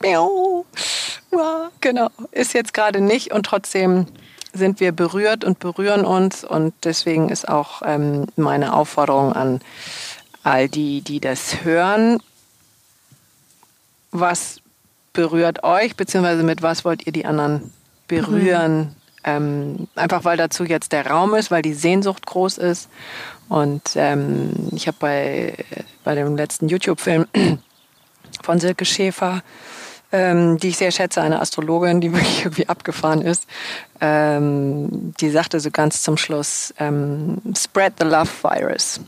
genau, 1.80 2.08
ist 2.32 2.54
jetzt 2.54 2.74
gerade 2.74 3.00
nicht 3.00 3.32
und 3.32 3.44
trotzdem 3.44 4.06
sind 4.52 4.80
wir 4.80 4.92
berührt 4.92 5.44
und 5.44 5.58
berühren 5.58 6.04
uns 6.04 6.44
und 6.44 6.74
deswegen 6.84 7.28
ist 7.28 7.48
auch 7.48 7.82
ähm, 7.84 8.26
meine 8.36 8.74
Aufforderung 8.74 9.32
an 9.32 9.60
all 10.42 10.68
die, 10.68 11.02
die 11.02 11.20
das 11.20 11.64
hören, 11.64 12.22
was 14.10 14.60
berührt 15.12 15.64
euch, 15.64 15.96
beziehungsweise 15.96 16.42
mit 16.42 16.62
was 16.62 16.84
wollt 16.84 17.06
ihr 17.06 17.12
die 17.12 17.26
anderen 17.26 17.72
berühren? 18.06 18.78
Mhm. 18.78 18.94
Ähm, 19.24 19.88
einfach 19.96 20.24
weil 20.24 20.36
dazu 20.36 20.64
jetzt 20.64 20.92
der 20.92 21.06
Raum 21.06 21.34
ist, 21.34 21.50
weil 21.50 21.62
die 21.62 21.74
Sehnsucht 21.74 22.24
groß 22.24 22.58
ist. 22.58 22.88
Und 23.48 23.82
ähm, 23.96 24.52
ich 24.72 24.86
habe 24.86 24.96
bei, 25.00 25.54
bei 26.04 26.14
dem 26.14 26.36
letzten 26.36 26.68
YouTube-Film 26.68 27.26
von 28.42 28.58
Silke 28.58 28.84
Schäfer, 28.84 29.42
ähm, 30.12 30.58
die 30.58 30.68
ich 30.68 30.78
sehr 30.78 30.90
schätze, 30.90 31.20
eine 31.20 31.40
Astrologin, 31.40 32.00
die 32.00 32.12
wirklich 32.12 32.44
irgendwie 32.44 32.68
abgefahren 32.68 33.22
ist, 33.22 33.46
ähm, 34.00 35.14
die 35.20 35.30
sagte 35.30 35.60
so 35.60 35.70
ganz 35.70 36.02
zum 36.02 36.16
Schluss, 36.16 36.72
ähm, 36.78 37.38
Spread 37.56 37.94
the 37.98 38.04
Love 38.04 38.30
Virus. 38.42 39.00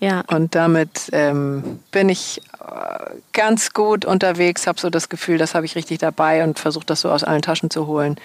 Ja. 0.00 0.24
Und 0.26 0.56
damit 0.56 1.10
ähm, 1.12 1.78
bin 1.92 2.08
ich 2.08 2.42
äh, 2.58 3.14
ganz 3.32 3.72
gut 3.72 4.04
unterwegs, 4.04 4.66
habe 4.66 4.80
so 4.80 4.90
das 4.90 5.08
Gefühl, 5.08 5.38
das 5.38 5.54
habe 5.54 5.64
ich 5.64 5.76
richtig 5.76 5.98
dabei 5.98 6.42
und 6.42 6.58
versuche 6.58 6.84
das 6.84 7.02
so 7.02 7.10
aus 7.10 7.22
allen 7.22 7.42
Taschen 7.42 7.70
zu 7.70 7.86
holen. 7.86 8.16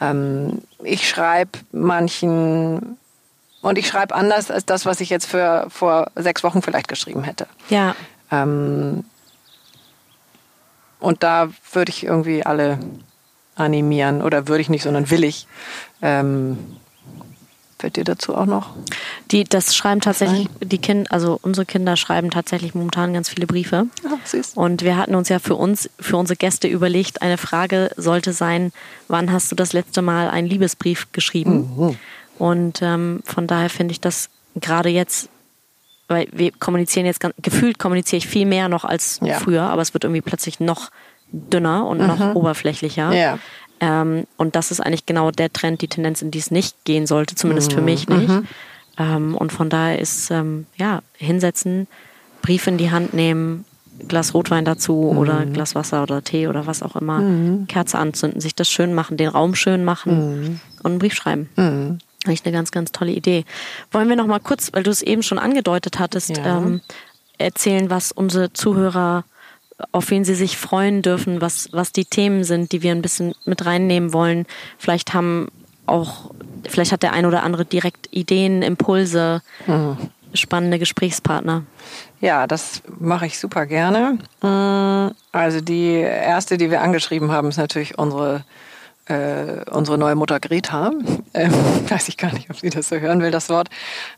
Ähm, 0.00 0.62
ich 0.82 1.08
schreibe 1.08 1.60
manchen 1.70 2.96
und 3.62 3.78
ich 3.78 3.86
schreibe 3.86 4.14
anders 4.16 4.50
als 4.50 4.66
das, 4.66 4.86
was 4.86 5.00
ich 5.00 5.08
jetzt 5.08 5.26
für 5.26 5.66
vor 5.68 6.10
sechs 6.16 6.42
Wochen 6.42 6.62
vielleicht 6.62 6.88
geschrieben 6.88 7.22
hätte. 7.22 7.46
Ja. 7.68 7.94
Ähm, 8.32 9.04
und 11.00 11.22
da 11.22 11.50
würde 11.72 11.90
ich 11.90 12.04
irgendwie 12.04 12.44
alle 12.44 12.78
animieren 13.54 14.22
oder 14.22 14.48
würde 14.48 14.62
ich 14.62 14.68
nicht, 14.68 14.82
sondern 14.82 15.10
will 15.10 15.24
ich. 15.24 15.46
Ähm, 16.02 16.58
Fällt 17.80 17.96
dir 17.96 18.04
dazu 18.04 18.34
auch 18.34 18.44
noch? 18.44 18.74
Die, 19.30 19.42
das 19.44 19.74
schreiben 19.74 20.02
tatsächlich, 20.02 20.48
die 20.62 20.76
Kinder, 20.76 21.10
also 21.10 21.38
unsere 21.40 21.64
Kinder 21.64 21.96
schreiben 21.96 22.30
tatsächlich 22.30 22.74
momentan 22.74 23.14
ganz 23.14 23.30
viele 23.30 23.46
Briefe. 23.46 23.86
Ja, 24.04 24.18
süß. 24.22 24.52
Und 24.54 24.82
wir 24.82 24.98
hatten 24.98 25.14
uns 25.14 25.30
ja 25.30 25.38
für 25.38 25.54
uns, 25.54 25.88
für 25.98 26.18
unsere 26.18 26.36
Gäste 26.36 26.68
überlegt, 26.68 27.22
eine 27.22 27.38
Frage 27.38 27.90
sollte 27.96 28.34
sein, 28.34 28.72
wann 29.08 29.32
hast 29.32 29.50
du 29.50 29.56
das 29.56 29.72
letzte 29.72 30.02
Mal 30.02 30.28
einen 30.28 30.46
Liebesbrief 30.46 31.10
geschrieben? 31.12 31.70
Mhm. 31.74 31.98
Und 32.38 32.82
ähm, 32.82 33.22
von 33.24 33.46
daher 33.46 33.70
finde 33.70 33.92
ich 33.92 34.00
das 34.00 34.28
gerade 34.56 34.90
jetzt, 34.90 35.30
weil 36.10 36.28
wir 36.32 36.50
kommunizieren 36.52 37.06
jetzt, 37.06 37.20
ganz, 37.20 37.34
gefühlt 37.40 37.78
kommuniziere 37.78 38.18
ich 38.18 38.26
viel 38.26 38.46
mehr 38.46 38.68
noch 38.68 38.84
als 38.84 39.20
ja. 39.22 39.38
früher, 39.38 39.62
aber 39.62 39.80
es 39.80 39.94
wird 39.94 40.04
irgendwie 40.04 40.20
plötzlich 40.20 40.60
noch 40.60 40.90
dünner 41.32 41.86
und 41.86 42.00
mhm. 42.00 42.06
noch 42.06 42.34
oberflächlicher. 42.34 43.12
Ja. 43.12 43.38
Ähm, 43.80 44.26
und 44.36 44.56
das 44.56 44.70
ist 44.70 44.80
eigentlich 44.80 45.06
genau 45.06 45.30
der 45.30 45.52
Trend, 45.52 45.80
die 45.80 45.88
Tendenz, 45.88 46.20
in 46.20 46.30
die 46.30 46.38
es 46.38 46.50
nicht 46.50 46.84
gehen 46.84 47.06
sollte, 47.06 47.34
zumindest 47.34 47.70
mhm. 47.70 47.74
für 47.74 47.80
mich 47.82 48.08
nicht. 48.08 48.28
Mhm. 48.28 48.46
Ähm, 48.98 49.34
und 49.36 49.52
von 49.52 49.70
daher 49.70 49.98
ist, 49.98 50.30
ähm, 50.30 50.66
ja, 50.76 51.00
hinsetzen, 51.16 51.86
Brief 52.42 52.66
in 52.66 52.76
die 52.76 52.90
Hand 52.90 53.14
nehmen, 53.14 53.64
Glas 54.08 54.34
Rotwein 54.34 54.64
dazu 54.64 55.10
mhm. 55.12 55.18
oder 55.18 55.46
Glas 55.46 55.74
Wasser 55.74 56.02
oder 56.02 56.22
Tee 56.22 56.48
oder 56.48 56.66
was 56.66 56.82
auch 56.82 56.96
immer, 56.96 57.20
mhm. 57.20 57.66
Kerze 57.66 57.98
anzünden, 57.98 58.40
sich 58.40 58.54
das 58.54 58.68
schön 58.68 58.94
machen, 58.94 59.16
den 59.16 59.28
Raum 59.28 59.54
schön 59.54 59.84
machen 59.84 60.40
mhm. 60.40 60.60
und 60.82 60.90
einen 60.90 60.98
Brief 60.98 61.14
schreiben. 61.14 61.48
Eigentlich 62.26 62.44
eine 62.44 62.52
ganz, 62.52 62.70
ganz 62.70 62.92
tolle 62.92 63.12
Idee. 63.12 63.44
Wollen 63.92 64.08
wir 64.08 64.16
noch 64.16 64.26
mal 64.26 64.40
kurz, 64.40 64.72
weil 64.72 64.82
du 64.82 64.90
es 64.90 65.02
eben 65.02 65.22
schon 65.22 65.38
angedeutet 65.38 65.98
hattest, 65.98 66.36
ja. 66.36 66.58
ähm, 66.58 66.80
erzählen, 67.38 67.88
was 67.88 68.12
unsere 68.12 68.52
Zuhörer 68.52 69.24
auf 69.92 70.10
wen 70.10 70.24
sie 70.24 70.34
sich 70.34 70.58
freuen 70.58 71.02
dürfen, 71.02 71.40
was, 71.40 71.68
was 71.72 71.92
die 71.92 72.04
Themen 72.04 72.44
sind, 72.44 72.72
die 72.72 72.82
wir 72.82 72.92
ein 72.92 73.02
bisschen 73.02 73.34
mit 73.44 73.64
reinnehmen 73.64 74.12
wollen. 74.12 74.46
Vielleicht 74.78 75.14
haben 75.14 75.48
auch, 75.86 76.32
vielleicht 76.68 76.92
hat 76.92 77.02
der 77.02 77.12
ein 77.12 77.26
oder 77.26 77.42
andere 77.42 77.64
direkt 77.64 78.08
Ideen, 78.10 78.62
Impulse, 78.62 79.42
mhm. 79.66 79.96
spannende 80.34 80.78
Gesprächspartner. 80.78 81.64
Ja, 82.20 82.46
das 82.46 82.82
mache 82.98 83.26
ich 83.26 83.38
super 83.38 83.66
gerne. 83.66 84.18
Mm, 84.42 85.14
also 85.32 85.60
die 85.60 85.94
erste, 85.94 86.58
die 86.58 86.70
wir 86.70 86.82
angeschrieben 86.82 87.30
haben, 87.32 87.48
ist 87.48 87.56
natürlich 87.56 87.98
unsere 87.98 88.44
äh, 89.10 89.64
unsere 89.70 89.98
neue 89.98 90.14
Mutter 90.14 90.40
Greta. 90.40 90.92
Ähm, 91.32 91.52
weiß 91.88 92.08
ich 92.08 92.16
gar 92.16 92.32
nicht, 92.34 92.50
ob 92.50 92.56
sie 92.56 92.70
das 92.70 92.88
so 92.88 92.96
hören 92.96 93.20
will, 93.22 93.30
das 93.30 93.48
Wort. 93.50 93.68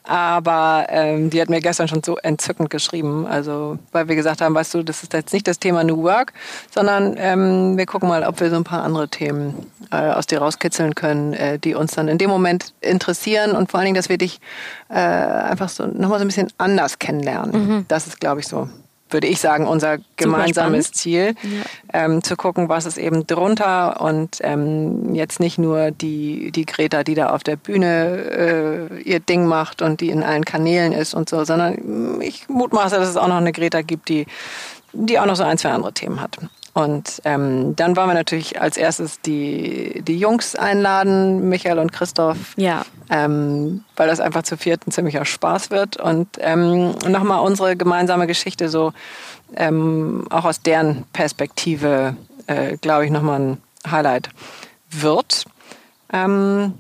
Aber 0.03 0.87
ähm, 0.89 1.29
die 1.29 1.43
hat 1.43 1.51
mir 1.51 1.61
gestern 1.61 1.87
schon 1.87 2.03
so 2.03 2.17
entzückend 2.17 2.71
geschrieben. 2.71 3.27
Also, 3.27 3.79
weil 3.93 4.09
wir 4.09 4.17
gesagt 4.17 4.41
haben, 4.41 4.55
weißt 4.55 4.73
du, 4.73 4.83
das 4.83 5.03
ist 5.03 5.13
jetzt 5.13 5.35
nicht 5.35 5.47
das 5.47 5.59
Thema 5.59 5.85
New 5.85 6.03
Work, 6.05 6.33
sondern 6.75 7.17
ähm, 7.19 7.77
wir 7.77 7.85
gucken 7.85 8.09
mal, 8.09 8.25
ob 8.25 8.41
wir 8.41 8.49
so 8.49 8.57
ein 8.57 8.65
paar 8.65 8.83
andere 8.83 9.09
Themen 9.09 9.67
äh, 9.91 9.97
aus 9.97 10.27
dir 10.27 10.39
rauskitzeln 10.39 10.95
können, 10.95 11.35
äh, 11.35 11.59
die 11.59 11.75
uns 11.75 11.93
dann 11.93 12.09
in 12.09 12.17
dem 12.17 12.31
Moment 12.31 12.73
interessieren 12.81 13.53
und 13.53 13.71
vor 13.71 13.79
allen 13.79 13.89
Dingen, 13.89 13.97
dass 13.97 14.09
wir 14.09 14.17
dich 14.17 14.41
äh, 14.89 14.95
einfach 14.95 15.69
so 15.69 15.87
nochmal 15.87 16.19
so 16.19 16.25
ein 16.25 16.29
bisschen 16.29 16.51
anders 16.57 16.99
kennenlernen. 16.99 17.53
Mhm. 17.53 17.85
Das 17.89 18.07
ist, 18.07 18.21
glaube 18.21 18.41
ich, 18.41 18.49
so 18.49 18.71
würde 19.13 19.27
ich 19.27 19.41
sagen, 19.41 19.67
unser 19.67 19.99
gemeinsames 20.17 20.93
Ziel, 20.93 21.35
ja. 21.43 22.05
ähm, 22.05 22.23
zu 22.23 22.37
gucken, 22.37 22.69
was 22.69 22.87
ist 22.87 22.99
eben 22.99 23.27
drunter 23.27 24.01
und 24.01 24.39
ähm, 24.41 25.15
jetzt 25.15 25.41
nicht 25.41 25.59
nur 25.59 25.91
die, 25.91 26.53
die 26.53 26.67
Greta, 26.67 27.03
die 27.05 27.15
da 27.15 27.31
auf 27.31 27.43
der 27.43 27.57
Bühne 27.57 28.89
äh, 28.93 29.03
ihr 29.03 29.21
Ding 29.21 29.47
macht 29.47 29.83
und 29.83 30.01
die 30.01 30.11
in 30.11 30.23
allen 30.23 30.45
Kanälen 30.45 30.93
ist 30.93 31.15
und 31.15 31.29
so, 31.29 31.45
sondern 31.45 32.21
ich 32.21 32.49
mutmaße, 32.49 32.97
dass 32.97 33.09
es 33.09 33.17
auch 33.17 33.29
noch 33.29 33.37
eine 33.37 33.53
Greta 33.53 33.83
gibt, 33.83 34.09
die, 34.09 34.27
die 34.93 35.19
auch 35.19 35.27
noch 35.27 35.37
so 35.37 35.45
ein, 35.45 35.59
zwei 35.59 35.71
andere 35.71 35.93
Themen 35.93 36.21
hat. 36.21 36.39
Und 36.75 37.21
ähm, 37.25 37.77
dann 37.77 37.97
wollen 37.97 38.09
wir 38.09 38.15
natürlich 38.15 38.61
als 38.61 38.79
erstes 38.79 39.21
die, 39.21 40.03
die 40.07 40.19
Jungs 40.19 40.57
einladen, 40.57 41.49
Michael 41.49 41.79
und 41.79 41.93
Christoph. 41.93 42.55
Ja. 42.57 42.85
Ähm, 43.11 43.85
weil 43.97 44.09
das 44.09 44.21
einfach 44.21 44.43
zu 44.43 44.57
vierten 44.57 44.91
ziemlicher 44.91 45.27
Spaß 45.27 45.71
wird. 45.71 45.99
Und 45.99 46.29
ähm, 46.39 46.95
nochmal 47.09 47.41
unsere 47.41 47.77
gemeinsame 47.77 48.27
Geschichte 48.27 48.71
so 48.71 48.93
ähm, 49.55 50.27
auch 50.31 50.47
aus 50.47 50.63
deren 50.63 51.05
Perspektive, 51.13 52.17
äh, 52.47 52.79
glaube 52.79 53.05
ich, 53.05 53.11
nochmal 53.11 53.41
ein 53.41 53.63
Highlight 53.91 54.31
wird. 54.91 55.45
Ähm, 56.11 56.75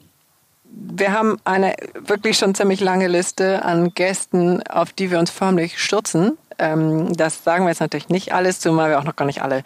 wir 0.64 1.12
haben 1.12 1.36
eine 1.44 1.74
wirklich 2.06 2.38
schon 2.38 2.54
ziemlich 2.54 2.80
lange 2.80 3.08
Liste 3.08 3.62
an 3.62 3.92
Gästen, 3.92 4.62
auf 4.68 4.94
die 4.94 5.10
wir 5.10 5.18
uns 5.18 5.30
förmlich 5.30 5.78
stürzen 5.78 6.38
Ähm, 6.58 7.12
das 7.14 7.44
sagen 7.44 7.64
wir 7.64 7.70
jetzt 7.70 7.80
natürlich 7.80 8.08
nicht 8.08 8.32
alles, 8.32 8.60
zumal 8.60 8.90
wir 8.90 8.98
auch 8.98 9.04
noch 9.04 9.16
gar 9.16 9.24
nicht 9.24 9.42
alle, 9.42 9.62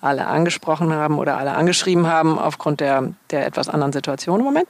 alle 0.00 0.26
angesprochen 0.26 0.92
haben 0.92 1.18
oder 1.18 1.36
alle 1.36 1.52
angeschrieben 1.54 2.06
haben 2.06 2.38
aufgrund 2.38 2.80
der, 2.80 3.12
der 3.30 3.46
etwas 3.46 3.68
anderen 3.68 3.92
Situation 3.92 4.40
im 4.40 4.46
Moment. 4.46 4.68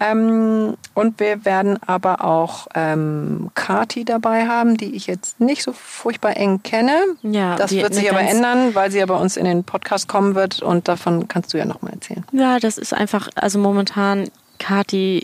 Ähm, 0.00 0.76
und 0.94 1.20
wir 1.20 1.44
werden 1.44 1.78
aber 1.86 2.24
auch 2.24 2.66
ähm, 2.74 3.50
Kati 3.54 4.04
dabei 4.04 4.48
haben, 4.48 4.76
die 4.76 4.94
ich 4.94 5.06
jetzt 5.06 5.40
nicht 5.40 5.62
so 5.62 5.72
furchtbar 5.72 6.36
eng 6.36 6.62
kenne. 6.62 6.98
Ja, 7.22 7.56
das 7.56 7.70
wird 7.70 7.94
sich 7.94 8.10
aber 8.10 8.20
ändern, 8.20 8.74
weil 8.74 8.90
sie 8.90 8.98
ja 8.98 9.06
bei 9.06 9.16
uns 9.16 9.36
in 9.36 9.44
den 9.44 9.64
Podcast 9.64 10.08
kommen 10.08 10.34
wird 10.34 10.62
und 10.62 10.88
davon 10.88 11.28
kannst 11.28 11.54
du 11.54 11.58
ja 11.58 11.64
nochmal 11.64 11.92
erzählen. 11.92 12.24
Ja, 12.32 12.58
das 12.58 12.76
ist 12.76 12.92
einfach, 12.92 13.28
also 13.36 13.58
momentan, 13.58 14.28
Kati 14.58 15.22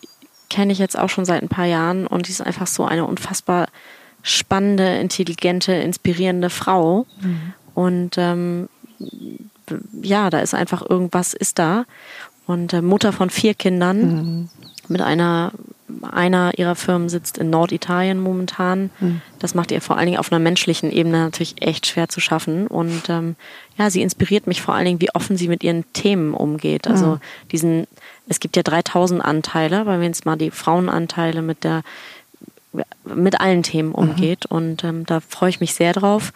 kenne 0.51 0.73
ich 0.73 0.79
jetzt 0.79 0.99
auch 0.99 1.09
schon 1.09 1.25
seit 1.25 1.43
ein 1.43 1.49
paar 1.49 1.65
Jahren 1.65 2.07
und 2.07 2.27
die 2.27 2.33
ist 2.33 2.43
einfach 2.43 2.67
so 2.67 2.85
eine 2.85 3.07
unfassbar 3.07 3.69
spannende, 4.23 4.99
intelligente, 4.99 5.73
inspirierende 5.73 6.51
Frau. 6.51 7.07
Mhm. 7.21 7.55
Und 7.75 8.19
ähm, 8.19 8.69
ja, 10.03 10.31
da 10.31 10.41
ist 10.41 10.55
einfach 10.55 10.89
irgendwas 10.89 11.35
ist 11.35 11.59
da. 11.59 11.85
Und 12.47 12.73
äh, 12.73 12.83
Mutter 12.83 13.13
von 13.13 13.31
vier 13.31 13.55
Kindern 13.55 13.99
mhm. 14.01 14.49
mit 14.89 15.01
einer 15.01 15.53
einer 16.03 16.53
ihrer 16.57 16.75
Firmen 16.75 17.09
sitzt 17.09 17.39
in 17.39 17.51
Norditalien 17.51 18.21
momentan. 18.21 18.91
Mhm. 19.01 19.21
Das 19.39 19.55
macht 19.55 19.71
ihr 19.73 19.81
vor 19.81 19.97
allen 19.97 20.07
Dingen 20.07 20.19
auf 20.19 20.33
einer 20.33 20.39
menschlichen 20.39 20.91
Ebene 20.91 21.19
natürlich 21.19 21.63
echt 21.63 21.87
schwer 21.87 22.09
zu 22.09 22.21
schaffen. 22.21 22.67
Und 22.67 23.09
ähm, 23.09 23.37
ja, 23.77 23.91
sie 23.91 24.03
inspiriert 24.03 24.47
mich 24.47 24.63
vor 24.63 24.75
allen 24.75 24.85
Dingen, 24.85 25.01
wie 25.01 25.15
offen 25.15 25.37
sie 25.37 25.49
mit 25.49 25.63
ihren 25.63 25.91
Themen 25.93 26.35
umgeht. 26.35 26.89
Also 26.89 27.07
mhm. 27.07 27.21
diesen, 27.53 27.87
es 28.29 28.41
gibt 28.41 28.57
ja 28.57 28.63
3000 28.63 29.25
Anteile, 29.25 29.87
weil 29.87 30.01
wir 30.01 30.07
jetzt 30.07 30.27
mal 30.27 30.37
die 30.37 30.51
Frauenanteile 30.51 31.43
mit 31.43 31.65
der 31.65 31.83
mit 33.05 33.41
allen 33.41 33.63
Themen 33.63 33.91
mhm. 33.91 33.95
umgeht. 33.95 34.51
Mhm. 34.51 34.57
Und 34.57 34.85
ähm, 34.85 35.07
da 35.07 35.21
freue 35.21 35.51
ich 35.51 35.61
mich 35.61 35.75
sehr 35.75 35.93
drauf. 35.93 36.33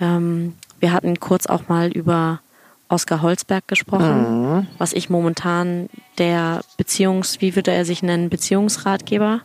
Ähm, 0.00 0.54
wir 0.80 0.92
hatten 0.92 1.20
kurz 1.20 1.46
auch 1.46 1.68
mal 1.68 1.90
über 1.90 2.40
Oskar 2.88 3.22
Holzberg 3.22 3.66
gesprochen, 3.66 4.58
mhm. 4.58 4.66
was 4.78 4.92
ich 4.92 5.08
momentan 5.08 5.88
der 6.18 6.60
Beziehungs, 6.76 7.40
wie 7.40 7.56
würde 7.56 7.72
er 7.72 7.84
sich 7.84 8.02
nennen, 8.02 8.28
Beziehungsratgeber, 8.28 9.40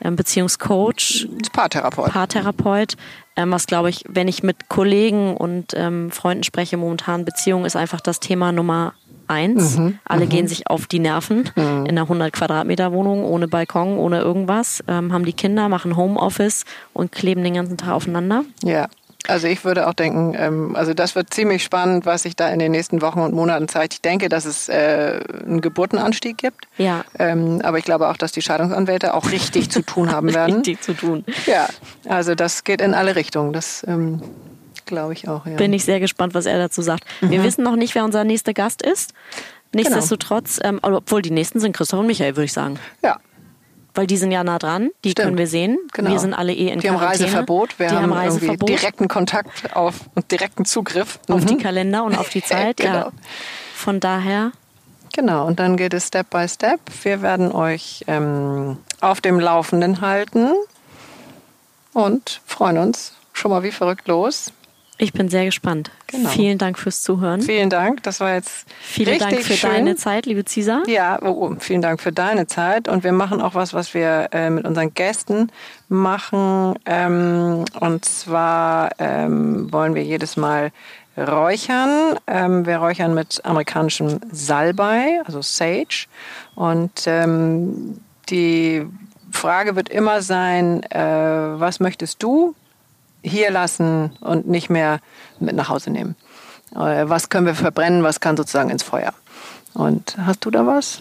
ähm, 0.00 0.16
Beziehungscoach, 0.16 1.28
Paartherapeut, 1.52 2.12
Paartherapeut 2.12 2.96
ähm, 3.36 3.52
was 3.52 3.66
glaube 3.66 3.90
ich, 3.90 4.02
wenn 4.08 4.28
ich 4.28 4.42
mit 4.42 4.68
Kollegen 4.68 5.36
und 5.36 5.74
ähm, 5.74 6.10
Freunden 6.10 6.42
spreche, 6.42 6.78
momentan 6.78 7.24
Beziehung 7.24 7.66
ist 7.66 7.76
einfach 7.76 8.00
das 8.00 8.18
Thema 8.18 8.50
Nummer 8.50 8.94
eins. 9.28 9.76
Mhm, 9.76 9.98
Alle 10.04 10.26
mhm. 10.26 10.30
gehen 10.30 10.48
sich 10.48 10.68
auf 10.68 10.86
die 10.86 10.98
Nerven 10.98 11.50
mhm. 11.54 11.86
in 11.86 11.90
einer 11.90 12.02
100 12.02 12.32
Quadratmeter 12.32 12.92
Wohnung, 12.92 13.24
ohne 13.24 13.48
Balkon, 13.48 13.98
ohne 13.98 14.20
irgendwas, 14.20 14.82
ähm, 14.88 15.12
haben 15.12 15.24
die 15.24 15.32
Kinder, 15.32 15.68
machen 15.68 15.96
Homeoffice 15.96 16.64
und 16.92 17.12
kleben 17.12 17.42
den 17.44 17.54
ganzen 17.54 17.76
Tag 17.76 17.92
aufeinander. 17.92 18.44
Ja. 18.62 18.88
Also 19.28 19.48
ich 19.48 19.64
würde 19.64 19.88
auch 19.88 19.94
denken, 19.94 20.34
ähm, 20.38 20.76
also 20.76 20.94
das 20.94 21.14
wird 21.14 21.32
ziemlich 21.32 21.64
spannend, 21.64 22.06
was 22.06 22.22
sich 22.22 22.36
da 22.36 22.48
in 22.48 22.58
den 22.58 22.72
nächsten 22.72 23.02
Wochen 23.02 23.20
und 23.20 23.34
Monaten 23.34 23.68
zeigt. 23.68 23.94
Ich 23.94 24.00
denke, 24.00 24.28
dass 24.28 24.44
es 24.44 24.68
äh, 24.68 25.20
einen 25.44 25.60
Geburtenanstieg 25.60 26.38
gibt. 26.38 26.68
Ja. 26.78 27.04
Ähm, 27.18 27.60
aber 27.64 27.78
ich 27.78 27.84
glaube 27.84 28.08
auch, 28.08 28.16
dass 28.16 28.32
die 28.32 28.42
Scheidungsanwälte 28.42 29.14
auch 29.14 29.30
richtig 29.30 29.70
zu 29.70 29.82
tun 29.82 30.12
haben 30.12 30.32
werden. 30.32 30.54
richtig 30.56 30.82
zu 30.82 30.94
tun. 30.94 31.24
Ja. 31.46 31.66
Also 32.08 32.34
das 32.34 32.64
geht 32.64 32.80
in 32.80 32.94
alle 32.94 33.16
Richtungen. 33.16 33.52
Das 33.52 33.84
ähm, 33.88 34.22
glaube 34.86 35.12
ich 35.12 35.28
auch. 35.28 35.46
Ja. 35.46 35.56
Bin 35.56 35.72
ich 35.72 35.84
sehr 35.84 36.00
gespannt, 36.00 36.34
was 36.34 36.46
er 36.46 36.58
dazu 36.58 36.82
sagt. 36.82 37.04
Mhm. 37.20 37.30
Wir 37.30 37.44
wissen 37.44 37.62
noch 37.62 37.76
nicht, 37.76 37.94
wer 37.94 38.04
unser 38.04 38.24
nächster 38.24 38.54
Gast 38.54 38.82
ist. 38.82 39.12
Nichtsdestotrotz, 39.74 40.58
genau. 40.58 40.68
ähm, 40.68 40.94
obwohl 40.96 41.22
die 41.22 41.30
nächsten 41.30 41.60
sind 41.60 41.76
Christoph 41.76 42.00
und 42.00 42.06
Michael, 42.06 42.36
würde 42.36 42.44
ich 42.44 42.52
sagen. 42.52 42.78
Ja. 43.02 43.18
Weil 43.94 44.06
die 44.06 44.16
sind 44.16 44.30
ja 44.30 44.44
nah 44.44 44.58
dran, 44.58 44.90
die 45.04 45.10
Stimmt. 45.10 45.24
können 45.24 45.38
wir 45.38 45.46
sehen. 45.46 45.78
Genau. 45.92 46.10
Wir 46.10 46.18
sind 46.18 46.34
alle 46.34 46.52
eh 46.52 46.68
in 46.68 46.80
Die 46.80 46.90
haben 46.90 46.96
Reiseverbot, 46.96 47.78
wir 47.78 47.88
die 47.88 47.94
haben, 47.94 48.04
haben 48.04 48.12
Reiseverbot. 48.12 48.68
direkten 48.68 49.08
Kontakt 49.08 49.74
auf 49.74 49.94
und 50.14 50.30
direkten 50.30 50.64
Zugriff. 50.64 51.18
Auf 51.28 51.42
mhm. 51.42 51.46
die 51.46 51.56
Kalender 51.58 52.04
und 52.04 52.16
auf 52.16 52.28
die 52.28 52.42
Zeit. 52.44 52.76
genau. 52.78 52.92
Ja. 52.92 53.12
Von 53.74 54.00
daher. 54.00 54.52
Genau, 55.14 55.46
und 55.46 55.58
dann 55.58 55.78
geht 55.78 55.94
es 55.94 56.08
Step 56.08 56.28
by 56.28 56.46
Step. 56.46 56.80
Wir 57.02 57.22
werden 57.22 57.50
euch 57.52 58.04
ähm, 58.06 58.76
auf 59.00 59.22
dem 59.22 59.40
Laufenden 59.40 60.02
halten 60.02 60.50
und 61.94 62.42
freuen 62.46 62.76
uns 62.76 63.14
schon 63.32 63.50
mal 63.50 63.62
wie 63.62 63.72
verrückt 63.72 64.08
los. 64.08 64.52
Ich 64.98 65.12
bin 65.12 65.28
sehr 65.28 65.44
gespannt. 65.44 65.90
Genau. 66.06 66.30
Vielen 66.30 66.56
Dank 66.56 66.78
fürs 66.78 67.02
Zuhören. 67.02 67.42
Vielen 67.42 67.68
Dank. 67.68 68.02
Das 68.02 68.20
war 68.20 68.34
jetzt 68.34 68.66
Vielen 68.80 69.10
richtig 69.10 69.30
Dank 69.30 69.42
für 69.42 69.52
schön. 69.54 69.70
deine 69.70 69.96
Zeit, 69.96 70.24
liebe 70.24 70.44
Cisa. 70.48 70.82
Ja, 70.86 71.18
oh, 71.22 71.50
oh, 71.50 71.56
vielen 71.58 71.82
Dank 71.82 72.00
für 72.00 72.12
deine 72.12 72.46
Zeit. 72.46 72.88
Und 72.88 73.04
wir 73.04 73.12
machen 73.12 73.42
auch 73.42 73.54
was, 73.54 73.74
was 73.74 73.92
wir 73.92 74.28
äh, 74.32 74.48
mit 74.48 74.64
unseren 74.64 74.94
Gästen 74.94 75.52
machen. 75.90 76.76
Ähm, 76.86 77.66
und 77.78 78.04
zwar 78.06 78.90
ähm, 78.98 79.70
wollen 79.70 79.94
wir 79.94 80.02
jedes 80.02 80.38
Mal 80.38 80.72
räuchern. 81.18 82.18
Ähm, 82.26 82.64
wir 82.64 82.78
räuchern 82.78 83.14
mit 83.14 83.44
amerikanischem 83.44 84.20
Salbei, 84.32 85.20
also 85.26 85.42
Sage. 85.42 86.06
Und 86.54 87.04
ähm, 87.06 88.00
die 88.30 88.86
Frage 89.30 89.76
wird 89.76 89.90
immer 89.90 90.22
sein, 90.22 90.82
äh, 90.84 90.98
was 90.98 91.80
möchtest 91.80 92.22
du 92.22 92.54
hier 93.22 93.50
lassen 93.50 94.16
und 94.20 94.48
nicht 94.48 94.70
mehr 94.70 95.00
mit 95.40 95.56
nach 95.56 95.68
Hause 95.68 95.90
nehmen. 95.90 96.16
Äh, 96.74 97.08
was 97.08 97.28
können 97.28 97.46
wir 97.46 97.54
verbrennen, 97.54 98.02
was 98.02 98.20
kann 98.20 98.36
sozusagen 98.36 98.70
ins 98.70 98.82
Feuer? 98.82 99.12
Und 99.74 100.16
hast 100.18 100.44
du 100.44 100.50
da 100.50 100.66
was? 100.66 101.00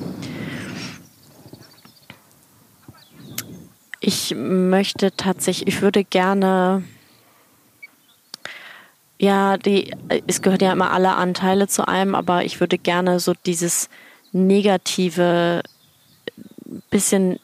Ich 4.00 4.36
möchte 4.36 5.16
tatsächlich, 5.16 5.68
ich 5.68 5.82
würde 5.82 6.04
gerne, 6.04 6.84
ja, 9.18 9.58
die, 9.58 9.96
es 10.28 10.42
gehört 10.42 10.62
ja 10.62 10.72
immer 10.72 10.92
alle 10.92 11.16
Anteile 11.16 11.68
zu 11.68 11.88
einem, 11.88 12.14
aber 12.14 12.44
ich 12.44 12.60
würde 12.60 12.78
gerne 12.78 13.20
so 13.20 13.34
dieses 13.46 13.90
negative, 14.32 15.64
bisschen 16.90 17.40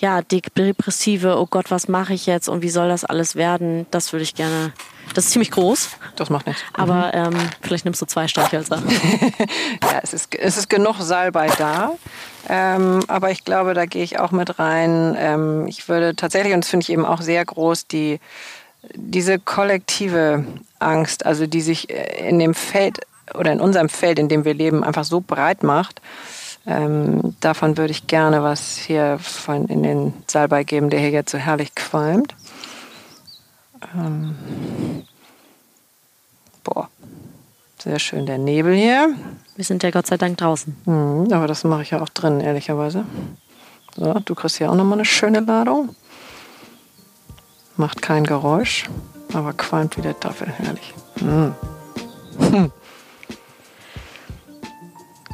ja, 0.00 0.22
depressive, 0.22 1.38
oh 1.38 1.46
Gott, 1.46 1.70
was 1.70 1.86
mache 1.86 2.14
ich 2.14 2.24
jetzt 2.26 2.48
und 2.48 2.62
wie 2.62 2.70
soll 2.70 2.88
das 2.88 3.04
alles 3.04 3.36
werden, 3.36 3.86
das 3.90 4.12
würde 4.12 4.22
ich 4.22 4.34
gerne. 4.34 4.72
Das 5.14 5.26
ist 5.26 5.32
ziemlich 5.32 5.50
groß. 5.50 5.90
Das 6.16 6.30
macht 6.30 6.46
nichts. 6.46 6.62
Aber 6.72 7.08
mhm. 7.08 7.34
ähm, 7.34 7.48
vielleicht 7.60 7.84
nimmst 7.84 8.00
du 8.00 8.06
zwei 8.06 8.28
Streichhölzer. 8.28 8.80
ja, 9.82 10.00
es 10.02 10.14
ist, 10.14 10.34
es 10.34 10.56
ist 10.56 10.70
genug 10.70 10.96
Salbei 11.00 11.48
da. 11.58 11.92
Ähm, 12.48 13.00
aber 13.08 13.30
ich 13.30 13.44
glaube, 13.44 13.74
da 13.74 13.86
gehe 13.86 14.04
ich 14.04 14.18
auch 14.18 14.30
mit 14.30 14.58
rein. 14.58 15.16
Ähm, 15.18 15.66
ich 15.66 15.88
würde 15.88 16.14
tatsächlich, 16.14 16.54
und 16.54 16.64
das 16.64 16.70
finde 16.70 16.84
ich 16.84 16.90
eben 16.90 17.04
auch 17.04 17.20
sehr 17.20 17.44
groß, 17.44 17.88
die, 17.88 18.20
diese 18.94 19.38
kollektive 19.38 20.44
Angst, 20.78 21.26
also 21.26 21.46
die 21.46 21.60
sich 21.60 21.90
in 21.90 22.38
dem 22.38 22.54
Feld 22.54 23.00
oder 23.34 23.52
in 23.52 23.60
unserem 23.60 23.88
Feld, 23.88 24.18
in 24.18 24.28
dem 24.28 24.44
wir 24.44 24.54
leben, 24.54 24.82
einfach 24.84 25.04
so 25.04 25.20
breit 25.20 25.62
macht 25.62 26.00
ähm, 26.66 27.36
davon 27.40 27.76
würde 27.76 27.90
ich 27.90 28.06
gerne 28.06 28.42
was 28.42 28.76
hier 28.76 29.18
von 29.18 29.66
in 29.68 29.82
den 29.82 30.12
Salbei 30.26 30.64
geben, 30.64 30.90
der 30.90 31.00
hier 31.00 31.10
jetzt 31.10 31.32
so 31.32 31.38
herrlich 31.38 31.74
qualmt. 31.74 32.34
Ähm, 33.94 34.36
boah, 36.62 36.88
sehr 37.78 37.98
schön 37.98 38.26
der 38.26 38.38
Nebel 38.38 38.74
hier. 38.74 39.14
Wir 39.56 39.64
sind 39.64 39.82
ja 39.82 39.90
Gott 39.90 40.06
sei 40.06 40.16
Dank 40.16 40.38
draußen. 40.38 40.76
Mhm, 40.84 41.32
aber 41.32 41.46
das 41.46 41.64
mache 41.64 41.82
ich 41.82 41.90
ja 41.90 42.00
auch 42.00 42.08
drin, 42.08 42.40
ehrlicherweise. 42.40 43.04
So, 43.96 44.14
du 44.14 44.34
kriegst 44.34 44.58
hier 44.58 44.70
auch 44.70 44.76
nochmal 44.76 44.98
eine 44.98 45.04
schöne 45.04 45.40
Ladung. 45.40 45.94
Macht 47.76 48.02
kein 48.02 48.24
Geräusch, 48.24 48.88
aber 49.32 49.54
qualmt 49.54 49.96
wie 49.96 50.02
der 50.02 50.18
Teufel, 50.20 50.48
herrlich. 50.48 50.94
Mhm. 51.20 51.54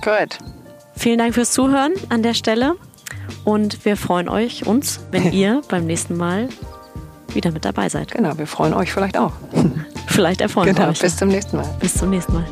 Gut. 0.03 0.39
Vielen 1.07 1.21
Dank 1.21 1.35
fürs 1.35 1.53
Zuhören 1.53 1.93
an 2.09 2.25
der 2.25 2.35
Stelle 2.35 2.75
und 3.45 3.85
wir 3.85 3.97
freuen 3.97 4.29
euch, 4.29 4.67
uns, 4.67 4.99
wenn 5.13 5.33
ihr 5.33 5.63
beim 5.69 5.87
nächsten 5.87 6.17
Mal 6.17 6.49
wieder 7.33 7.53
mit 7.53 7.65
dabei 7.65 7.89
seid. 7.89 8.11
Genau, 8.11 8.37
wir 8.37 8.49
freuen 8.49 8.75
euch 8.75 8.93
vielleicht 8.93 9.17
auch. 9.17 9.31
Vielleicht 10.09 10.41
erfreuen 10.41 10.67
genau, 10.67 10.81
wir 10.81 10.89
euch. 10.89 10.99
Bis 10.99 11.17
zum 11.17 11.29
nächsten 11.29 11.59
Mal. 11.59 11.77
Bis 11.79 11.95
zum 11.95 12.11
nächsten 12.11 12.33
Mal. 12.33 12.45